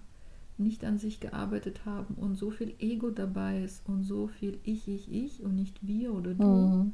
nicht 0.59 0.85
an 0.85 0.99
sich 0.99 1.21
gearbeitet 1.21 1.85
haben 1.85 2.15
und 2.15 2.37
so 2.37 2.51
viel 2.51 2.75
Ego 2.79 3.11
dabei 3.11 3.63
ist 3.63 3.87
und 3.89 4.03
so 4.05 4.27
viel 4.29 4.59
ich, 4.65 4.89
ich, 4.89 5.11
ich 5.13 5.43
und 5.43 5.55
nicht 5.57 5.87
wir 5.87 6.15
oder 6.15 6.35
du, 6.35 6.73
Mhm. 6.77 6.93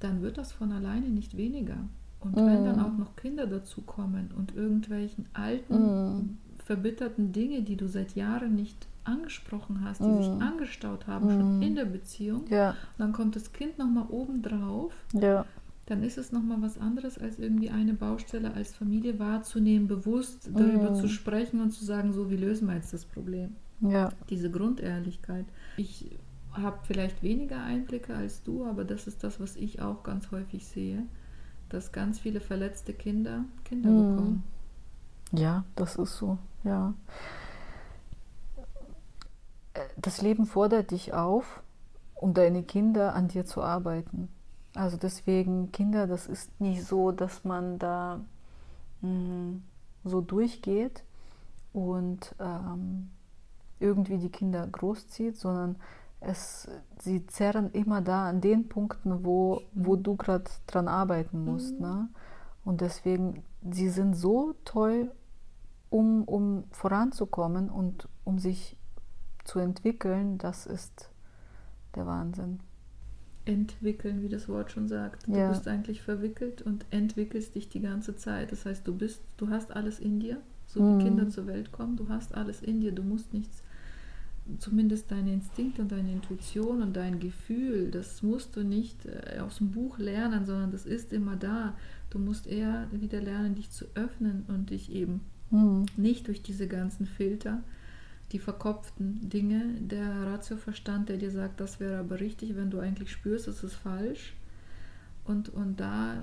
dann 0.00 0.22
wird 0.22 0.38
das 0.38 0.52
von 0.52 0.72
alleine 0.72 1.08
nicht 1.08 1.36
weniger. 1.36 1.78
Und 2.20 2.36
Mhm. 2.40 2.46
wenn 2.46 2.64
dann 2.64 2.80
auch 2.80 2.96
noch 2.96 3.16
Kinder 3.16 3.46
dazu 3.46 3.82
kommen 3.82 4.30
und 4.36 4.54
irgendwelchen 4.54 5.26
alten, 5.34 5.74
Mhm. 5.74 6.38
verbitterten 6.58 7.32
Dinge, 7.32 7.62
die 7.62 7.76
du 7.76 7.88
seit 7.88 8.14
Jahren 8.14 8.54
nicht 8.54 8.86
angesprochen 9.04 9.84
hast, 9.84 10.00
die 10.06 10.14
sich 10.14 10.30
Mhm. 10.32 10.40
angestaut 10.40 11.06
haben, 11.06 11.28
schon 11.30 11.46
Mhm. 11.46 11.62
in 11.62 11.74
der 11.74 11.84
Beziehung, 11.84 12.44
Ja, 12.50 12.74
dann 12.96 13.12
kommt 13.12 13.36
das 13.36 13.52
Kind 13.52 13.78
nochmal 13.78 14.06
oben 14.08 14.40
drauf, 14.42 14.92
ja, 15.12 15.44
dann 15.86 16.02
ist 16.02 16.18
es 16.18 16.32
nochmal 16.32 16.62
was 16.62 16.78
anderes, 16.78 17.18
als 17.18 17.38
irgendwie 17.38 17.70
eine 17.70 17.94
Baustelle 17.94 18.54
als 18.54 18.74
Familie 18.74 19.18
wahrzunehmen, 19.18 19.88
bewusst 19.88 20.50
darüber 20.56 20.92
Mhm. 20.92 20.94
zu 20.94 21.08
sprechen 21.08 21.60
und 21.60 21.70
zu 21.72 21.84
sagen, 21.84 22.12
so, 22.12 22.30
wie 22.30 22.36
lösen 22.36 22.68
wir 22.68 22.74
jetzt 22.76 22.92
das 22.92 23.04
Problem? 23.04 23.56
ja. 23.80 24.10
Diese 24.30 24.50
Grundehrlichkeit. 24.50 25.46
Ich 25.76 26.18
habe 26.52 26.78
vielleicht 26.84 27.22
weniger 27.22 27.62
Einblicke 27.62 28.14
als 28.14 28.42
du, 28.42 28.64
aber 28.66 28.84
das 28.84 29.06
ist 29.06 29.24
das, 29.24 29.40
was 29.40 29.56
ich 29.56 29.82
auch 29.82 30.02
ganz 30.04 30.30
häufig 30.32 30.66
sehe, 30.66 31.04
dass 31.70 31.92
ganz 31.92 32.20
viele 32.20 32.40
verletzte 32.40 32.94
Kinder 32.94 33.44
Kinder 33.64 33.92
Mhm. 33.92 33.92
bekommen. 33.92 34.44
Ja, 35.32 35.64
das 35.76 35.96
ist 35.96 36.16
so, 36.18 36.38
ja. 36.64 36.94
Äh, 39.74 39.80
Das 39.96 40.20
Leben 40.22 40.46
fordert 40.46 40.90
dich 40.90 41.12
auf, 41.14 41.62
um 42.14 42.34
deine 42.34 42.62
Kinder 42.64 43.14
an 43.14 43.28
dir 43.28 43.44
zu 43.44 43.62
arbeiten. 43.62 44.28
Also 44.74 44.96
deswegen, 44.96 45.70
Kinder, 45.70 46.06
das 46.06 46.26
ist 46.26 46.60
nicht 46.60 46.84
so, 46.84 47.12
dass 47.12 47.44
man 47.44 47.78
da 47.78 48.20
mh, 49.02 49.60
so 50.04 50.20
durchgeht 50.20 51.04
und 51.72 52.34
ähm, 52.40 53.10
irgendwie 53.78 54.18
die 54.18 54.30
Kinder 54.30 54.66
großzieht, 54.66 55.36
sondern 55.36 55.76
es, 56.20 56.68
sie 56.98 57.26
zerren 57.26 57.70
immer 57.72 58.00
da 58.00 58.28
an 58.28 58.40
den 58.40 58.68
Punkten, 58.68 59.24
wo, 59.24 59.62
wo 59.74 59.96
du 59.96 60.16
gerade 60.16 60.44
dran 60.66 60.88
arbeiten 60.88 61.44
musst. 61.44 61.74
Mhm. 61.74 61.80
Ne? 61.80 62.08
Und 62.64 62.80
deswegen, 62.80 63.44
sie 63.70 63.90
sind 63.90 64.14
so 64.14 64.54
toll, 64.64 65.12
um, 65.90 66.24
um 66.24 66.64
voranzukommen 66.70 67.70
und 67.70 68.08
um 68.24 68.38
sich 68.38 68.76
zu 69.44 69.58
entwickeln, 69.58 70.38
das 70.38 70.66
ist 70.66 71.10
der 71.94 72.06
Wahnsinn. 72.06 72.60
Entwickeln, 73.46 74.22
wie 74.22 74.28
das 74.28 74.48
Wort 74.48 74.72
schon 74.72 74.88
sagt. 74.88 75.26
Du 75.26 75.32
Ja. 75.36 75.48
bist 75.48 75.68
eigentlich 75.68 76.02
verwickelt 76.02 76.62
und 76.62 76.84
entwickelst 76.90 77.54
dich 77.54 77.68
die 77.68 77.80
ganze 77.80 78.16
Zeit. 78.16 78.52
Das 78.52 78.64
heißt, 78.66 78.86
du 78.86 78.94
bist, 78.94 79.20
du 79.36 79.50
hast 79.50 79.74
alles 79.74 80.00
in 80.00 80.20
dir, 80.20 80.38
so 80.66 80.80
wie 80.80 80.92
Mhm. 80.94 80.98
Kinder 80.98 81.28
zur 81.28 81.46
Welt 81.46 81.70
kommen, 81.72 81.96
du 81.96 82.08
hast 82.08 82.34
alles 82.34 82.62
in 82.62 82.80
dir, 82.80 82.92
du 82.92 83.02
musst 83.02 83.32
nichts, 83.34 83.62
zumindest 84.58 85.10
deine 85.10 85.32
Instinkte 85.32 85.82
und 85.82 85.92
deine 85.92 86.12
Intuition 86.12 86.82
und 86.82 86.94
dein 86.96 87.18
Gefühl, 87.18 87.90
das 87.90 88.22
musst 88.22 88.56
du 88.56 88.62
nicht 88.64 89.06
äh, 89.06 89.38
aus 89.40 89.58
dem 89.58 89.70
Buch 89.70 89.98
lernen, 89.98 90.44
sondern 90.44 90.70
das 90.70 90.84
ist 90.86 91.12
immer 91.12 91.36
da. 91.36 91.76
Du 92.10 92.18
musst 92.18 92.46
eher 92.46 92.86
wieder 92.92 93.20
lernen, 93.20 93.54
dich 93.54 93.70
zu 93.70 93.86
öffnen 93.94 94.44
und 94.48 94.70
dich 94.70 94.92
eben 94.92 95.20
Mhm. 95.50 95.86
nicht 95.96 96.28
durch 96.28 96.42
diese 96.42 96.66
ganzen 96.66 97.06
Filter, 97.06 97.62
die 98.34 98.38
verkopften 98.40 99.30
Dinge, 99.30 99.76
der 99.80 100.26
Ratioverstand, 100.26 101.08
der 101.08 101.16
dir 101.16 101.30
sagt, 101.30 101.60
das 101.60 101.78
wäre 101.80 101.98
aber 102.00 102.18
richtig, 102.20 102.56
wenn 102.56 102.68
du 102.68 102.80
eigentlich 102.80 103.10
spürst, 103.12 103.46
es 103.48 103.62
ist 103.62 103.74
falsch. 103.74 104.34
Und, 105.24 105.48
und 105.48 105.78
da 105.78 106.16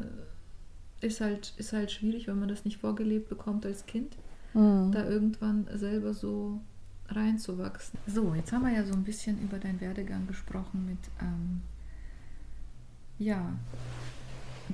ist 0.99 1.21
halt, 1.21 1.53
ist 1.57 1.71
halt 1.73 1.89
schwierig, 1.89 2.27
wenn 2.27 2.37
man 2.37 2.49
das 2.49 2.65
nicht 2.65 2.77
vorgelebt 2.77 3.29
bekommt 3.29 3.65
als 3.65 3.85
Kind, 3.85 4.17
Mhm. 4.53 4.91
da 4.91 5.05
irgendwann 5.07 5.65
selber 5.75 6.13
so 6.13 6.59
reinzuwachsen. 7.07 7.97
So, 8.05 8.35
jetzt 8.35 8.51
haben 8.51 8.65
wir 8.65 8.73
ja 8.73 8.83
so 8.83 8.93
ein 8.93 9.03
bisschen 9.05 9.41
über 9.41 9.57
deinen 9.57 9.79
Werdegang 9.79 10.27
gesprochen 10.27 10.85
mit 10.85 10.99
ähm, 11.21 11.61
ja, 13.17 13.53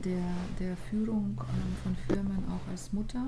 der, 0.04 0.24
der 0.60 0.76
Führung 0.90 1.40
ähm, 1.40 1.76
von 1.84 1.96
Firmen 2.08 2.44
auch 2.50 2.68
als 2.72 2.92
Mutter. 2.92 3.28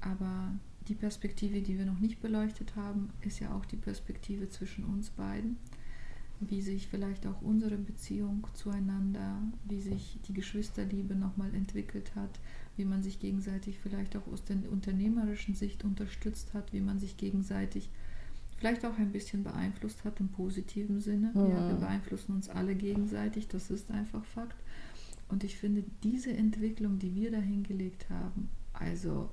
Aber 0.00 0.50
die 0.88 0.94
Perspektive, 0.94 1.60
die 1.62 1.78
wir 1.78 1.86
noch 1.86 1.98
nicht 2.00 2.20
beleuchtet 2.20 2.76
haben, 2.76 3.10
ist 3.22 3.40
ja 3.40 3.54
auch 3.54 3.64
die 3.64 3.76
Perspektive 3.76 4.48
zwischen 4.48 4.84
uns 4.84 5.10
beiden. 5.10 5.56
Wie 6.40 6.60
sich 6.60 6.86
vielleicht 6.88 7.26
auch 7.26 7.40
unsere 7.40 7.78
Beziehung 7.78 8.46
zueinander, 8.52 9.40
wie 9.64 9.80
sich 9.80 10.18
die 10.28 10.34
Geschwisterliebe 10.34 11.14
nochmal 11.14 11.54
entwickelt 11.54 12.14
hat, 12.14 12.38
wie 12.76 12.84
man 12.84 13.02
sich 13.02 13.18
gegenseitig 13.20 13.78
vielleicht 13.78 14.16
auch 14.16 14.26
aus 14.26 14.44
der 14.44 14.58
unternehmerischen 14.70 15.54
Sicht 15.54 15.82
unterstützt 15.82 16.52
hat, 16.52 16.74
wie 16.74 16.80
man 16.82 16.98
sich 16.98 17.16
gegenseitig 17.16 17.88
vielleicht 18.58 18.84
auch 18.84 18.98
ein 18.98 19.12
bisschen 19.12 19.44
beeinflusst 19.44 20.04
hat 20.04 20.20
im 20.20 20.28
positiven 20.28 21.00
Sinne. 21.00 21.32
Ja, 21.34 21.66
wir 21.66 21.74
Mhm. 21.74 21.80
beeinflussen 21.80 22.32
uns 22.34 22.50
alle 22.50 22.74
gegenseitig, 22.74 23.48
das 23.48 23.70
ist 23.70 23.90
einfach 23.90 24.24
Fakt. 24.24 24.56
Und 25.28 25.42
ich 25.42 25.56
finde 25.56 25.84
diese 26.02 26.30
Entwicklung, 26.36 26.98
die 26.98 27.14
wir 27.14 27.30
da 27.30 27.38
hingelegt 27.38 28.10
haben, 28.10 28.50
also 28.74 29.30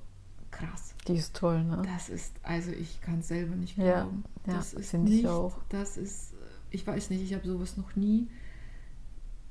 krass. 0.54 0.94
Die 1.08 1.16
ist 1.16 1.36
toll, 1.36 1.62
ne? 1.64 1.82
Das 1.84 2.08
ist, 2.08 2.32
also 2.42 2.70
ich 2.70 3.00
kann 3.02 3.18
es 3.20 3.28
selber 3.28 3.54
nicht 3.56 3.76
Ja, 3.76 4.02
glauben. 4.02 4.24
ja, 4.46 4.54
das 4.54 4.72
ist 4.74 4.90
finde 4.90 5.10
ich 5.12 5.22
nicht, 5.22 5.28
auch. 5.28 5.56
das 5.68 5.96
ist, 5.96 6.34
ich 6.70 6.86
weiß 6.86 7.10
nicht, 7.10 7.22
ich 7.22 7.34
habe 7.34 7.46
sowas 7.46 7.76
noch 7.76 7.94
nie 7.96 8.28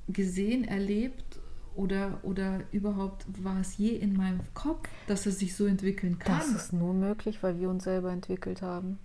gesehen, 0.07 0.65
erlebt 0.65 1.39
oder, 1.75 2.19
oder 2.23 2.61
überhaupt 2.71 3.25
war 3.43 3.59
es 3.59 3.77
je 3.77 3.89
in 3.95 4.15
meinem 4.15 4.41
Kopf, 4.53 4.87
dass 5.07 5.25
es 5.25 5.39
sich 5.39 5.55
so 5.55 5.65
entwickeln 5.65 6.19
kann. 6.19 6.39
Das 6.39 6.49
ist 6.49 6.73
nur 6.73 6.93
möglich, 6.93 7.41
weil 7.41 7.59
wir 7.59 7.69
uns 7.69 7.83
selber 7.83 8.11
entwickelt 8.11 8.61
haben. 8.61 8.99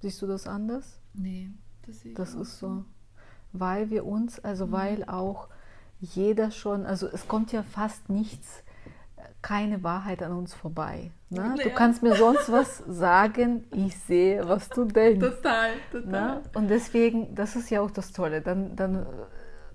Siehst 0.00 0.20
du 0.22 0.26
das 0.26 0.46
anders? 0.46 0.98
nee, 1.14 1.50
das, 1.86 2.00
sehe 2.00 2.12
ich 2.12 2.16
Das 2.16 2.34
ist 2.34 2.58
so. 2.58 2.84
Weil 3.52 3.90
wir 3.90 4.06
uns, 4.06 4.38
also 4.40 4.72
weil 4.72 5.04
auch 5.04 5.48
jeder 6.00 6.50
schon, 6.50 6.86
also 6.86 7.06
es 7.06 7.28
kommt 7.28 7.52
ja 7.52 7.62
fast 7.62 8.08
nichts, 8.08 8.62
keine 9.42 9.82
Wahrheit 9.82 10.22
an 10.22 10.32
uns 10.32 10.54
vorbei. 10.54 11.10
Ne? 11.30 11.54
Du 11.60 11.68
Ja. 11.68 11.74
kannst 11.74 12.02
mir 12.02 12.14
sonst 12.14 12.50
was 12.52 12.78
sagen, 12.86 13.64
ich 13.72 13.96
sehe, 13.98 14.48
was 14.48 14.68
du 14.68 14.84
denkst. 14.84 15.18
Total, 15.36 15.70
total. 15.90 16.10
Ne? 16.10 16.40
Und 16.54 16.68
deswegen, 16.70 17.34
das 17.34 17.56
ist 17.56 17.68
ja 17.70 17.80
auch 17.80 17.90
das 17.90 18.12
Tolle. 18.12 18.40
Dann, 18.40 18.76
dann 18.76 19.04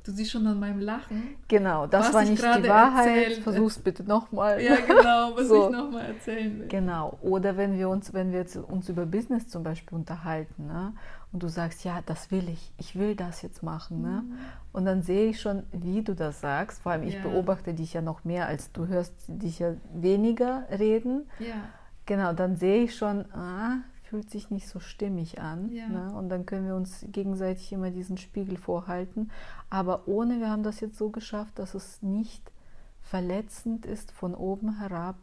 Du 0.04 0.14
siehst 0.14 0.32
schon 0.32 0.48
an 0.48 0.58
meinem 0.58 0.80
Lachen. 0.80 1.36
genau, 1.50 1.86
das 1.86 2.14
war 2.14 2.24
ich 2.24 2.30
nicht 2.30 2.42
die 2.42 2.70
Wahrheit. 2.70 3.08
erzählt- 3.26 3.44
Versuch's 3.44 3.78
bitte 3.78 4.04
nochmal. 4.06 4.62
Ja, 4.62 4.78
genau, 4.78 5.32
was 5.36 5.50
So. 5.50 5.66
ich 5.66 5.76
nochmal 5.76 6.06
erzählen 6.06 6.60
will. 6.60 6.68
Genau. 6.70 7.18
Oder 7.22 7.58
wenn 7.58 7.78
wir 7.78 7.90
uns, 7.90 8.14
wenn 8.14 8.32
wir 8.32 8.40
jetzt 8.40 8.56
uns 8.56 8.88
über 8.88 9.06
Business 9.06 9.50
zum 9.50 9.64
Beispiel 9.64 9.98
unterhalten, 9.98 10.68
ne? 10.68 10.94
Und 11.34 11.44
du 11.44 11.50
sagst, 11.50 11.84
ja, 11.84 12.02
das 12.06 12.32
will 12.32 12.48
ich, 12.50 12.72
ich 12.78 12.96
will 12.98 13.16
das 13.16 13.42
jetzt 13.42 13.62
machen, 13.64 14.02
ne? 14.02 14.24
Und 14.72 14.86
dann 14.86 15.02
sehe 15.02 15.30
ich 15.30 15.42
schon, 15.42 15.64
wie 15.72 16.02
du 16.02 16.16
das 16.16 16.40
sagst. 16.42 16.82
Vor 16.82 16.92
allem, 16.94 17.04
ich 17.04 17.16
Ja. 17.16 17.22
beobachte 17.24 17.74
dich 17.74 17.94
ja 17.94 18.02
noch 18.02 18.24
mehr, 18.24 18.48
als 18.48 18.72
du 18.72 18.88
hörst 18.88 19.14
dich 19.28 19.60
ja 19.60 19.74
weniger 19.94 20.66
reden. 20.72 21.28
Ja, 21.40 21.56
Genau, 22.06 22.32
dann 22.32 22.56
sehe 22.56 22.84
ich 22.86 22.96
schon, 22.96 23.30
ah, 23.34 23.80
fühlt 24.04 24.30
sich 24.32 24.50
nicht 24.50 24.70
so 24.70 24.80
stimmig 24.80 25.42
an. 25.42 25.70
Ja. 25.74 25.90
Ne? 25.90 26.14
Und 26.14 26.30
dann 26.30 26.46
können 26.46 26.66
wir 26.66 26.76
uns 26.76 27.04
gegenseitig 27.12 27.74
immer 27.74 27.92
diesen 27.92 28.18
Spiegel 28.18 28.56
vorhalten. 28.56 29.30
Aber 29.70 30.08
ohne, 30.08 30.40
wir 30.40 30.50
haben 30.50 30.64
das 30.64 30.80
jetzt 30.80 30.98
so 30.98 31.10
geschafft, 31.10 31.60
dass 31.60 31.74
es 31.74 32.02
nicht 32.02 32.50
verletzend 33.02 33.86
ist 33.86 34.12
von 34.12 34.34
oben 34.36 34.80
herab 34.80 35.16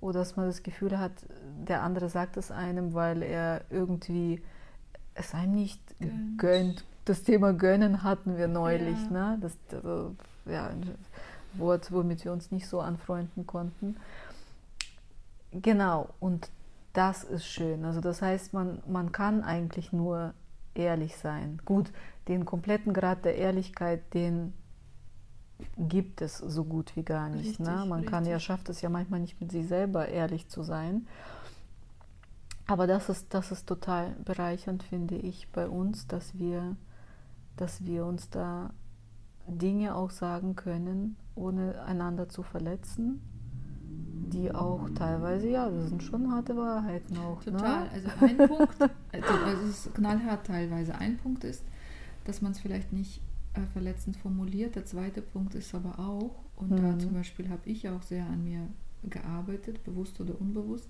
oder 0.00 0.20
dass 0.20 0.36
man 0.36 0.46
das 0.46 0.62
Gefühl 0.62 0.98
hat, 0.98 1.12
der 1.68 1.82
andere 1.82 2.08
sagt 2.08 2.36
es 2.38 2.50
einem, 2.50 2.94
weil 2.94 3.22
er 3.22 3.62
irgendwie 3.70 4.42
es 5.18 5.34
einem 5.34 5.54
nicht 5.54 5.80
Gönnt. 6.36 6.84
Das 7.04 7.22
Thema 7.22 7.52
gönnen 7.52 8.02
hatten 8.02 8.36
wir 8.36 8.48
neulich, 8.48 8.98
Ja. 9.10 9.36
ne? 9.36 9.38
Das 9.40 9.56
also, 9.72 10.14
ja, 10.44 10.66
ein 10.68 10.94
Wort, 11.54 11.90
womit 11.92 12.24
wir 12.24 12.32
uns 12.32 12.50
nicht 12.50 12.66
so 12.68 12.80
anfreunden 12.80 13.46
konnten. 13.46 13.96
Genau, 15.52 16.08
und 16.20 16.50
das 16.92 17.24
ist 17.24 17.46
schön. 17.46 17.84
Also 17.84 18.00
das 18.00 18.22
heißt, 18.22 18.52
man, 18.52 18.82
man 18.86 19.12
kann 19.12 19.42
eigentlich 19.42 19.92
nur 19.92 20.34
ehrlich 20.74 21.16
sein. 21.16 21.60
Gut, 21.64 21.92
den 22.28 22.44
kompletten 22.44 22.92
Grad 22.92 23.24
der 23.24 23.36
Ehrlichkeit, 23.36 24.12
den 24.14 24.52
gibt 25.78 26.20
es 26.20 26.36
so 26.38 26.64
gut 26.64 26.94
wie 26.96 27.02
gar 27.04 27.28
nicht. 27.30 27.60
ne? 27.60 27.68
Richtig, 27.74 27.88
Man 27.88 28.04
kann 28.04 28.24
ja, 28.26 28.34
richtig. 28.34 28.46
schafft 28.46 28.68
es 28.68 28.82
ja 28.82 28.90
manchmal 28.90 29.20
nicht 29.20 29.40
mit 29.40 29.50
sich 29.52 29.66
selber 29.68 30.08
ehrlich 30.08 30.48
zu 30.48 30.62
sein. 30.62 31.06
Aber 32.66 32.86
das 32.86 33.08
ist, 33.08 33.32
das 33.32 33.52
ist 33.52 33.66
total 33.66 34.16
bereichernd, 34.24 34.82
finde 34.82 35.14
ich, 35.16 35.48
bei 35.52 35.68
uns, 35.68 36.06
dass 36.08 36.38
wir, 36.38 36.76
dass 37.56 37.84
wir 37.84 38.04
uns 38.04 38.28
da 38.30 38.70
Dinge 39.46 39.94
auch 39.94 40.10
sagen 40.10 40.56
können, 40.56 41.16
ohne 41.36 41.82
einander 41.84 42.28
zu 42.28 42.42
verletzen, 42.42 43.20
die 44.32 44.52
auch 44.52 44.90
teilweise, 44.96 45.48
ja, 45.48 45.70
das 45.70 45.88
sind 45.90 46.02
schon 46.02 46.32
harte 46.32 46.56
Wahrheiten 46.56 47.16
auch. 47.18 47.42
total. 47.44 47.84
Ne? 47.84 47.90
Also 47.92 48.08
ein 48.20 48.36
Punkt, 48.48 48.80
also 48.80 49.62
es 49.62 49.68
ist 49.86 49.94
knallhart 49.94 50.46
teilweise. 50.46 50.96
Ein 50.96 51.16
Punkt 51.18 51.44
ist, 51.44 51.62
dass 52.24 52.42
man 52.42 52.50
es 52.50 52.58
vielleicht 52.58 52.92
nicht 52.92 53.20
äh, 53.54 53.60
verletzend 53.72 54.16
formuliert. 54.16 54.74
Der 54.74 54.84
zweite 54.84 55.22
Punkt 55.22 55.54
ist 55.54 55.72
aber 55.74 56.00
auch, 56.00 56.34
und 56.56 56.72
da 56.72 56.82
Mhm. 56.82 56.98
zum 57.00 57.12
Beispiel 57.14 57.48
habe 57.48 57.62
ich 57.66 57.88
auch 57.88 58.02
sehr 58.02 58.26
an 58.26 58.42
mir 58.42 58.66
gearbeitet, 59.08 59.84
bewusst 59.84 60.20
oder 60.20 60.40
unbewusst, 60.40 60.88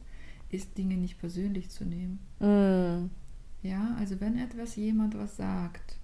ist 0.50 0.76
Dinge 0.78 0.96
nicht 0.96 1.18
persönlich 1.18 1.70
zu 1.70 1.84
nehmen. 1.84 2.18
Mm. 2.40 3.10
Ja, 3.66 3.96
also 3.98 4.20
wenn 4.20 4.38
etwas 4.38 4.76
jemand 4.76 5.16
was 5.18 5.36
sagt, 5.36 5.96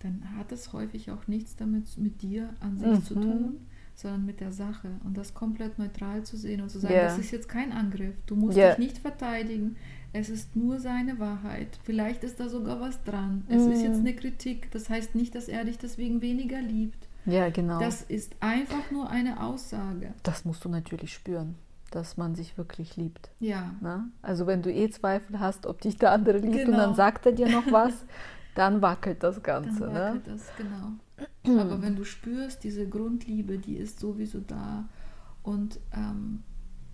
dann 0.00 0.22
hat 0.36 0.52
es 0.52 0.72
häufig 0.72 1.10
auch 1.10 1.26
nichts 1.28 1.56
damit 1.56 1.96
mit 1.98 2.22
dir 2.22 2.50
an 2.60 2.78
sich 2.78 2.88
Mhm. 2.88 3.04
zu 3.04 3.14
tun, 3.14 3.54
sondern 3.94 4.26
mit 4.26 4.40
der 4.40 4.52
Sache. 4.52 4.90
Und 5.04 5.16
das 5.16 5.34
komplett 5.34 5.78
neutral 5.78 6.22
zu 6.24 6.36
sehen 6.36 6.60
und 6.60 6.70
zu 6.70 6.78
sagen, 6.78 6.94
Ja. 6.94 7.04
das 7.04 7.18
ist 7.18 7.30
jetzt 7.30 7.48
kein 7.48 7.72
Angriff. 7.72 8.14
Du 8.26 8.36
musst 8.36 8.56
Ja. 8.56 8.70
dich 8.70 8.78
nicht 8.78 8.98
verteidigen. 8.98 9.76
Es 10.12 10.28
ist 10.28 10.54
nur 10.56 10.78
seine 10.78 11.18
Wahrheit. 11.18 11.78
Vielleicht 11.84 12.22
ist 12.22 12.38
da 12.38 12.48
sogar 12.48 12.80
was 12.80 13.02
dran. 13.04 13.44
Es 13.48 13.62
ist 13.66 13.78
Mhm. 13.78 13.84
jetzt 13.84 13.98
eine 14.00 14.14
Kritik. 14.14 14.70
Das 14.72 14.88
heißt 14.90 15.14
nicht, 15.14 15.34
dass 15.34 15.48
er 15.48 15.64
dich 15.64 15.78
deswegen 15.78 16.20
weniger 16.20 16.60
liebt. 16.60 17.08
Ja, 17.26 17.48
genau. 17.48 17.80
Das 17.80 18.02
ist 18.02 18.36
einfach 18.40 18.90
nur 18.90 19.08
eine 19.08 19.42
Aussage. 19.42 20.12
das 20.22 20.44
musst 20.44 20.64
du 20.64 20.68
natürlich 20.68 21.14
spüren, 21.14 21.54
dass 21.94 22.16
man 22.16 22.34
sich 22.34 22.58
wirklich 22.58 22.96
liebt. 22.96 23.30
Ja. 23.40 23.74
Ne? 23.80 24.08
Also 24.22 24.46
wenn 24.46 24.62
du 24.62 24.72
eh 24.72 24.90
Zweifel 24.90 25.38
hast, 25.40 25.66
ob 25.66 25.80
dich 25.80 25.96
der 25.96 26.12
andere 26.12 26.38
liebt 26.38 26.54
und 26.54 26.64
Genau. 26.66 26.76
dann 26.78 26.94
sagt 26.94 27.26
er 27.26 27.32
dir 27.32 27.48
noch 27.48 27.70
was, 27.70 28.04
dann 28.54 28.82
wackelt 28.82 29.22
das 29.22 29.36
Dann 29.36 29.42
Ganze. 29.64 29.86
Ne? 29.86 29.94
wackelt 29.94 30.26
das, 30.26 30.42
genau. 30.56 31.60
Aber 31.60 31.82
wenn 31.82 31.96
du 31.96 32.04
spürst, 32.04 32.64
diese 32.64 32.88
Grundliebe, 32.88 33.58
die 33.58 33.76
ist 33.76 34.00
sowieso 34.00 34.40
da. 34.40 34.88
Und 35.42 35.78
ähm, 35.92 36.42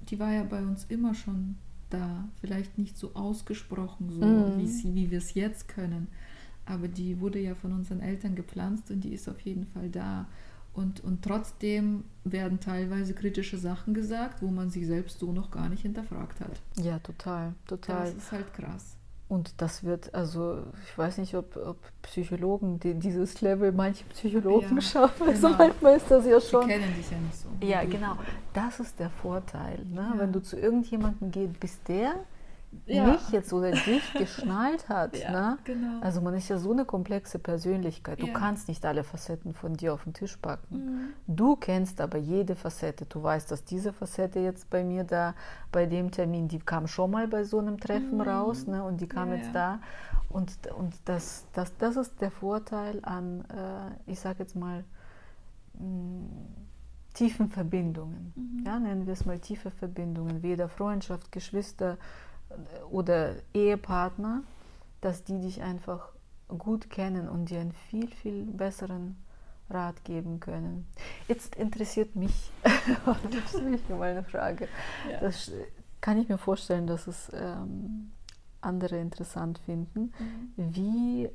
die 0.08 0.18
war 0.18 0.32
ja 0.32 0.42
bei 0.44 0.60
uns 0.62 0.84
immer 0.86 1.14
schon 1.14 1.56
da. 1.88 2.28
Vielleicht 2.40 2.76
nicht 2.78 2.96
so 2.98 3.14
ausgesprochen, 3.14 4.10
so 4.10 4.20
Mhm. 4.24 4.56
wie, 4.58 4.66
sie, 4.66 4.94
wie 4.94 5.10
wir 5.10 5.18
es 5.18 5.34
jetzt 5.34 5.68
können. 5.68 6.08
Aber 6.66 6.88
die 6.88 7.20
wurde 7.20 7.38
ja 7.38 7.54
von 7.54 7.72
unseren 7.72 8.00
Eltern 8.00 8.34
gepflanzt 8.34 8.90
und 8.90 9.00
die 9.02 9.12
ist 9.14 9.28
auf 9.28 9.40
jeden 9.40 9.66
Fall 9.66 9.88
da. 9.88 10.26
Und, 10.72 11.00
und 11.00 11.22
trotzdem 11.22 12.04
werden 12.24 12.60
teilweise 12.60 13.12
kritische 13.14 13.58
Sachen 13.58 13.92
gesagt, 13.92 14.40
wo 14.40 14.48
man 14.48 14.70
sich 14.70 14.86
selbst 14.86 15.18
so 15.18 15.32
noch 15.32 15.50
gar 15.50 15.68
nicht 15.68 15.82
hinterfragt 15.82 16.40
hat. 16.40 16.60
Ja, 16.76 16.98
total, 17.00 17.54
total. 17.66 18.04
Das 18.04 18.14
ist 18.14 18.32
halt 18.32 18.52
krass. 18.54 18.96
Und 19.28 19.54
das 19.58 19.84
wird, 19.84 20.12
also 20.12 20.58
ich 20.84 20.98
weiß 20.98 21.18
nicht, 21.18 21.34
ob, 21.36 21.56
ob 21.56 21.76
Psychologen 22.02 22.80
die, 22.80 22.94
dieses 22.94 23.40
Level, 23.40 23.70
manche 23.70 24.04
Psychologen 24.06 24.76
Ja, 24.76 24.80
schaffen. 24.82 25.28
Also 25.28 25.46
genau. 25.48 25.58
manchmal 25.58 25.96
ist 25.98 26.10
das 26.10 26.26
ja 26.26 26.38
Die 26.40 26.46
schon. 26.46 26.66
kennen 26.66 26.94
dich 26.96 27.10
ja 27.10 27.18
nicht 27.18 27.36
so. 27.36 27.48
Ja, 27.64 27.84
genau. 27.84 28.16
Das 28.52 28.80
ist 28.80 28.98
der 28.98 29.10
Vorteil. 29.10 29.84
Ne? 29.84 30.00
Ja. 30.00 30.18
Wenn 30.18 30.32
du 30.32 30.42
zu 30.42 30.56
irgendjemandem 30.58 31.30
gehst, 31.30 31.60
bis 31.60 31.82
der 31.84 32.14
Ja. 32.86 33.04
mich 33.06 33.30
jetzt 33.30 33.52
oder 33.52 33.72
dich 33.72 34.12
geschnallt 34.14 34.88
hat. 34.88 35.16
Ja, 35.20 35.30
ne? 35.32 35.58
genau. 35.64 36.00
Also 36.00 36.20
man 36.20 36.34
ist 36.34 36.48
ja 36.48 36.58
so 36.58 36.70
eine 36.72 36.84
komplexe 36.84 37.38
Persönlichkeit. 37.40 38.22
Du 38.22 38.26
Ja. 38.26 38.32
kannst 38.32 38.68
nicht 38.68 38.84
alle 38.86 39.02
Facetten 39.02 39.54
von 39.54 39.74
dir 39.74 39.92
auf 39.92 40.04
den 40.04 40.12
Tisch 40.14 40.36
packen. 40.36 40.76
Mhm. 40.76 41.00
Du 41.26 41.56
kennst 41.56 42.00
aber 42.00 42.18
jede 42.18 42.54
Facette. 42.54 43.06
Du 43.06 43.22
weißt, 43.22 43.50
dass 43.50 43.64
diese 43.64 43.92
Facette 43.92 44.38
jetzt 44.40 44.70
bei 44.70 44.84
mir 44.84 45.02
da, 45.04 45.34
bei 45.72 45.86
dem 45.86 46.10
Termin, 46.12 46.46
die 46.48 46.60
kam 46.60 46.86
schon 46.86 47.10
mal 47.10 47.26
bei 47.26 47.42
so 47.44 47.58
einem 47.58 47.78
Treffen 47.80 48.16
Mhm. 48.18 48.20
raus 48.22 48.66
ne? 48.66 48.84
und 48.84 49.00
die 49.00 49.08
kam 49.08 49.32
jetzt 49.32 49.52
da. 49.54 49.80
Und, 50.28 50.52
und 50.78 50.94
das, 51.06 51.46
das, 51.52 51.76
das 51.76 51.96
ist 51.96 52.20
der 52.20 52.30
Vorteil 52.30 53.00
an, 53.02 53.40
äh, 53.50 54.10
ich 54.12 54.20
sage 54.20 54.38
jetzt 54.40 54.54
mal, 54.54 54.84
mh, 55.74 56.28
tiefen 57.14 57.50
Verbindungen. 57.50 58.32
Mhm. 58.36 58.64
Ja, 58.64 58.78
nennen 58.78 59.06
wir 59.06 59.12
es 59.14 59.24
mal 59.26 59.38
tiefe 59.40 59.70
Verbindungen, 59.72 60.42
weder 60.44 60.68
Freundschaft, 60.68 61.32
Geschwister 61.32 61.98
oder 62.90 63.34
Ehepartner, 63.54 64.42
dass 65.00 65.24
die 65.24 65.40
dich 65.40 65.62
einfach 65.62 66.08
gut 66.48 66.90
kennen 66.90 67.28
und 67.28 67.50
dir 67.50 67.60
einen 67.60 67.72
viel, 67.72 68.08
viel 68.08 68.44
besseren 68.44 69.16
Rat 69.70 70.04
geben 70.04 70.40
können. 70.40 70.86
Jetzt 71.28 71.54
interessiert 71.54 72.16
mich, 72.16 72.50
das 73.30 73.54
ist 73.54 73.62
mich 73.62 73.88
mal 73.88 74.02
eine 74.10 74.24
Frage. 74.24 74.66
Ja. 75.10 75.20
Das 75.20 75.50
kann 76.00 76.18
ich 76.18 76.28
mir 76.28 76.38
vorstellen, 76.38 76.86
dass 76.88 77.06
es 77.06 77.30
ähm, 77.32 78.10
andere 78.60 78.98
interessant 78.98 79.58
finden. 79.60 80.12
Mhm. 80.18 80.74
Wie, 80.74 81.28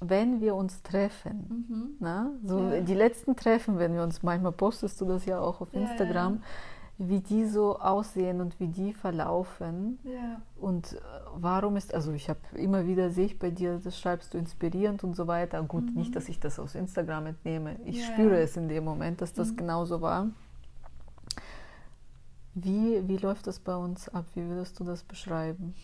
wenn 0.00 0.40
wir 0.42 0.54
uns 0.54 0.82
treffen, 0.82 1.66
Mhm. 1.68 1.88
na, 1.98 2.30
so 2.44 2.60
Ja. 2.68 2.80
die 2.82 2.94
letzten 2.94 3.36
Treffen, 3.36 3.78
wenn 3.78 3.94
wir 3.94 4.02
uns, 4.02 4.22
manchmal 4.22 4.52
postest 4.52 5.00
du 5.00 5.06
das 5.06 5.24
ja 5.24 5.40
auch 5.40 5.60
auf 5.62 5.72
Ja, 5.72 5.80
ja, 5.80 5.86
Instagram, 5.90 6.42
wie 7.00 7.20
die 7.20 7.46
so 7.46 7.78
aussehen 7.78 8.40
und 8.40 8.58
wie 8.58 8.66
die 8.66 8.92
verlaufen. 8.92 9.98
Ja. 10.02 10.40
Und 10.60 10.94
äh, 10.94 10.96
warum 11.36 11.76
ist, 11.76 11.94
also 11.94 12.12
ich 12.12 12.28
habe 12.28 12.40
immer 12.56 12.86
wieder, 12.86 13.10
sehe 13.10 13.26
ich 13.26 13.38
bei 13.38 13.50
dir, 13.50 13.80
das 13.82 13.98
schreibst 14.00 14.34
du 14.34 14.38
inspirierend 14.38 15.04
und 15.04 15.14
so 15.14 15.28
weiter. 15.28 15.62
Gut, 15.62 15.84
Mhm. 15.84 15.94
nicht, 15.94 16.16
dass 16.16 16.28
ich 16.28 16.40
das 16.40 16.58
aus 16.58 16.74
Instagram 16.74 17.26
entnehme. 17.26 17.76
Ich 17.84 17.98
Ja, 18.00 18.04
spüre 18.12 18.38
es 18.40 18.56
in 18.56 18.68
dem 18.68 18.84
Moment, 18.84 19.20
dass 19.20 19.32
das 19.32 19.52
Mhm. 19.52 19.56
genauso 19.58 20.00
war. 20.00 20.26
Wie, 22.54 23.06
wie 23.06 23.16
läuft 23.18 23.46
das 23.46 23.60
bei 23.60 23.76
uns 23.76 24.08
ab? 24.08 24.24
Wie 24.34 24.42
würdest 24.48 24.78
du 24.80 24.84
das 24.84 25.04
beschreiben? 25.04 25.74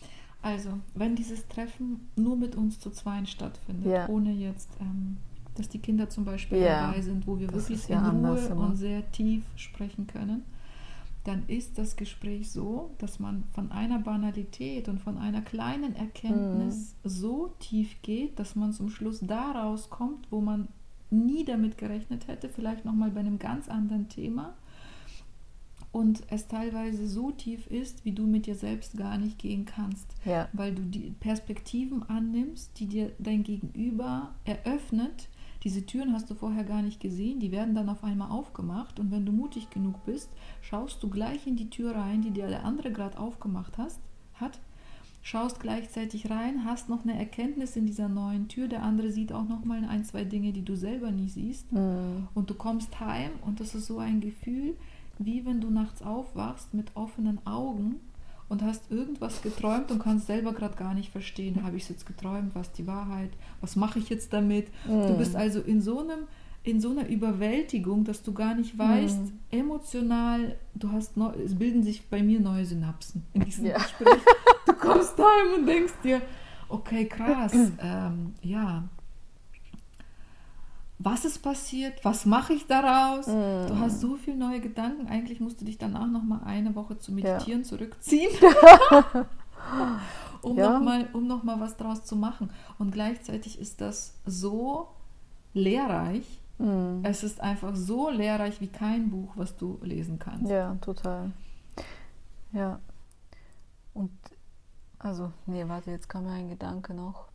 Also, 0.41 0.69
wenn 0.93 1.15
dieses 1.15 1.47
Treffen 1.47 2.09
nur 2.17 2.35
mit 2.35 2.55
uns 2.55 2.79
zu 2.79 2.89
zweien 2.91 3.25
stattfindet, 3.25 3.85
Ja. 3.91 4.07
ohne 4.09 4.31
jetzt, 4.31 4.69
ähm, 4.81 5.17
dass 5.55 5.69
die 5.69 5.79
Kinder 5.79 6.09
zum 6.09 6.25
Beispiel 6.25 6.59
dabei 6.61 7.01
sind, 7.01 7.25
wo 7.25 7.39
wir 7.39 7.47
das 7.47 7.69
wirklich 7.69 7.89
in 7.89 7.97
Ruhe 7.97 8.55
und 8.55 8.75
sehr 8.75 9.09
tief 9.11 9.43
sprechen 9.55 10.05
können, 10.07 10.43
dann 11.25 11.43
ist 11.47 11.77
das 11.77 11.95
Gespräch 11.97 12.49
so, 12.51 12.91
dass 12.99 13.19
man 13.19 13.43
von 13.53 13.71
einer 13.71 13.99
Banalität 13.99 14.87
und 14.87 14.99
von 14.99 15.17
einer 15.17 15.41
kleinen 15.41 15.95
Erkenntnis 15.95 16.95
Mhm. 17.03 17.09
so 17.09 17.53
tief 17.59 18.01
geht, 18.01 18.39
dass 18.39 18.55
man 18.55 18.71
zum 18.73 18.89
Schluss 18.89 19.19
da 19.21 19.51
rauskommt, 19.51 20.27
wo 20.31 20.39
man 20.39 20.69
nie 21.11 21.43
damit 21.43 21.77
gerechnet 21.77 22.27
hätte, 22.27 22.47
vielleicht 22.49 22.85
nochmal 22.85 23.11
bei 23.11 23.19
einem 23.19 23.39
ganz 23.39 23.67
anderen 23.69 24.07
Thema. 24.07 24.55
Und 25.91 26.23
es 26.29 26.47
teilweise 26.47 27.07
so 27.07 27.31
tief 27.31 27.67
ist, 27.67 28.03
wie 28.03 28.11
du 28.11 28.27
mit 28.27 28.47
dir 28.47 28.55
selbst 28.55 28.97
gar 28.97 29.17
nicht 29.17 29.39
gehen 29.39 29.63
kannst 29.65 30.07
Ja, 30.25 30.49
weil 30.51 30.75
du 30.75 30.81
die 30.81 31.11
Perspektiven 31.21 32.03
annimmst, 32.03 32.77
die 32.79 32.87
dir 32.87 33.11
dein 33.17 33.43
Gegenüber 33.43 34.35
eröffnet. 34.43 35.29
Diese 35.65 35.85
Türen 35.85 36.13
hast 36.13 36.29
du 36.29 36.35
vorher 36.35 36.63
gar 36.63 36.81
nicht 36.83 36.99
gesehen, 37.01 37.39
die 37.39 37.51
werden 37.51 37.73
dann 37.75 37.89
auf 37.89 38.03
einmal 38.03 38.29
aufgemacht 38.31 38.99
und 38.99 39.11
wenn 39.11 39.25
du 39.25 39.31
mutig 39.31 39.69
genug 39.71 40.05
bist, 40.05 40.29
schaust 40.61 41.01
du 41.01 41.09
gleich 41.09 41.47
in 41.47 41.55
die 41.57 41.69
Tür 41.71 41.95
rein, 41.95 42.21
die 42.21 42.29
dir 42.31 42.47
der 42.47 42.63
andere 42.63 42.91
gerade 42.91 43.19
aufgemacht 43.19 43.77
hast, 43.79 43.99
hat, 44.35 44.59
schaust 45.23 45.59
gleichzeitig 45.59 46.29
rein, 46.29 46.65
hast 46.65 46.87
noch 46.87 47.03
eine 47.03 47.17
Erkenntnis 47.17 47.75
in 47.75 47.87
dieser 47.87 48.07
neuen 48.07 48.47
Tür, 48.47 48.67
der 48.67 48.83
andere 48.83 49.11
sieht 49.11 49.33
auch 49.33 49.47
noch 49.47 49.65
mal 49.65 49.83
ein, 49.85 50.05
zwei 50.05 50.23
Dinge, 50.23 50.53
die 50.53 50.63
du 50.63 50.75
selber 50.75 51.09
nicht 51.09 51.33
siehst 51.33 51.71
Mhm. 51.71 52.27
und 52.35 52.49
du 52.51 52.53
kommst 52.53 52.99
heim 52.99 53.31
und 53.43 53.59
das 53.59 53.73
ist 53.73 53.87
so 53.87 53.97
ein 53.97 54.21
Gefühl, 54.21 54.75
wie 55.17 55.45
wenn 55.47 55.61
du 55.61 55.71
nachts 55.71 56.03
aufwachst 56.03 56.75
mit 56.75 56.95
offenen 56.95 57.39
Augen 57.47 57.95
und 58.49 58.61
hast 58.63 58.91
irgendwas 58.91 59.41
geträumt 59.41 59.89
und 59.91 59.99
kannst 59.99 60.27
selber 60.27 60.53
gerade 60.53 60.75
gar 60.75 60.93
nicht 60.93 61.11
verstehen, 61.11 61.63
habe 61.63 61.77
ich 61.77 61.83
es 61.83 61.89
jetzt 61.89 62.05
geträumt, 62.05 62.53
was 62.55 62.67
ist 62.67 62.77
die 62.77 62.87
Wahrheit, 62.87 63.31
was 63.61 63.75
mache 63.75 63.99
ich 63.99 64.09
jetzt 64.09 64.33
damit? 64.33 64.67
Du 64.85 65.13
Mhm. 65.13 65.17
bist 65.17 65.35
also 65.35 65.61
in 65.61 65.81
so 65.81 65.99
einem 65.99 66.27
in 66.63 66.81
so 66.81 66.89
einer 66.89 67.07
Überwältigung, 67.07 68.05
dass 68.05 68.23
du 68.23 68.33
gar 68.33 68.55
nicht 68.55 68.75
weißt, 68.75 69.19
Mhm. 69.19 69.39
emotional, 69.51 70.55
du 70.73 70.91
hast 70.91 71.15
neu, 71.15 71.31
es 71.45 71.53
bilden 71.53 71.83
sich 71.83 72.09
bei 72.09 72.23
mir 72.23 72.39
neue 72.39 72.65
Synapsen 72.65 73.23
in 73.33 73.41
diesem 73.45 73.67
Ja. 73.67 73.77
Gespräch. 73.77 74.21
Du 74.65 74.73
kommst 74.73 75.15
heim 75.15 75.59
und 75.59 75.67
denkst 75.67 75.93
dir, 76.03 76.23
okay, 76.67 77.05
krass, 77.05 77.53
ähm, 77.79 78.33
ja, 78.41 78.89
was 81.05 81.23
ist 81.23 81.43
passiert, 81.43 82.03
was 82.03 82.25
mache 82.25 82.53
ich 82.53 82.65
daraus? 82.65 83.27
Mhm. 83.27 83.67
Du 83.67 83.79
hast 83.79 84.01
so 84.01 84.15
viele 84.15 84.37
neue 84.37 84.59
Gedanken, 84.59 85.07
eigentlich 85.07 85.39
musst 85.39 85.61
du 85.61 85.65
dich 85.65 85.77
danach 85.77 86.07
noch 86.07 86.23
mal 86.23 86.41
eine 86.43 86.73
Woche 86.75 86.97
zu 86.97 87.11
meditieren 87.13 87.63
zurückziehen, 87.63 88.31
um 90.41 90.57
Ja. 90.57 90.71
noch 90.71 90.81
mal, 90.83 91.07
um 91.13 91.27
noch 91.27 91.43
mal 91.43 91.59
was 91.59 91.77
draus 91.77 92.03
zu 92.05 92.15
machen. 92.15 92.49
Und 92.79 92.89
gleichzeitig 92.91 93.59
ist 93.59 93.81
das 93.81 94.15
so 94.25 94.87
lehrreich. 95.53 96.41
Mhm. 96.57 97.01
Es 97.03 97.23
ist 97.23 97.39
einfach 97.39 97.75
so 97.75 98.09
lehrreich 98.09 98.59
wie 98.59 98.67
kein 98.67 99.11
Buch, 99.11 99.31
was 99.35 99.55
du 99.57 99.77
lesen 99.83 100.17
kannst. 100.17 100.49
Ja, 100.49 100.75
total. 100.81 101.31
Ja. 102.51 102.79
Und 103.93 104.11
also, 104.97 105.31
nee, 105.45 105.67
warte, 105.67 105.91
jetzt 105.91 106.09
kam 106.09 106.23
mir 106.23 106.31
ein 106.31 106.49
Gedanke 106.49 106.95
noch. 106.95 107.27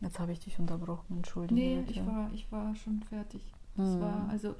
Jetzt 0.00 0.18
habe 0.18 0.32
ich 0.32 0.40
dich 0.40 0.58
unterbrochen, 0.58 1.16
entschuldige 1.18 1.60
Nee, 1.60 1.76
bitte. 1.86 2.00
ich 2.00 2.06
war, 2.06 2.30
ich 2.32 2.50
war 2.52 2.74
schon 2.74 3.02
fertig. 3.02 3.42
Das 3.76 3.86
Hm. 3.86 4.00
war, 4.00 4.28
also, 4.30 4.54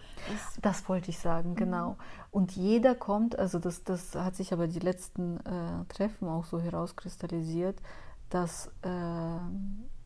das, 0.62 0.88
wollte 0.88 1.11
ich 1.11 1.18
sagen, 1.18 1.55
genau. 1.55 1.97
Und 2.30 2.53
jeder 2.53 2.95
kommt, 2.95 3.38
also 3.38 3.59
das, 3.59 3.82
das 3.84 4.14
hat 4.14 4.36
sich 4.36 4.53
aber 4.53 4.68
die 4.68 4.78
letzten 4.78 5.38
äh, 5.41 5.84
Treffen 5.88 6.28
auch 6.28 6.45
so 6.45 6.61
herauskristallisiert, 6.61 7.80
dass, 8.28 8.68
äh, 8.82 8.91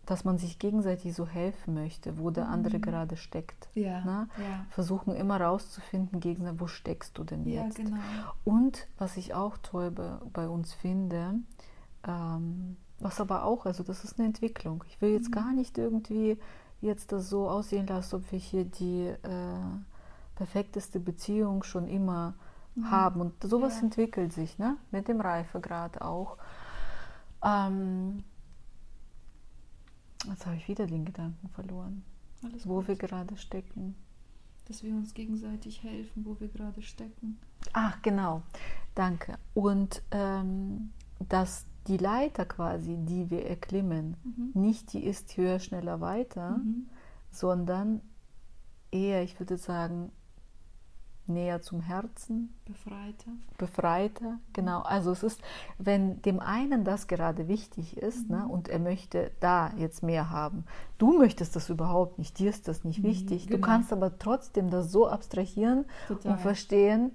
dass 0.06 0.24
man 0.24 0.38
sich 0.38 0.58
gegenseitig 0.58 1.14
so 1.14 1.26
helfen 1.26 1.74
möchte, 1.74 2.18
wo 2.18 2.30
der 2.30 2.48
andere 2.48 2.78
Mhm. 2.78 2.82
gerade 2.82 3.16
steckt. 3.16 3.68
ja, 3.74 4.00
Ne? 4.04 4.28
ja, 4.38 4.66
Versuchen 4.70 5.14
immer 5.14 5.40
rauszufinden, 5.40 6.20
gegenseitig, 6.20 6.60
wo 6.60 6.66
steckst 6.66 7.18
du 7.18 7.24
denn 7.24 7.46
ja, 7.46 7.64
jetzt? 7.64 7.76
genau. 7.76 7.96
Und 8.44 8.86
was 8.98 9.16
ich 9.18 9.34
auch 9.34 9.58
toll 9.58 9.90
bei, 9.90 10.16
bei 10.32 10.48
uns 10.48 10.72
finde, 10.72 11.34
ähm, 12.06 12.76
was 13.00 13.20
aber 13.20 13.44
auch, 13.44 13.66
also 13.66 13.82
das 13.82 14.04
ist 14.04 14.18
eine 14.18 14.28
Entwicklung. 14.28 14.84
Ich 14.88 15.00
will 15.00 15.10
jetzt 15.10 15.28
Mhm. 15.28 15.34
gar 15.34 15.52
nicht 15.52 15.78
irgendwie 15.78 16.38
jetzt 16.80 17.12
das 17.12 17.28
so 17.28 17.48
aussehen 17.48 17.86
lassen, 17.86 18.16
ob 18.16 18.32
wir 18.32 18.38
hier 18.38 18.64
die 18.64 19.06
äh, 19.06 19.58
perfekteste 20.36 21.00
Beziehung 21.00 21.62
schon 21.62 21.88
immer 21.88 22.34
mhm. 22.74 22.90
haben. 22.90 23.20
Und 23.20 23.42
sowas 23.42 23.76
ja. 23.76 23.82
entwickelt 23.82 24.32
sich, 24.32 24.58
ne? 24.58 24.76
mit 24.90 25.08
dem 25.08 25.20
Reifegrad 25.20 26.00
auch. 26.02 26.36
Ähm, 27.42 28.24
jetzt 30.26 30.46
habe 30.46 30.56
ich 30.56 30.68
wieder 30.68 30.86
den 30.86 31.04
Gedanken 31.04 31.48
verloren, 31.48 32.04
Alles 32.42 32.66
wo 32.66 32.76
gut. 32.76 32.88
wir 32.88 32.96
gerade 32.96 33.36
stecken. 33.36 33.94
Dass 34.66 34.82
wir 34.82 34.94
uns 34.94 35.12
gegenseitig 35.12 35.82
helfen, 35.82 36.24
wo 36.24 36.40
wir 36.40 36.48
gerade 36.48 36.80
stecken. 36.80 37.38
Ach, 37.74 38.00
genau. 38.00 38.42
Danke. 38.94 39.36
Und 39.52 40.02
ähm, 40.10 40.90
dass 41.28 41.66
die 41.86 41.96
Leiter 41.96 42.44
quasi, 42.44 42.96
die 42.98 43.30
wir 43.30 43.46
erklimmen, 43.46 44.16
mhm. 44.24 44.60
nicht 44.60 44.92
die 44.92 45.04
ist 45.04 45.36
höher, 45.36 45.58
schneller, 45.58 46.00
weiter, 46.00 46.58
mhm. 46.58 46.88
sondern 47.30 48.00
eher, 48.90 49.22
ich 49.22 49.38
würde 49.38 49.56
sagen, 49.56 50.10
näher 51.26 51.62
zum 51.62 51.80
Herzen. 51.80 52.54
Befreiter. 52.64 53.30
Befreiter, 53.56 54.38
genau. 54.52 54.82
Also 54.82 55.10
es 55.10 55.22
ist, 55.22 55.40
wenn 55.78 56.20
dem 56.22 56.40
einen 56.40 56.84
das 56.84 57.06
gerade 57.06 57.48
wichtig 57.48 57.96
ist 57.96 58.28
ne, 58.28 58.38
mhm. 58.38 58.42
ne, 58.42 58.48
und 58.48 58.68
er 58.68 58.78
möchte 58.78 59.30
da 59.40 59.72
jetzt 59.76 60.02
mehr 60.02 60.30
haben, 60.30 60.64
du 60.98 61.18
möchtest 61.18 61.56
das 61.56 61.70
überhaupt 61.70 62.18
nicht, 62.18 62.38
dir 62.38 62.50
ist 62.50 62.68
das 62.68 62.84
nicht 62.84 63.00
mhm, 63.00 63.04
wichtig. 63.08 63.46
Genau. 63.46 63.56
Du 63.56 63.62
kannst 63.62 63.92
aber 63.92 64.18
trotzdem 64.18 64.70
das 64.70 64.90
so 64.90 65.06
abstrahieren 65.08 65.86
Total. 66.08 66.32
und 66.32 66.40
verstehen, 66.40 67.12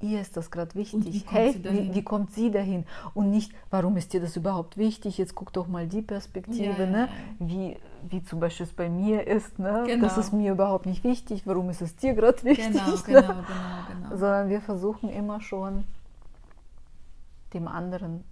ihr 0.00 0.20
ist 0.20 0.36
das 0.36 0.50
gerade 0.50 0.74
wichtig. 0.74 1.12
Wie 1.12 1.20
kommt, 1.20 1.32
hey, 1.32 1.60
wie, 1.62 1.94
wie, 1.94 2.02
kommt 2.02 2.32
sie 2.32 2.50
dahin? 2.50 2.84
Und 3.14 3.30
nicht, 3.30 3.52
warum 3.70 3.96
ist 3.96 4.12
dir 4.12 4.20
das 4.20 4.36
überhaupt 4.36 4.76
wichtig? 4.76 5.18
Jetzt 5.18 5.34
guck 5.34 5.52
doch 5.52 5.66
mal 5.66 5.86
die 5.86 6.02
Perspektive, 6.02 6.82
ja, 6.84 6.86
ne? 6.86 7.08
wie, 7.38 7.76
wie 8.08 8.22
zum 8.22 8.40
Beispiel 8.40 8.66
es 8.66 8.72
bei 8.72 8.88
mir 8.88 9.26
ist. 9.26 9.58
Ne? 9.58 9.84
Genau. 9.86 10.04
Das 10.04 10.18
ist 10.18 10.32
mir 10.32 10.52
überhaupt 10.52 10.86
nicht 10.86 11.04
wichtig. 11.04 11.46
Warum 11.46 11.68
ist 11.70 11.82
es 11.82 11.96
dir 11.96 12.14
gerade 12.14 12.42
wichtig? 12.44 12.72
Genau, 12.72 12.86
ne? 12.86 13.02
genau, 13.04 13.20
genau, 13.20 13.38
genau. 13.88 14.16
Sondern 14.16 14.48
wir 14.48 14.60
versuchen 14.60 15.08
immer 15.08 15.40
schon, 15.40 15.84
dem 17.54 17.66
anderen 17.66 18.24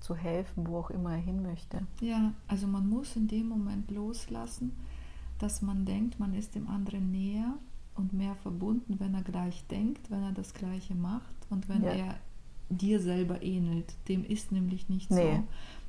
zu 0.00 0.14
helfen, 0.14 0.68
wo 0.68 0.78
auch 0.78 0.90
immer 0.90 1.12
er 1.12 1.18
hin 1.18 1.42
möchte. 1.42 1.80
Ja, 2.00 2.32
also 2.46 2.66
man 2.66 2.88
muss 2.88 3.16
in 3.16 3.26
dem 3.28 3.48
Moment 3.48 3.90
loslassen, 3.90 4.76
dass 5.38 5.62
man 5.62 5.84
denkt, 5.84 6.20
man 6.20 6.34
ist 6.34 6.54
dem 6.54 6.68
anderen 6.68 7.10
näher 7.10 7.54
und 7.98 8.12
mehr 8.12 8.34
verbunden, 8.36 8.96
wenn 8.98 9.14
er 9.14 9.22
gleich 9.22 9.64
denkt, 9.70 10.10
wenn 10.10 10.22
er 10.22 10.32
das 10.32 10.54
Gleiche 10.54 10.94
macht 10.94 11.34
und 11.50 11.68
wenn 11.68 11.82
ja. 11.82 11.90
er 11.90 12.14
dir 12.70 13.00
selber 13.00 13.42
ähnelt. 13.42 13.94
Dem 14.08 14.24
ist 14.24 14.52
nämlich 14.52 14.88
nicht 14.88 15.10
nee. 15.10 15.36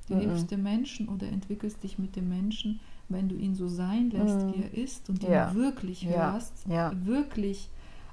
so. 0.07 0.13
Du 0.13 0.19
liebst 0.19 0.49
den 0.49 0.63
Menschen 0.63 1.07
oder 1.07 1.27
entwickelst 1.27 1.83
dich 1.83 1.99
mit 1.99 2.15
dem 2.15 2.29
Menschen, 2.29 2.79
wenn 3.09 3.29
du 3.29 3.35
ihn 3.35 3.53
so 3.53 3.67
sein 3.67 4.09
lässt, 4.09 4.37
mm. 4.37 4.53
wie 4.53 4.61
er 4.63 4.73
ist 4.73 5.09
und 5.09 5.21
ja. 5.21 5.51
ihn 5.51 5.55
wirklich 5.55 6.07
hörst, 6.07 6.65
ja. 6.67 6.91
wirklich 7.05 7.69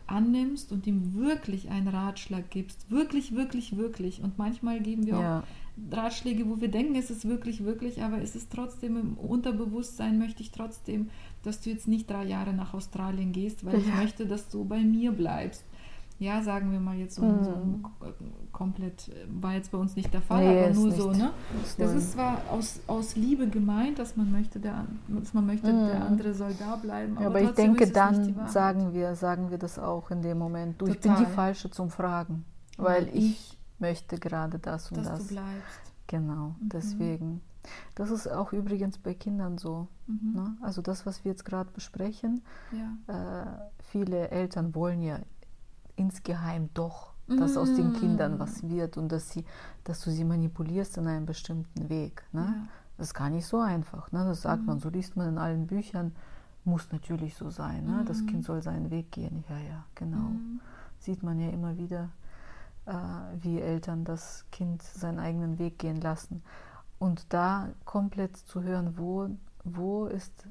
annimmst 0.06 0.72
und 0.72 0.86
ihm 0.86 1.14
wirklich 1.14 1.70
einen 1.70 1.88
Ratschlag 1.88 2.50
gibst. 2.50 2.90
Wirklich, 2.90 3.34
wirklich, 3.34 3.76
wirklich. 3.76 4.22
Und 4.22 4.36
manchmal 4.36 4.80
geben 4.80 5.06
wir 5.06 5.18
auch 5.18 5.42
Ratschläge, 5.90 6.48
wo 6.48 6.60
wir 6.60 6.68
denken, 6.68 6.94
es 6.96 7.10
ist 7.10 7.28
wirklich, 7.28 7.64
wirklich, 7.64 8.02
aber 8.02 8.20
es 8.22 8.34
ist 8.34 8.50
trotzdem 8.50 8.96
im 8.96 9.14
Unterbewusstsein, 9.14 10.18
möchte 10.18 10.42
ich 10.42 10.50
trotzdem 10.50 11.10
dass 11.46 11.60
du 11.60 11.70
jetzt 11.70 11.86
nicht 11.86 12.10
drei 12.10 12.24
Jahre 12.24 12.52
nach 12.52 12.74
Australien 12.74 13.32
gehst, 13.32 13.64
weil 13.64 13.78
ich 13.78 13.94
möchte, 13.94 14.26
dass 14.26 14.48
du 14.48 14.64
bei 14.64 14.80
mir 14.80 15.12
bleibst. 15.12 15.64
Ja, 16.18 16.42
sagen 16.42 16.72
wir 16.72 16.80
mal 16.80 16.96
jetzt 16.96 17.16
so, 17.16 17.22
mhm. 17.22 17.44
so 17.44 17.52
komplett, 18.50 19.10
war 19.28 19.52
jetzt 19.52 19.70
bei 19.70 19.76
uns 19.76 19.96
nicht 19.96 20.14
der 20.14 20.22
Fall, 20.22 20.48
nee, 20.48 20.64
aber 20.64 20.74
nur 20.74 20.90
so, 20.90 21.12
ne? 21.12 21.30
Das 21.76 21.94
ist 21.94 22.12
zwar 22.12 22.40
aus, 22.50 22.80
aus 22.86 23.16
Liebe 23.16 23.48
gemeint, 23.48 23.98
dass 23.98 24.16
man 24.16 24.32
möchte, 24.32 24.58
der, 24.58 24.86
dass 25.08 25.34
man 25.34 25.44
möchte, 25.44 25.70
mhm. 25.70 25.86
der 25.88 26.06
andere 26.06 26.32
soll 26.32 26.54
da 26.58 26.76
bleiben. 26.76 27.18
Aber, 27.18 27.26
aber 27.26 27.42
ich 27.42 27.50
denke, 27.50 27.90
dann 27.90 28.34
sagen 28.48 28.94
wir, 28.94 29.14
sagen 29.14 29.50
wir 29.50 29.58
das 29.58 29.78
auch 29.78 30.10
in 30.10 30.22
dem 30.22 30.38
Moment. 30.38 30.80
Du, 30.80 30.86
Total. 30.86 30.96
ich 30.96 31.02
bin 31.02 31.26
die 31.26 31.32
Falsche 31.34 31.70
zum 31.70 31.90
Fragen, 31.90 32.46
weil 32.78 33.08
ich, 33.08 33.14
ich, 33.14 33.58
möchte 33.78 34.18
gerade 34.18 34.58
das 34.58 34.90
und 34.90 34.96
dass 34.96 35.08
das. 35.08 35.18
Dass 35.18 35.28
du 35.28 35.34
bleibst. 35.34 35.92
Genau, 36.06 36.54
mhm. 36.58 36.68
deswegen. 36.72 37.40
Das 37.94 38.10
ist 38.10 38.30
auch 38.30 38.52
übrigens 38.52 38.98
bei 38.98 39.14
Kindern 39.14 39.58
so. 39.58 39.88
Mhm. 40.06 40.32
Ne? 40.34 40.56
Also 40.60 40.82
das, 40.82 41.06
was 41.06 41.24
wir 41.24 41.32
jetzt 41.32 41.44
gerade 41.44 41.70
besprechen, 41.70 42.42
ja. 42.72 43.42
äh, 43.42 43.70
viele 43.78 44.30
Eltern 44.30 44.74
wollen 44.74 45.02
ja 45.02 45.18
insgeheim 45.96 46.70
doch, 46.74 47.14
dass 47.26 47.52
mhm. 47.52 47.58
aus 47.58 47.74
den 47.74 47.92
Kindern 47.94 48.34
mhm. 48.34 48.38
was 48.38 48.68
wird 48.68 48.96
und 48.96 49.10
dass, 49.10 49.30
sie, 49.30 49.44
dass 49.84 50.02
du 50.02 50.10
sie 50.10 50.24
manipulierst 50.24 50.96
in 50.98 51.06
einem 51.08 51.26
bestimmten 51.26 51.88
Weg. 51.88 52.22
Ne? 52.32 52.54
Ja. 52.56 52.68
Das 52.98 53.08
ist 53.08 53.14
gar 53.14 53.30
nicht 53.30 53.46
so 53.46 53.58
einfach. 53.58 54.10
Ne? 54.12 54.24
Das 54.24 54.42
sagt 54.42 54.62
mhm. 54.62 54.66
man, 54.66 54.78
so 54.78 54.88
liest 54.88 55.16
man 55.16 55.28
in 55.28 55.38
allen 55.38 55.66
Büchern, 55.66 56.12
muss 56.64 56.90
natürlich 56.92 57.36
so 57.36 57.50
sein. 57.50 57.84
Ne? 57.84 58.04
Das 58.06 58.22
mhm. 58.22 58.26
Kind 58.26 58.44
soll 58.44 58.62
seinen 58.62 58.90
Weg 58.90 59.12
gehen. 59.12 59.44
Ja, 59.48 59.58
ja, 59.58 59.84
genau. 59.94 60.16
Mhm. 60.16 60.60
Sieht 60.98 61.22
man 61.22 61.38
ja 61.38 61.50
immer 61.50 61.76
wieder, 61.76 62.10
äh, 62.86 62.92
wie 63.40 63.60
Eltern 63.60 64.04
das 64.04 64.44
Kind 64.50 64.82
seinen 64.82 65.18
eigenen 65.18 65.58
Weg 65.58 65.78
gehen 65.78 66.00
lassen. 66.00 66.42
Und 66.98 67.26
da 67.32 67.68
komplett 67.84 68.36
zu 68.36 68.62
hören, 68.62 68.96
wo, 68.96 69.28
wo 69.64 70.06
ist 70.06 70.46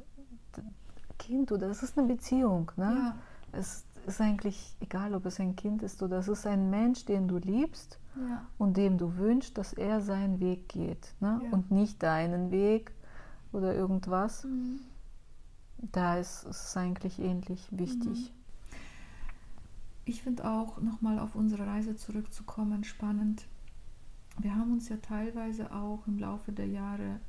Kind 1.18 1.52
oder 1.52 1.70
es 1.70 1.82
ist 1.82 1.98
eine 1.98 2.08
Beziehung. 2.08 2.72
Ne? 2.76 2.84
Ja. 2.84 3.16
Es 3.52 3.86
ist 4.06 4.22
eigentlich 4.22 4.76
egal, 4.80 5.16
ob 5.16 5.26
es 5.26 5.39
ein 5.39 5.56
Kind 5.56 5.82
ist 5.82 6.04
oder 6.04 6.20
es 6.20 6.28
ist 6.28 6.46
ein 6.46 6.70
Mensch, 6.70 7.06
den 7.06 7.28
du 7.28 7.38
liebst 7.38 8.00
ja. 8.16 8.46
und 8.58 8.78
dem 8.78 8.98
du 8.98 9.18
wünschst, 9.18 9.58
dass 9.58 9.74
er 9.74 10.02
seinen 10.02 10.39
Weg 10.39 10.70
geht 10.70 11.14
ne? 11.20 11.41
Ja. 11.43 11.50
und 11.52 11.72
nicht 11.72 12.04
deinen 12.04 12.52
Weg 12.52 12.91
oder 13.52 13.74
irgendwas. 13.74 14.43
Mhm. 14.43 14.80
Da 15.91 16.18
ist 16.18 16.46
es 16.46 16.76
eigentlich 16.78 17.20
ähnlich 17.20 17.68
wichtig. 17.72 18.32
Mhm. 18.32 18.36
Ich 20.06 20.22
finde 20.22 20.48
auch, 20.50 20.80
nochmal 20.80 21.18
auf 21.18 21.36
unsere 21.36 21.66
Reise 21.66 21.96
zurückzukommen, 21.96 22.84
spannend 22.84 23.48
wir 24.38 24.55
haben 24.55 24.73
uns 24.73 24.89
ja 24.89 24.97
teilweise 24.97 25.71
auch 25.71 26.05
im 26.07 26.19
Laufe 26.19 26.51
der 26.51 26.67
Jahre, 26.67 27.19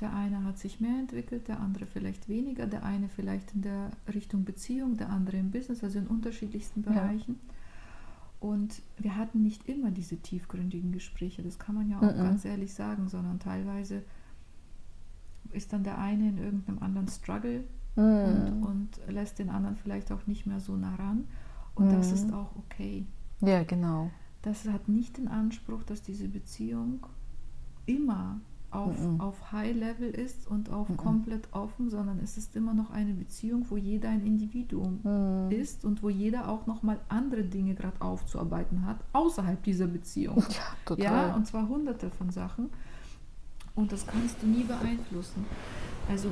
der 0.00 0.12
eine 0.12 0.44
hat 0.44 0.58
sich 0.58 0.80
mehr 0.80 0.98
entwickelt, 0.98 1.48
der 1.48 1.60
andere 1.60 1.86
vielleicht 1.86 2.28
weniger, 2.28 2.66
der 2.66 2.84
eine 2.84 3.08
vielleicht 3.08 3.54
in 3.54 3.62
der 3.62 3.90
Richtung 4.12 4.44
Beziehung, 4.44 4.96
der 4.96 5.10
andere 5.10 5.38
im 5.38 5.50
Business, 5.50 5.82
also 5.82 5.98
in 5.98 6.06
unterschiedlichsten 6.06 6.82
Bereichen. 6.82 7.40
Ja. 7.48 7.54
Und 8.48 8.82
wir 8.98 9.16
hatten 9.16 9.42
nicht 9.42 9.66
immer 9.68 9.90
diese 9.90 10.18
tiefgründigen 10.18 10.92
Gespräche, 10.92 11.42
das 11.42 11.58
kann 11.58 11.74
man 11.74 11.88
ja 11.88 11.96
auch 11.98 12.02
mm 12.02 12.20
-mm. 12.20 12.22
ganz 12.22 12.44
ehrlich 12.44 12.74
sagen, 12.74 13.08
sondern 13.08 13.40
teilweise 13.40 14.02
ist 15.52 15.72
dann 15.72 15.84
der 15.84 15.98
eine 15.98 16.28
in 16.28 16.38
irgendeinem 16.38 16.78
anderen 16.80 17.08
Struggle 17.08 17.64
mm. 17.96 18.00
und, 18.00 18.62
und, 18.62 19.00
lässt 19.08 19.38
den 19.38 19.48
anderen 19.48 19.76
vielleicht 19.76 20.12
auch 20.12 20.26
nicht 20.26 20.46
mehr 20.46 20.60
so 20.60 20.76
nah 20.76 20.94
ran. 20.96 21.24
Und 21.74 21.90
das 21.92 22.12
ist 22.12 22.32
auch 22.32 22.54
okay. 22.56 23.06
Ja, 23.40 23.62
genau 23.64 24.10
das 24.46 24.64
hat 24.68 24.88
nicht 24.88 25.18
den 25.18 25.26
Anspruch, 25.26 25.82
dass 25.82 26.02
diese 26.02 26.28
Beziehung 26.28 27.04
immer 27.84 28.40
auf, 28.70 28.96
mm 28.96 29.16
-mm. 29.16 29.20
auf 29.20 29.50
High 29.50 29.74
Level 29.74 30.08
ist 30.08 30.46
und 30.46 30.70
auf 30.70 30.88
mm 30.88 30.96
komplett 30.96 31.48
offen, 31.52 31.90
sondern 31.90 32.20
es 32.22 32.36
ist 32.38 32.54
immer 32.54 32.72
noch 32.72 32.90
eine 32.90 33.12
Beziehung, 33.12 33.66
wo 33.68 33.76
jeder 33.76 34.08
ein 34.08 34.24
Individuum 34.24 35.00
mm. 35.02 35.50
ist 35.50 35.84
und 35.84 36.02
wo 36.04 36.10
jeder 36.10 36.48
auch 36.48 36.66
noch 36.66 36.84
mal 36.84 37.00
andere 37.08 37.42
Dinge 37.42 37.74
gerade 37.74 38.00
aufzuarbeiten 38.00 38.86
hat 38.86 38.98
außerhalb 39.12 39.62
dieser 39.64 39.88
Beziehung. 39.88 40.36
Ja, 40.48 40.62
total. 40.84 41.04
Ja, 41.04 41.34
und 41.34 41.46
zwar 41.46 41.68
hunderte 41.68 42.10
von 42.10 42.30
Sachen. 42.30 42.70
Und 43.74 43.90
das 43.90 44.06
kannst 44.06 44.42
du 44.42 44.46
nie 44.46 44.62
beeinflussen. 44.62 45.44
Also 46.08 46.30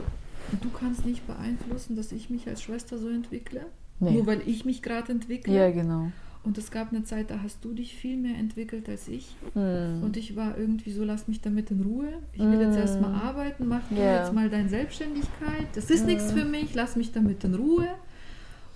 du 0.60 0.70
kannst 0.70 1.04
nicht 1.04 1.26
beeinflussen, 1.26 1.96
dass 1.96 2.12
ich 2.12 2.30
mich 2.30 2.46
als 2.46 2.62
Schwester 2.62 2.96
so 2.96 3.08
entwickle, 3.08 3.66
nee. 3.98 4.12
nur 4.12 4.26
weil 4.26 4.40
ich 4.46 4.64
mich 4.64 4.82
gerade 4.82 5.10
entwickle. 5.10 5.52
Ja, 5.52 5.70
genau. 5.72 6.12
Und 6.44 6.58
es 6.58 6.70
gab 6.70 6.92
eine 6.92 7.04
Zeit, 7.04 7.30
da 7.30 7.42
hast 7.42 7.64
du 7.64 7.72
dich 7.72 7.94
viel 7.94 8.18
mehr 8.18 8.36
entwickelt 8.36 8.86
als 8.88 9.08
ich. 9.08 9.34
Mm. 9.54 10.02
Und 10.02 10.18
ich 10.18 10.36
war 10.36 10.58
irgendwie 10.58 10.92
so, 10.92 11.02
lass 11.02 11.26
mich 11.26 11.40
damit 11.40 11.70
in 11.70 11.80
Ruhe. 11.80 12.12
Ich 12.34 12.40
will 12.40 12.58
mm. 12.58 12.60
jetzt 12.60 12.76
erstmal 12.76 13.14
arbeiten, 13.14 13.66
mach 13.66 13.90
yeah. 13.90 14.20
jetzt 14.20 14.34
mal 14.34 14.50
deine 14.50 14.68
Selbstständigkeit. 14.68 15.66
Das 15.74 15.88
ist 15.88 16.04
mm. 16.04 16.06
nichts 16.06 16.32
für 16.32 16.44
mich, 16.44 16.74
lass 16.74 16.96
mich 16.96 17.12
damit 17.12 17.42
in 17.44 17.54
Ruhe. 17.54 17.88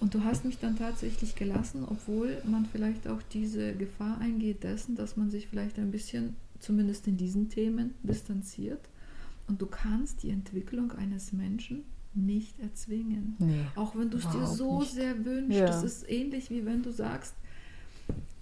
Und 0.00 0.14
du 0.14 0.24
hast 0.24 0.46
mich 0.46 0.58
dann 0.58 0.78
tatsächlich 0.78 1.34
gelassen, 1.34 1.84
obwohl 1.86 2.40
man 2.44 2.64
vielleicht 2.64 3.06
auch 3.06 3.20
diese 3.34 3.74
Gefahr 3.74 4.18
eingeht 4.18 4.62
dessen, 4.64 4.96
dass 4.96 5.18
man 5.18 5.30
sich 5.30 5.48
vielleicht 5.48 5.78
ein 5.78 5.90
bisschen, 5.90 6.36
zumindest 6.60 7.06
in 7.06 7.18
diesen 7.18 7.50
Themen, 7.50 7.94
distanziert. 8.02 8.80
Und 9.46 9.60
du 9.60 9.66
kannst 9.66 10.22
die 10.22 10.30
Entwicklung 10.30 10.92
eines 10.92 11.32
Menschen 11.32 11.84
nicht 12.14 12.58
erzwingen. 12.60 13.36
Nee, 13.38 13.64
auch 13.74 13.94
wenn 13.94 14.10
du 14.10 14.18
es 14.18 14.28
dir 14.30 14.46
so 14.46 14.80
nicht. 14.80 14.92
sehr 14.92 15.24
wünschst. 15.24 15.60
Ja. 15.60 15.66
Das 15.66 15.82
ist 15.82 16.08
ähnlich 16.08 16.48
wie 16.50 16.64
wenn 16.64 16.82
du 16.82 16.92
sagst, 16.92 17.34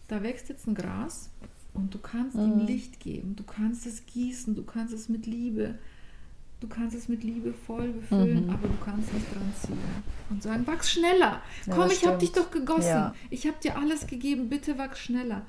da 0.08 0.22
wächst 0.22 0.48
jetzt 0.48 0.66
ein 0.66 0.74
Gras 0.74 1.30
und 1.74 1.94
du 1.94 1.98
kannst 1.98 2.36
mhm. 2.36 2.60
ihm 2.60 2.66
Licht 2.66 3.00
geben, 3.00 3.36
du 3.36 3.44
kannst 3.44 3.86
es 3.86 4.06
gießen, 4.06 4.54
du 4.54 4.62
kannst 4.62 4.94
es 4.94 5.08
mit 5.08 5.26
Liebe, 5.26 5.74
du 6.60 6.68
kannst 6.68 6.96
es 6.96 7.08
mit 7.08 7.22
Liebe 7.22 7.52
voll 7.52 7.88
befüllen, 7.88 8.46
mhm. 8.46 8.50
aber 8.50 8.68
du 8.68 8.76
kannst 8.84 9.12
nicht 9.12 9.34
dran 9.34 9.52
ziehen 9.60 9.78
und 10.30 10.42
sagen, 10.42 10.66
wachs 10.66 10.90
schneller. 10.92 11.42
Komm, 11.68 11.90
ich 11.90 12.06
habe 12.06 12.18
dich 12.18 12.32
doch 12.32 12.50
gegossen. 12.50 12.88
Ja. 12.88 13.14
Ich 13.30 13.46
habe 13.46 13.56
dir 13.62 13.78
alles 13.78 14.06
gegeben, 14.06 14.48
bitte 14.48 14.78
wachs 14.78 15.00
schneller. 15.00 15.42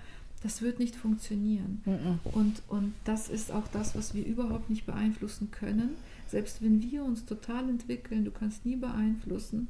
Das 0.44 0.62
wird 0.62 0.80
nicht 0.80 0.96
funktionieren. 0.96 1.82
Mhm. 1.86 2.20
Und, 2.32 2.62
und 2.68 2.94
das 3.06 3.28
ist 3.28 3.52
auch 3.52 3.68
das, 3.70 3.96
was 3.96 4.14
wir 4.14 4.24
überhaupt 4.24 4.70
nicht 4.70 4.86
beeinflussen 4.86 5.50
können. 5.50 5.96
Selbst 6.28 6.62
wenn 6.62 6.82
wir 6.82 7.04
uns 7.04 7.26
total 7.26 7.70
entwickeln, 7.70 8.26
du 8.26 8.32
kannst 8.32 8.66
nie 8.66 8.76
beeinflussen, 8.76 9.68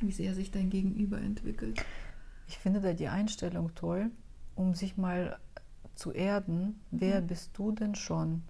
wie 0.00 0.10
sehr 0.10 0.34
sich 0.34 0.50
dein 0.50 0.70
Gegenüber 0.70 1.18
entwickelt. 1.18 1.84
Ich 2.46 2.58
finde 2.58 2.80
da 2.80 2.92
die 2.92 3.08
Einstellung 3.08 3.74
toll, 3.74 4.10
um 4.54 4.74
sich 4.74 4.96
mal 4.96 5.38
zu 5.94 6.12
erden, 6.12 6.80
wer 6.90 7.20
bist 7.20 7.56
du 7.56 7.72
denn 7.72 7.94
schon, 7.94 8.42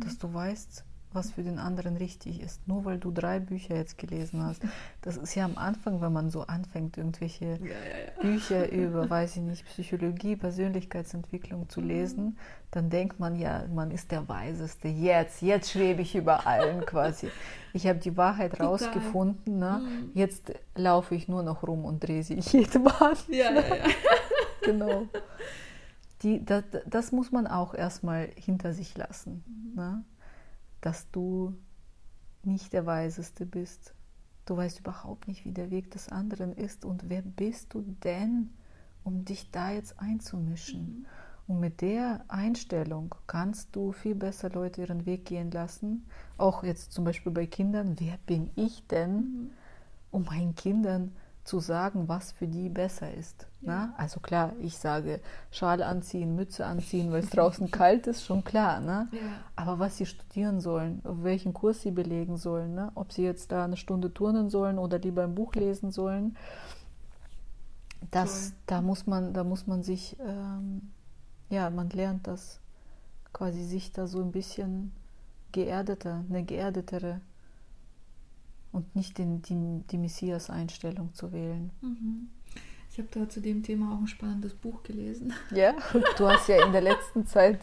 dass 0.00 0.18
du 0.18 0.32
weißt, 0.32 0.84
was 1.16 1.32
für 1.32 1.42
den 1.42 1.58
anderen 1.58 1.96
richtig 1.96 2.40
ist. 2.40 2.68
Nur 2.68 2.84
weil 2.84 2.98
du 2.98 3.10
drei 3.10 3.40
Bücher 3.40 3.74
jetzt 3.74 3.98
gelesen 3.98 4.44
hast. 4.44 4.62
Das 5.02 5.16
ist 5.16 5.36
ja 5.36 5.44
am 5.44 5.56
Anfang, 5.56 6.00
wenn 6.00 6.12
man 6.12 6.30
so 6.30 6.42
anfängt, 6.42 6.96
irgendwelche 6.98 7.44
Ja, 7.44 7.56
ja, 7.58 7.72
ja. 8.16 8.20
Bücher 8.20 8.70
über, 8.72 9.08
weiß 9.08 9.36
ich 9.36 9.42
nicht, 9.42 9.64
Psychologie, 9.66 10.34
Persönlichkeitsentwicklung 10.34 11.68
zu 11.68 11.80
lesen, 11.80 12.36
dann 12.72 12.90
denkt 12.90 13.20
man 13.20 13.36
ja, 13.36 13.64
man 13.72 13.92
ist 13.92 14.10
der 14.10 14.28
Weiseste. 14.28 14.88
Jetzt, 14.88 15.42
jetzt 15.42 15.70
schwebe 15.70 16.02
ich 16.02 16.14
über 16.16 16.46
allen 16.46 16.84
quasi. 16.84 17.30
Ich 17.72 17.86
habe 17.86 17.98
die 18.00 18.16
Wahrheit 18.16 18.52
Total. 18.52 18.66
rausgefunden. 18.66 19.58
Ne? 19.58 19.80
Mhm. 19.82 20.10
Jetzt 20.14 20.52
laufe 20.74 21.14
ich 21.14 21.28
nur 21.28 21.42
noch 21.42 21.62
rum 21.62 21.84
und 21.84 22.00
drehe 22.06 22.22
sie 22.22 22.34
jedem 22.40 22.88
an. 22.88 23.16
Ja, 23.28 23.52
ja, 23.52 23.60
ja. 23.60 23.84
Genau. 24.62 25.06
Die, 26.22 26.44
das, 26.44 26.64
das 26.86 27.12
muss 27.12 27.30
man 27.30 27.46
auch 27.46 27.74
erstmal 27.74 28.28
hinter 28.36 28.72
sich 28.72 28.96
lassen. 28.96 29.44
Mhm. 29.46 29.74
Ne? 29.76 30.04
Dass 30.86 31.10
du 31.10 31.52
nicht 32.44 32.72
der 32.72 32.86
Weiseste 32.86 33.44
bist. 33.44 33.92
Du 34.44 34.56
weißt 34.56 34.78
überhaupt 34.78 35.26
nicht, 35.26 35.44
wie 35.44 35.50
der 35.50 35.72
Weg 35.72 35.90
des 35.90 36.10
anderen 36.10 36.52
ist. 36.52 36.84
Und 36.84 37.08
wer 37.08 37.22
bist 37.22 37.74
du 37.74 37.82
denn, 38.04 38.50
um 39.02 39.24
dich 39.24 39.50
da 39.50 39.72
jetzt 39.72 39.98
einzumischen? 39.98 41.00
Mhm. 41.00 41.06
Und 41.48 41.58
mit 41.58 41.80
der 41.80 42.24
Einstellung 42.28 43.16
kannst 43.26 43.74
du 43.74 43.90
viel 43.90 44.14
besser 44.14 44.48
Leute 44.48 44.82
ihren 44.82 45.06
Weg 45.06 45.24
gehen 45.24 45.50
lassen. 45.50 46.06
Auch 46.38 46.62
jetzt 46.62 46.92
zum 46.92 47.04
Beispiel 47.04 47.32
bei 47.32 47.46
Kindern. 47.46 47.96
Wer 47.98 48.16
bin 48.24 48.52
ich 48.54 48.86
denn, 48.86 49.16
Mhm. 49.16 49.50
um 50.12 50.22
meinen 50.22 50.54
Kindern 50.54 51.10
zu 51.46 51.60
sagen, 51.60 52.08
was 52.08 52.32
für 52.32 52.48
die 52.48 52.68
besser 52.68 53.12
ist. 53.14 53.46
Ja. 53.62 53.86
Ne? 53.86 53.94
Also 53.96 54.20
klar, 54.20 54.52
ich 54.60 54.76
sage 54.76 55.20
Schal 55.50 55.82
anziehen, 55.82 56.34
Mütze 56.34 56.66
anziehen, 56.66 57.12
weil 57.12 57.22
es 57.22 57.30
draußen 57.30 57.70
kalt 57.70 58.06
ist, 58.06 58.24
schon 58.24 58.44
klar. 58.44 58.80
Ne? 58.80 59.08
Ja. 59.12 59.20
Aber 59.54 59.78
was 59.78 59.96
sie 59.96 60.06
studieren 60.06 60.60
sollen, 60.60 61.00
auf 61.04 61.22
welchen 61.22 61.54
Kurs 61.54 61.82
sie 61.82 61.92
belegen 61.92 62.36
sollen, 62.36 62.74
ne? 62.74 62.90
ob 62.94 63.12
sie 63.12 63.22
jetzt 63.22 63.52
da 63.52 63.64
eine 63.64 63.76
Stunde 63.76 64.12
turnen 64.12 64.50
sollen 64.50 64.78
oder 64.78 64.98
lieber 64.98 65.22
ein 65.22 65.34
Buch 65.34 65.54
lesen 65.54 65.92
sollen, 65.92 66.36
das, 68.10 68.50
Toll. 68.50 68.58
da 68.66 68.82
muss 68.82 69.06
man, 69.06 69.32
da 69.32 69.44
muss 69.44 69.66
man 69.66 69.82
sich, 69.82 70.16
ähm, 70.20 70.90
ja, 71.48 71.70
man 71.70 71.90
lernt 71.90 72.26
das 72.26 72.60
quasi 73.32 73.62
sich 73.62 73.92
da 73.92 74.06
so 74.06 74.20
ein 74.20 74.32
bisschen 74.32 74.92
geerdeter, 75.52 76.24
eine 76.28 76.42
geerdetere 76.42 77.20
und 78.76 78.94
nicht 78.94 79.16
den, 79.16 79.40
die, 79.42 79.82
die 79.90 79.98
Messias-Einstellung 79.98 81.14
zu 81.14 81.32
wählen. 81.32 81.70
Mhm. 81.80 82.28
Ich 82.90 82.98
habe 82.98 83.08
da 83.10 83.28
zu 83.28 83.40
dem 83.40 83.62
Thema 83.62 83.94
auch 83.94 84.00
ein 84.00 84.06
spannendes 84.06 84.54
Buch 84.54 84.82
gelesen. 84.82 85.32
Ja, 85.50 85.74
du 86.18 86.28
hast 86.28 86.48
ja 86.48 86.64
in 86.64 86.72
der 86.72 86.82
letzten 86.82 87.26
Zeit 87.26 87.58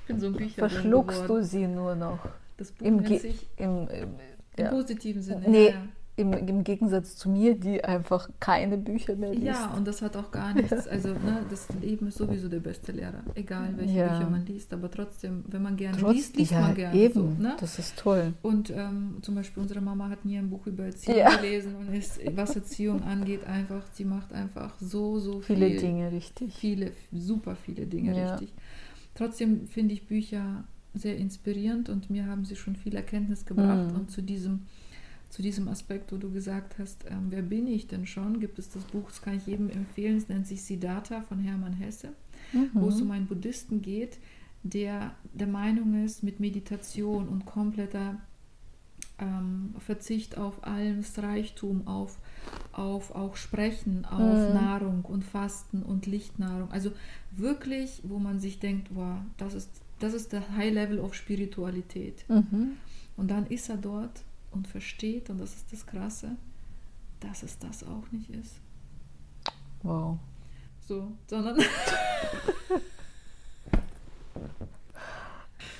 Ich 0.00 0.06
bin 0.06 0.20
so 0.20 0.28
ein 0.28 0.32
Bücher 0.34 0.68
verschluckst 0.68 1.28
du 1.28 1.42
sie 1.42 1.66
nur 1.66 1.94
noch. 1.96 2.20
Das 2.56 2.70
Buch 2.70 2.86
Im, 2.86 2.96
nennt 2.96 3.20
sich 3.20 3.48
im, 3.56 3.88
im, 3.88 4.08
im 4.56 4.64
ja. 4.64 4.70
positiven 4.70 5.22
Sinne. 5.22 5.48
Nee, 5.48 5.70
Ja, 5.70 5.88
im, 6.16 6.32
im 6.32 6.62
Gegensatz 6.62 7.16
zu 7.16 7.28
mir, 7.28 7.58
die 7.58 7.82
einfach 7.84 8.28
keine 8.38 8.78
Bücher 8.78 9.16
mehr 9.16 9.32
liest. 9.32 9.46
ja. 9.46 9.72
und 9.76 9.84
das 9.86 10.00
hat 10.00 10.16
auch 10.16 10.30
gar 10.30 10.54
nichts. 10.60 10.86
Also, 10.86 11.08
ne, 11.08 11.44
das 11.50 11.66
Leben 11.80 12.06
ist 12.06 12.18
sowieso 12.18 12.48
der 12.48 12.60
beste 12.60 12.92
Lehrer. 12.92 13.22
Egal, 13.34 13.74
welche 13.76 13.98
Ja. 13.98 14.16
Bücher 14.18 14.30
man 14.30 14.46
liest. 14.46 14.72
Aber 14.72 14.88
trotzdem, 14.90 15.42
wenn 15.48 15.62
man 15.62 15.76
gerne 15.76 15.98
Trotz- 15.98 16.12
liest, 16.14 16.36
liest 16.36 16.52
ja, 16.52 16.60
man 16.60 16.74
gerne. 16.76 16.96
Eben, 16.96 17.14
So, 17.14 17.42
ne? 17.42 17.56
das 17.58 17.78
ist 17.80 17.96
toll. 17.98 18.32
Und 18.42 18.70
ähm, 18.70 19.16
zum 19.22 19.34
Beispiel 19.34 19.60
unsere 19.62 19.80
Mama 19.80 20.08
hat 20.08 20.24
nie 20.24 20.38
ein 20.38 20.48
Buch 20.50 20.66
über 20.66 20.84
Erziehung 20.84 21.26
gelesen 21.40 21.74
und 21.74 21.92
ist, 21.92 22.20
was 22.36 22.54
Erziehung 22.54 23.02
angeht, 23.02 23.44
einfach, 23.46 23.82
sie 23.92 24.04
macht 24.04 24.32
einfach 24.32 24.72
so, 24.80 25.18
so 25.18 25.40
Viele 25.40 25.66
viel, 25.70 25.80
Dinge 25.80 26.12
richtig. 26.12 26.54
viele, 26.54 26.92
super 27.12 27.56
viele 27.56 27.86
Dinge 27.86 28.14
richtig. 28.14 28.52
Trotzdem 29.16 29.66
finde 29.68 29.94
ich 29.94 30.06
Bücher 30.06 30.64
sehr 30.94 31.16
inspirierend 31.16 31.88
und 31.88 32.08
mir 32.08 32.26
haben 32.26 32.44
sie 32.44 32.54
schon 32.54 32.76
viel 32.76 32.94
Erkenntnis 32.94 33.44
gebracht. 33.44 33.90
Mhm. 33.90 33.96
Und 33.96 34.10
zu 34.12 34.22
diesem, 34.22 34.62
zu 35.34 35.42
diesem 35.42 35.66
Aspekt, 35.66 36.12
wo 36.12 36.16
du 36.16 36.30
gesagt 36.30 36.78
hast, 36.78 37.04
ähm, 37.10 37.26
wer 37.30 37.42
bin 37.42 37.66
ich 37.66 37.88
denn 37.88 38.06
schon, 38.06 38.38
gibt 38.38 38.58
es 38.60 38.68
das 38.70 38.84
Buch, 38.84 39.08
das 39.08 39.20
kann 39.20 39.36
ich 39.36 39.46
jedem 39.48 39.68
empfehlen, 39.68 40.16
es 40.16 40.28
nennt 40.28 40.46
sich 40.46 40.62
Siddhartha 40.62 41.22
von 41.22 41.40
Hermann 41.40 41.72
Hesse 41.74 42.10
wo 42.72 42.88
es 42.88 42.96
Mhm. 42.96 43.02
um 43.02 43.10
einen 43.10 43.26
Buddhisten 43.26 43.82
geht, 43.82 44.18
der 44.62 45.14
der 45.32 45.46
Meinung 45.48 46.04
ist, 46.04 46.22
mit 46.22 46.38
Meditation 46.40 47.26
und 47.28 47.46
kompletter 47.46 48.20
ähm, 49.18 49.74
Verzicht 49.78 50.38
auf 50.38 50.62
alles 50.64 51.18
Reichtum, 51.20 51.86
auf, 51.88 52.18
auf 52.72 53.12
auch 53.14 53.34
Sprechen, 53.36 54.04
auf 54.04 54.38
Mhm. 54.48 54.54
Nahrung 54.54 55.04
und 55.04 55.24
Fasten 55.24 55.82
und 55.82 56.06
Lichtnahrung. 56.06 56.70
Also 56.70 56.92
wirklich, 57.32 58.02
wo 58.04 58.18
man 58.18 58.38
sich 58.40 58.58
denkt, 58.60 58.88
wow, 58.94 59.18
das 59.36 59.54
ist, 59.54 59.70
das 59.98 60.14
ist 60.14 60.32
der 60.32 60.56
High 60.56 60.72
Level 60.74 60.98
of 61.00 61.14
Spiritualität. 61.14 62.24
Mhm. 62.28 62.72
Und 63.16 63.30
dann 63.30 63.46
ist 63.46 63.68
er 63.68 63.76
dort 63.78 64.22
und 64.54 64.66
versteht, 64.68 65.28
und 65.30 65.38
das 65.40 65.54
ist 65.54 65.72
das 65.72 65.84
Krasse, 65.86 66.36
dass 67.20 67.42
es 67.42 67.58
das 67.58 67.82
auch 67.84 68.10
nicht 68.12 68.30
ist. 68.30 68.54
Wow. 69.82 70.18
So, 70.86 71.12
sondern 71.26 71.58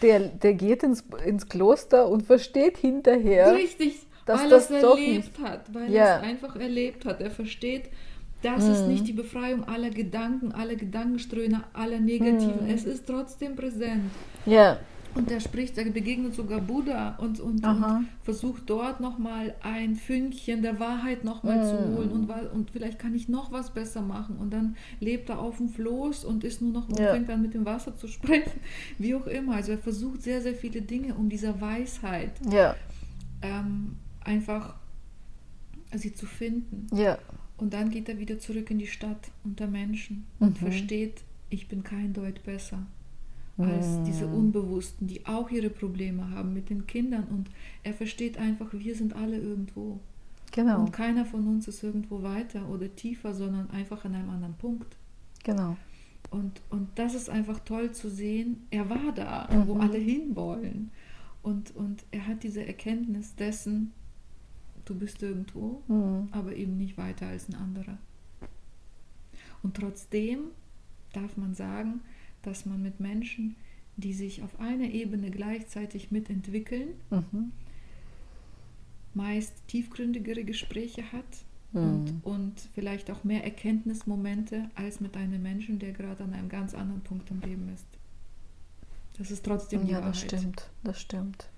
Der, 0.03 0.21
der 0.21 0.55
geht 0.55 0.83
ins, 0.83 1.03
ins 1.25 1.49
Kloster 1.49 2.09
und 2.09 2.25
versteht 2.25 2.77
hinterher. 2.79 3.55
Richtig, 3.55 4.07
dass 4.27 4.43
weil 4.43 4.51
das 4.51 4.71
er 4.71 4.79
es 4.79 4.85
erlebt 4.85 5.39
hat, 5.41 5.73
weil 5.75 5.93
Ja. 5.93 6.05
er 6.05 6.17
es 6.19 6.23
einfach 6.25 6.57
erlebt 6.57 7.05
hat. 7.07 7.21
Er 7.21 7.31
versteht, 7.31 7.85
das 8.43 8.65
ist 8.69 8.83
Mhm. 8.83 8.89
nicht 8.93 9.07
die 9.07 9.13
Befreiung 9.13 9.65
aller 9.65 9.91
Gedanken, 9.91 10.53
aller 10.53 10.75
Gedankenströme, 10.75 11.65
aller 11.73 12.01
Negativen. 12.01 12.65
Mhm. 12.65 12.71
Es 12.75 12.85
ist 12.85 13.07
trotzdem 13.07 13.57
präsent. 13.57 14.11
Ja. 14.45 14.79
Und 15.15 15.31
er 15.31 15.39
spricht, 15.41 15.79
er 15.79 15.85
begegnet 15.85 16.35
sogar 16.35 16.61
Buddha 16.61 17.15
und, 17.19 17.39
und, 17.39 17.65
und 17.65 18.09
versucht 18.25 18.65
dort 18.67 18.99
nochmal 19.01 19.55
ein 19.63 19.95
Fünkchen 19.95 20.63
der 20.63 20.81
Wahrheit 20.81 21.23
nochmal 21.25 21.63
zu 21.65 21.75
Mhm. 21.77 21.95
holen 21.95 22.11
und, 22.11 22.29
und 22.53 22.71
vielleicht 22.73 22.99
kann 22.99 23.15
ich 23.15 23.29
noch 23.29 23.53
was 23.53 23.73
besser 23.73 24.03
machen. 24.03 24.37
Und 24.39 24.51
dann 24.53 24.77
lebt 24.99 25.29
er 25.29 25.39
auf 25.39 25.59
dem 25.59 25.69
Floß 25.69 26.25
und 26.25 26.43
ist 26.43 26.61
nur 26.63 26.73
noch 26.73 26.89
Ja. 26.99 27.13
fängt 27.13 27.31
an 27.31 27.43
mit 27.43 27.55
dem 27.55 27.65
Wasser 27.65 27.97
zu 27.97 28.09
sprechen, 28.17 28.59
wie 28.99 29.15
auch 29.15 29.27
immer. 29.29 29.55
Also 29.55 29.73
er 29.73 29.79
versucht 29.79 30.23
sehr, 30.23 30.41
sehr 30.43 30.55
viele 30.55 30.83
Dinge, 30.83 31.15
um 31.15 31.29
dieser 31.29 31.61
Weisheit 31.61 32.33
Ja. 32.51 32.75
ähm, 33.43 33.97
einfach 34.25 34.75
sie 35.95 36.13
zu 36.13 36.27
finden. 36.27 36.87
Ja. 36.93 37.19
Und 37.57 37.73
dann 37.73 37.91
geht 37.91 38.09
er 38.09 38.19
wieder 38.19 38.41
zurück 38.41 38.69
in 38.73 38.79
die 38.79 38.89
Stadt 38.89 39.31
unter 39.45 39.69
Menschen 39.69 40.27
und 40.41 40.61
Mhm. 40.61 40.67
versteht, 40.67 41.23
ich 41.51 41.69
bin 41.69 41.85
kein 41.85 42.13
Deut 42.13 42.43
besser 42.43 42.85
als 43.57 44.03
diese 44.05 44.27
Mhm. 44.27 44.35
Unbewussten, 44.35 45.07
die 45.07 45.25
auch 45.27 45.51
ihre 45.51 45.71
Probleme 45.71 46.31
haben 46.31 46.53
mit 46.55 46.71
den 46.71 46.87
Kindern. 46.87 47.25
Und 47.25 47.51
er 47.83 47.95
versteht 47.95 48.37
einfach, 48.39 48.73
wir 48.73 48.95
sind 48.97 49.15
alle 49.15 49.39
irgendwo. 49.39 50.01
Genau. 50.53 50.81
Und 50.81 50.93
keiner 50.93 51.25
von 51.25 51.47
uns 51.47 51.69
ist 51.69 51.83
irgendwo 51.83 52.23
weiter 52.23 52.69
oder 52.69 52.95
tiefer, 52.95 53.33
sondern 53.35 53.71
einfach 53.71 54.05
an 54.05 54.15
einem 54.15 54.31
anderen 54.31 54.55
Punkt. 54.55 54.97
Genau. 55.45 55.77
Und, 56.31 56.61
und 56.71 56.89
das 56.97 57.15
ist 57.15 57.31
einfach 57.31 57.61
toll 57.61 57.93
zu 57.93 58.09
sehen. 58.11 58.67
Er 58.71 58.89
war 58.91 59.13
da, 59.15 59.49
wo 59.67 59.75
Mhm. 59.75 59.81
alle 59.81 59.99
hinwollen. 59.99 60.91
Und, 61.43 61.77
und 61.77 62.05
er 62.11 62.27
hat 62.27 62.43
diese 62.43 62.67
Erkenntnis 62.67 63.35
dessen, 63.37 63.93
du 64.85 64.95
bist 64.97 65.23
irgendwo, 65.23 65.83
Mhm. 65.89 66.29
aber 66.33 66.57
eben 66.57 66.77
nicht 66.77 66.97
weiter 66.99 67.27
als 67.29 67.49
ein 67.49 67.55
anderer. 67.55 67.99
Und 69.63 69.77
trotzdem 69.77 70.41
darf 71.13 71.37
man 71.37 71.55
sagen, 71.55 72.01
dass 72.47 72.67
man 72.67 72.83
mit 72.83 73.01
Menschen, 73.01 73.57
die 73.97 74.13
sich 74.13 74.43
auf 74.43 74.59
einer 74.61 74.85
Ebene 74.91 75.31
gleichzeitig 75.31 76.11
mitentwickeln, 76.11 76.89
Mhm. 77.11 77.53
meist 79.15 79.53
tiefgründigere 79.69 80.45
Gespräche 80.45 81.03
hat 81.13 81.25
Mhm. 81.73 81.83
und, 81.83 82.25
und 82.25 82.61
vielleicht 82.75 83.11
auch 83.11 83.25
mehr 83.25 83.43
Erkenntnismomente 83.45 84.69
als 84.77 85.01
mit 85.01 85.17
einem 85.17 85.43
Menschen, 85.43 85.79
der 85.79 85.93
gerade 85.93 86.23
an 86.25 86.33
einem 86.33 86.49
ganz 86.49 86.75
anderen 86.75 87.03
Punkt 87.03 87.31
im 87.31 87.41
Leben 87.41 87.69
ist. 87.75 87.87
Das 89.19 89.31
ist 89.31 89.45
trotzdem 89.45 89.85
die 89.87 89.93
Ja, 89.93 89.99
Wahrheit. 89.99 90.15
das 90.15 90.21
stimmt, 90.41 90.71
das 90.83 91.01
stimmt. 91.01 91.49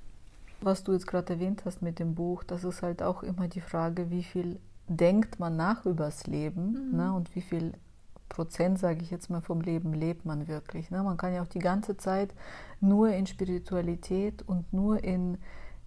Was 0.60 0.84
du 0.84 0.92
jetzt 0.92 1.06
gerade 1.06 1.34
erwähnt 1.34 1.64
hast 1.66 1.82
mit 1.82 1.98
dem 1.98 2.14
Buch, 2.14 2.44
das 2.44 2.64
ist 2.64 2.82
halt 2.82 3.02
auch 3.02 3.22
immer 3.22 3.46
die 3.48 3.60
Frage, 3.60 4.10
wie 4.10 4.22
viel 4.22 4.58
denkt 4.88 5.38
man 5.38 5.56
nach 5.56 5.84
übers 5.84 6.26
Leben 6.26 6.90
Mhm. 6.90 6.96
ne, 6.96 7.12
und 7.12 7.34
wie 7.34 7.40
viel 7.42 7.72
Prozent, 8.28 8.78
sage 8.78 9.02
ich 9.02 9.10
jetzt 9.10 9.30
mal, 9.30 9.40
vom 9.40 9.60
Leben 9.60 9.92
lebt 9.92 10.24
man 10.26 10.48
wirklich. 10.48 10.90
Ne? 10.90 11.02
Man 11.02 11.16
kann 11.16 11.32
ja 11.34 11.42
auch 11.42 11.46
die 11.46 11.58
ganze 11.60 11.96
Zeit 11.96 12.34
nur 12.80 13.08
in 13.10 13.26
Spiritualität 13.26 14.42
und 14.46 14.72
nur 14.72 15.02
in, 15.04 15.38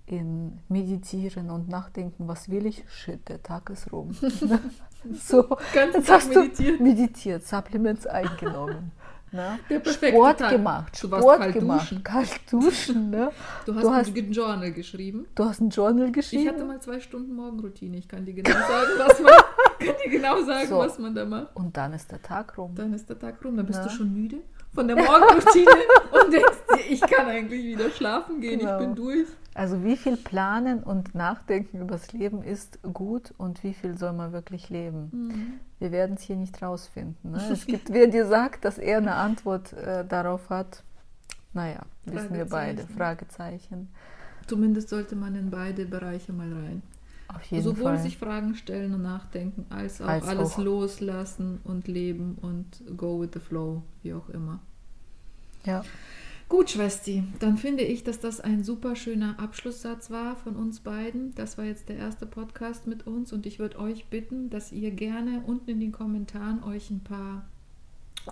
in 0.05 0.59
Meditieren 0.69 1.49
und 1.51 1.67
nachdenken, 1.69 2.27
was 2.27 2.49
will 2.49 2.65
ich? 2.65 2.83
Shit, 2.89 3.27
der 3.29 3.43
Tag 3.43 3.69
ist 3.69 3.91
rum. 3.91 4.11
so, 5.13 5.43
Ganz 5.73 5.95
jetzt 5.95 6.09
hast 6.09 6.33
du 6.33 6.39
meditiert. 6.41 6.79
meditiert, 6.79 7.45
Supplements 7.45 8.07
eingenommen. 8.07 8.91
Ne? 9.31 9.59
Sport 9.85 10.39
Tag. 10.39 10.49
gemacht, 10.51 10.97
Sport 10.97 11.39
kalt 11.39 11.53
gemacht, 11.53 11.91
duschen. 11.91 12.03
kalt 12.03 12.39
duschen. 12.51 13.09
Ne? 13.11 13.31
Du 13.65 13.75
hast, 13.75 13.83
Du 13.83 13.91
hast- 13.91 14.17
ein 14.17 14.31
Journal 14.31 14.71
geschrieben. 14.71 15.27
Du 15.35 15.45
hast 15.45 15.61
ein 15.61 15.69
Journal 15.69 16.11
geschrieben. 16.11 16.43
Ich 16.43 16.49
hatte 16.49 16.65
mal 16.65 16.79
zwei 16.81 16.99
Stunden 16.99 17.35
Morgenroutine. 17.35 17.97
Ich 17.97 18.07
kann 18.07 18.25
dir 18.25 18.33
genau 18.33 18.49
sagen, 18.49 18.89
was 18.97 19.19
man, 19.21 19.31
kann 19.85 19.95
dir 20.03 20.09
genau 20.11 20.41
sagen, 20.43 20.67
So. 20.69 20.77
was 20.79 20.99
man 20.99 21.15
da 21.15 21.25
macht. 21.25 21.55
Und 21.55 21.75
dann 21.77 21.93
ist 21.93 22.11
der 22.11 22.21
Tag 22.21 22.57
rum. 22.57 22.75
Dann 22.75 22.93
ist 22.93 23.09
der 23.09 23.17
Tag 23.19 23.43
rum, 23.43 23.57
dann 23.57 23.65
bist 23.65 23.79
Ja. 23.79 23.85
du 23.85 23.91
schon 23.91 24.13
müde 24.13 24.37
von 24.73 24.87
der 24.87 24.97
Morgenroutine 24.97 25.65
und 26.11 26.31
denkst 26.33 26.57
dir, 26.75 26.91
ich 26.93 27.01
kann 27.01 27.27
eigentlich 27.27 27.63
wieder 27.63 27.89
schlafen 27.89 28.39
gehen, 28.39 28.59
Genau. 28.59 28.79
ich 28.79 28.85
bin 28.85 28.95
durch. 28.95 29.27
Also 29.55 29.83
wie 29.83 29.97
viel 29.97 30.15
planen 30.15 30.83
und 30.83 31.15
nachdenken 31.15 31.81
übers 31.81 32.13
Leben 32.13 32.43
ist 32.43 32.79
gut 32.93 33.33
und 33.37 33.63
wie 33.63 33.73
viel 33.73 33.97
soll 33.97 34.13
man 34.13 34.31
wirklich 34.31 34.69
leben? 34.69 35.09
Mhm. 35.11 35.59
Wir 35.79 35.91
werden 35.91 36.15
es 36.15 36.21
hier 36.21 36.35
nicht 36.35 36.61
rausfinden. 36.61 37.31
Ne? 37.31 37.49
Es 37.51 37.65
gibt, 37.65 37.91
wer 37.91 38.07
dir 38.07 38.25
sagt, 38.27 38.63
dass 38.63 38.77
er 38.77 38.97
eine 38.97 39.15
Antwort 39.15 39.73
äh, 39.73 40.05
darauf 40.05 40.49
hat, 40.49 40.83
naja, 41.53 41.79
wissen 42.05 42.33
wir 42.35 42.45
beide. 42.45 42.83
Fragezeichen. 42.83 42.95
Fragezeichen. 42.95 43.89
Zumindest 44.47 44.89
sollte 44.89 45.15
man 45.15 45.35
in 45.35 45.49
beide 45.49 45.85
Bereiche 45.85 46.31
mal 46.31 46.51
rein. 46.53 46.83
Sowohl 47.61 47.83
Fall. 47.83 47.99
sich 47.99 48.17
Fragen 48.17 48.55
stellen 48.55 48.93
und 48.93 49.01
nachdenken, 49.01 49.65
als 49.69 50.01
auch 50.01 50.07
Als 50.07 50.25
alles 50.27 50.53
auch- 50.53 50.63
loslassen 50.63 51.59
und 51.63 51.87
leben 51.87 52.37
und 52.41 52.83
go 52.97 53.21
with 53.21 53.29
the 53.33 53.39
flow, 53.39 53.83
wie 54.03 54.13
auch 54.13 54.29
immer. 54.29 54.59
ja. 55.65 55.83
Gut, 56.47 56.71
Schwesti, 56.71 57.23
dann 57.37 57.57
finde 57.57 57.83
ich, 57.83 58.03
dass 58.03 58.19
das 58.19 58.41
ein 58.41 58.63
super 58.63 58.95
schöner 58.95 59.37
Abschlusssatz 59.39 60.09
war 60.09 60.35
von 60.35 60.55
uns 60.55 60.79
beiden. 60.79 61.35
Das 61.35 61.59
war 61.59 61.65
jetzt 61.65 61.89
der 61.89 61.97
erste 61.97 62.25
Podcast 62.25 62.87
mit 62.87 63.05
uns 63.05 63.31
und 63.31 63.45
ich 63.45 63.59
würde 63.59 63.77
euch 63.77 64.07
bitten, 64.07 64.49
dass 64.49 64.71
ihr 64.71 64.89
gerne 64.89 65.43
unten 65.45 65.69
in 65.69 65.79
den 65.79 65.91
Kommentaren 65.91 66.63
euch 66.63 66.89
ein 66.89 67.01
paar, 67.01 67.45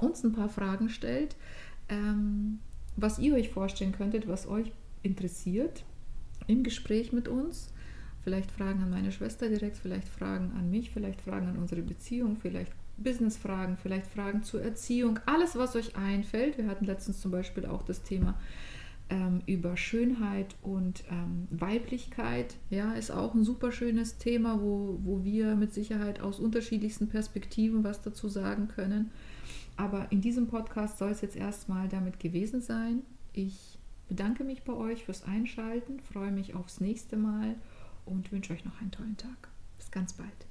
uns 0.02 0.24
ein 0.24 0.32
paar 0.34 0.50
Fragen 0.50 0.90
stellt, 0.90 1.36
ähm, 1.90 2.58
was 2.96 3.20
ihr 3.20 3.36
euch 3.36 3.50
vorstellen 3.50 3.92
könntet, 3.92 4.28
was 4.28 4.48
euch 4.48 4.72
interessiert 5.04 5.84
im 6.48 6.64
Gespräch 6.64 7.14
mit 7.14 7.28
uns. 7.28 7.70
Vielleicht 8.28 8.52
Fragen 8.52 8.84
an 8.84 8.90
meine 8.90 9.14
Schwester 9.14 9.48
direkt, 9.48 9.78
vielleicht 9.78 10.10
Fragen 10.10 10.52
an 10.60 10.70
mich, 10.70 10.92
vielleicht 10.92 11.22
Fragen 11.22 11.48
an 11.48 11.58
unsere 11.58 11.82
Beziehung, 11.82 12.36
vielleicht 12.36 12.74
Businessfragen, 12.98 13.78
vielleicht 13.78 14.06
Fragen 14.06 14.44
zur 14.44 14.62
Erziehung, 14.62 15.18
alles, 15.26 15.56
was 15.56 15.78
euch 15.78 15.96
einfällt. 15.96 16.58
Wir 16.58 16.68
hatten 16.68 16.84
letztens 16.84 17.22
zum 17.22 17.32
Beispiel 17.32 17.66
auch 17.66 17.84
das 17.84 18.04
Thema 18.04 18.38
ähm, 19.10 19.44
über 19.46 19.78
Schönheit 19.78 20.58
und 20.62 21.06
ähm, 21.10 21.48
Weiblichkeit. 21.52 22.58
Ja, 22.70 22.92
ist 22.96 23.12
auch 23.12 23.34
ein 23.34 23.46
super 23.46 23.72
schönes 23.72 24.18
Thema, 24.18 24.62
wo, 24.62 25.00
wo 25.06 25.24
wir 25.24 25.56
mit 25.56 25.74
Sicherheit 25.74 26.20
aus 26.20 26.42
unterschiedlichsten 26.42 27.08
Perspektiven 27.08 27.86
was 27.86 28.02
dazu 28.02 28.28
sagen 28.28 28.68
können. 28.68 29.10
Aber 29.78 30.08
in 30.10 30.20
diesem 30.20 30.48
Podcast 30.48 30.98
soll 30.98 31.12
es 31.12 31.22
jetzt 31.22 31.38
erstmal 31.38 31.88
damit 31.88 32.20
gewesen 32.20 32.60
sein. 32.60 33.04
Ich 33.32 33.80
bedanke 34.10 34.44
mich 34.44 34.64
bei 34.64 34.74
euch 34.74 35.06
fürs 35.06 35.24
Einschalten, 35.24 36.02
freue 36.02 36.34
mich 36.34 36.56
aufs 36.56 36.82
nächste 36.82 37.16
Mal 37.16 37.56
und 38.08 38.32
wünsche 38.32 38.54
euch 38.54 38.66
noch 38.66 38.80
einen 38.82 38.92
tollen 38.92 39.18
Tag. 39.18 39.50
Bis 39.78 39.92
ganz 39.92 40.14
bald. 40.14 40.47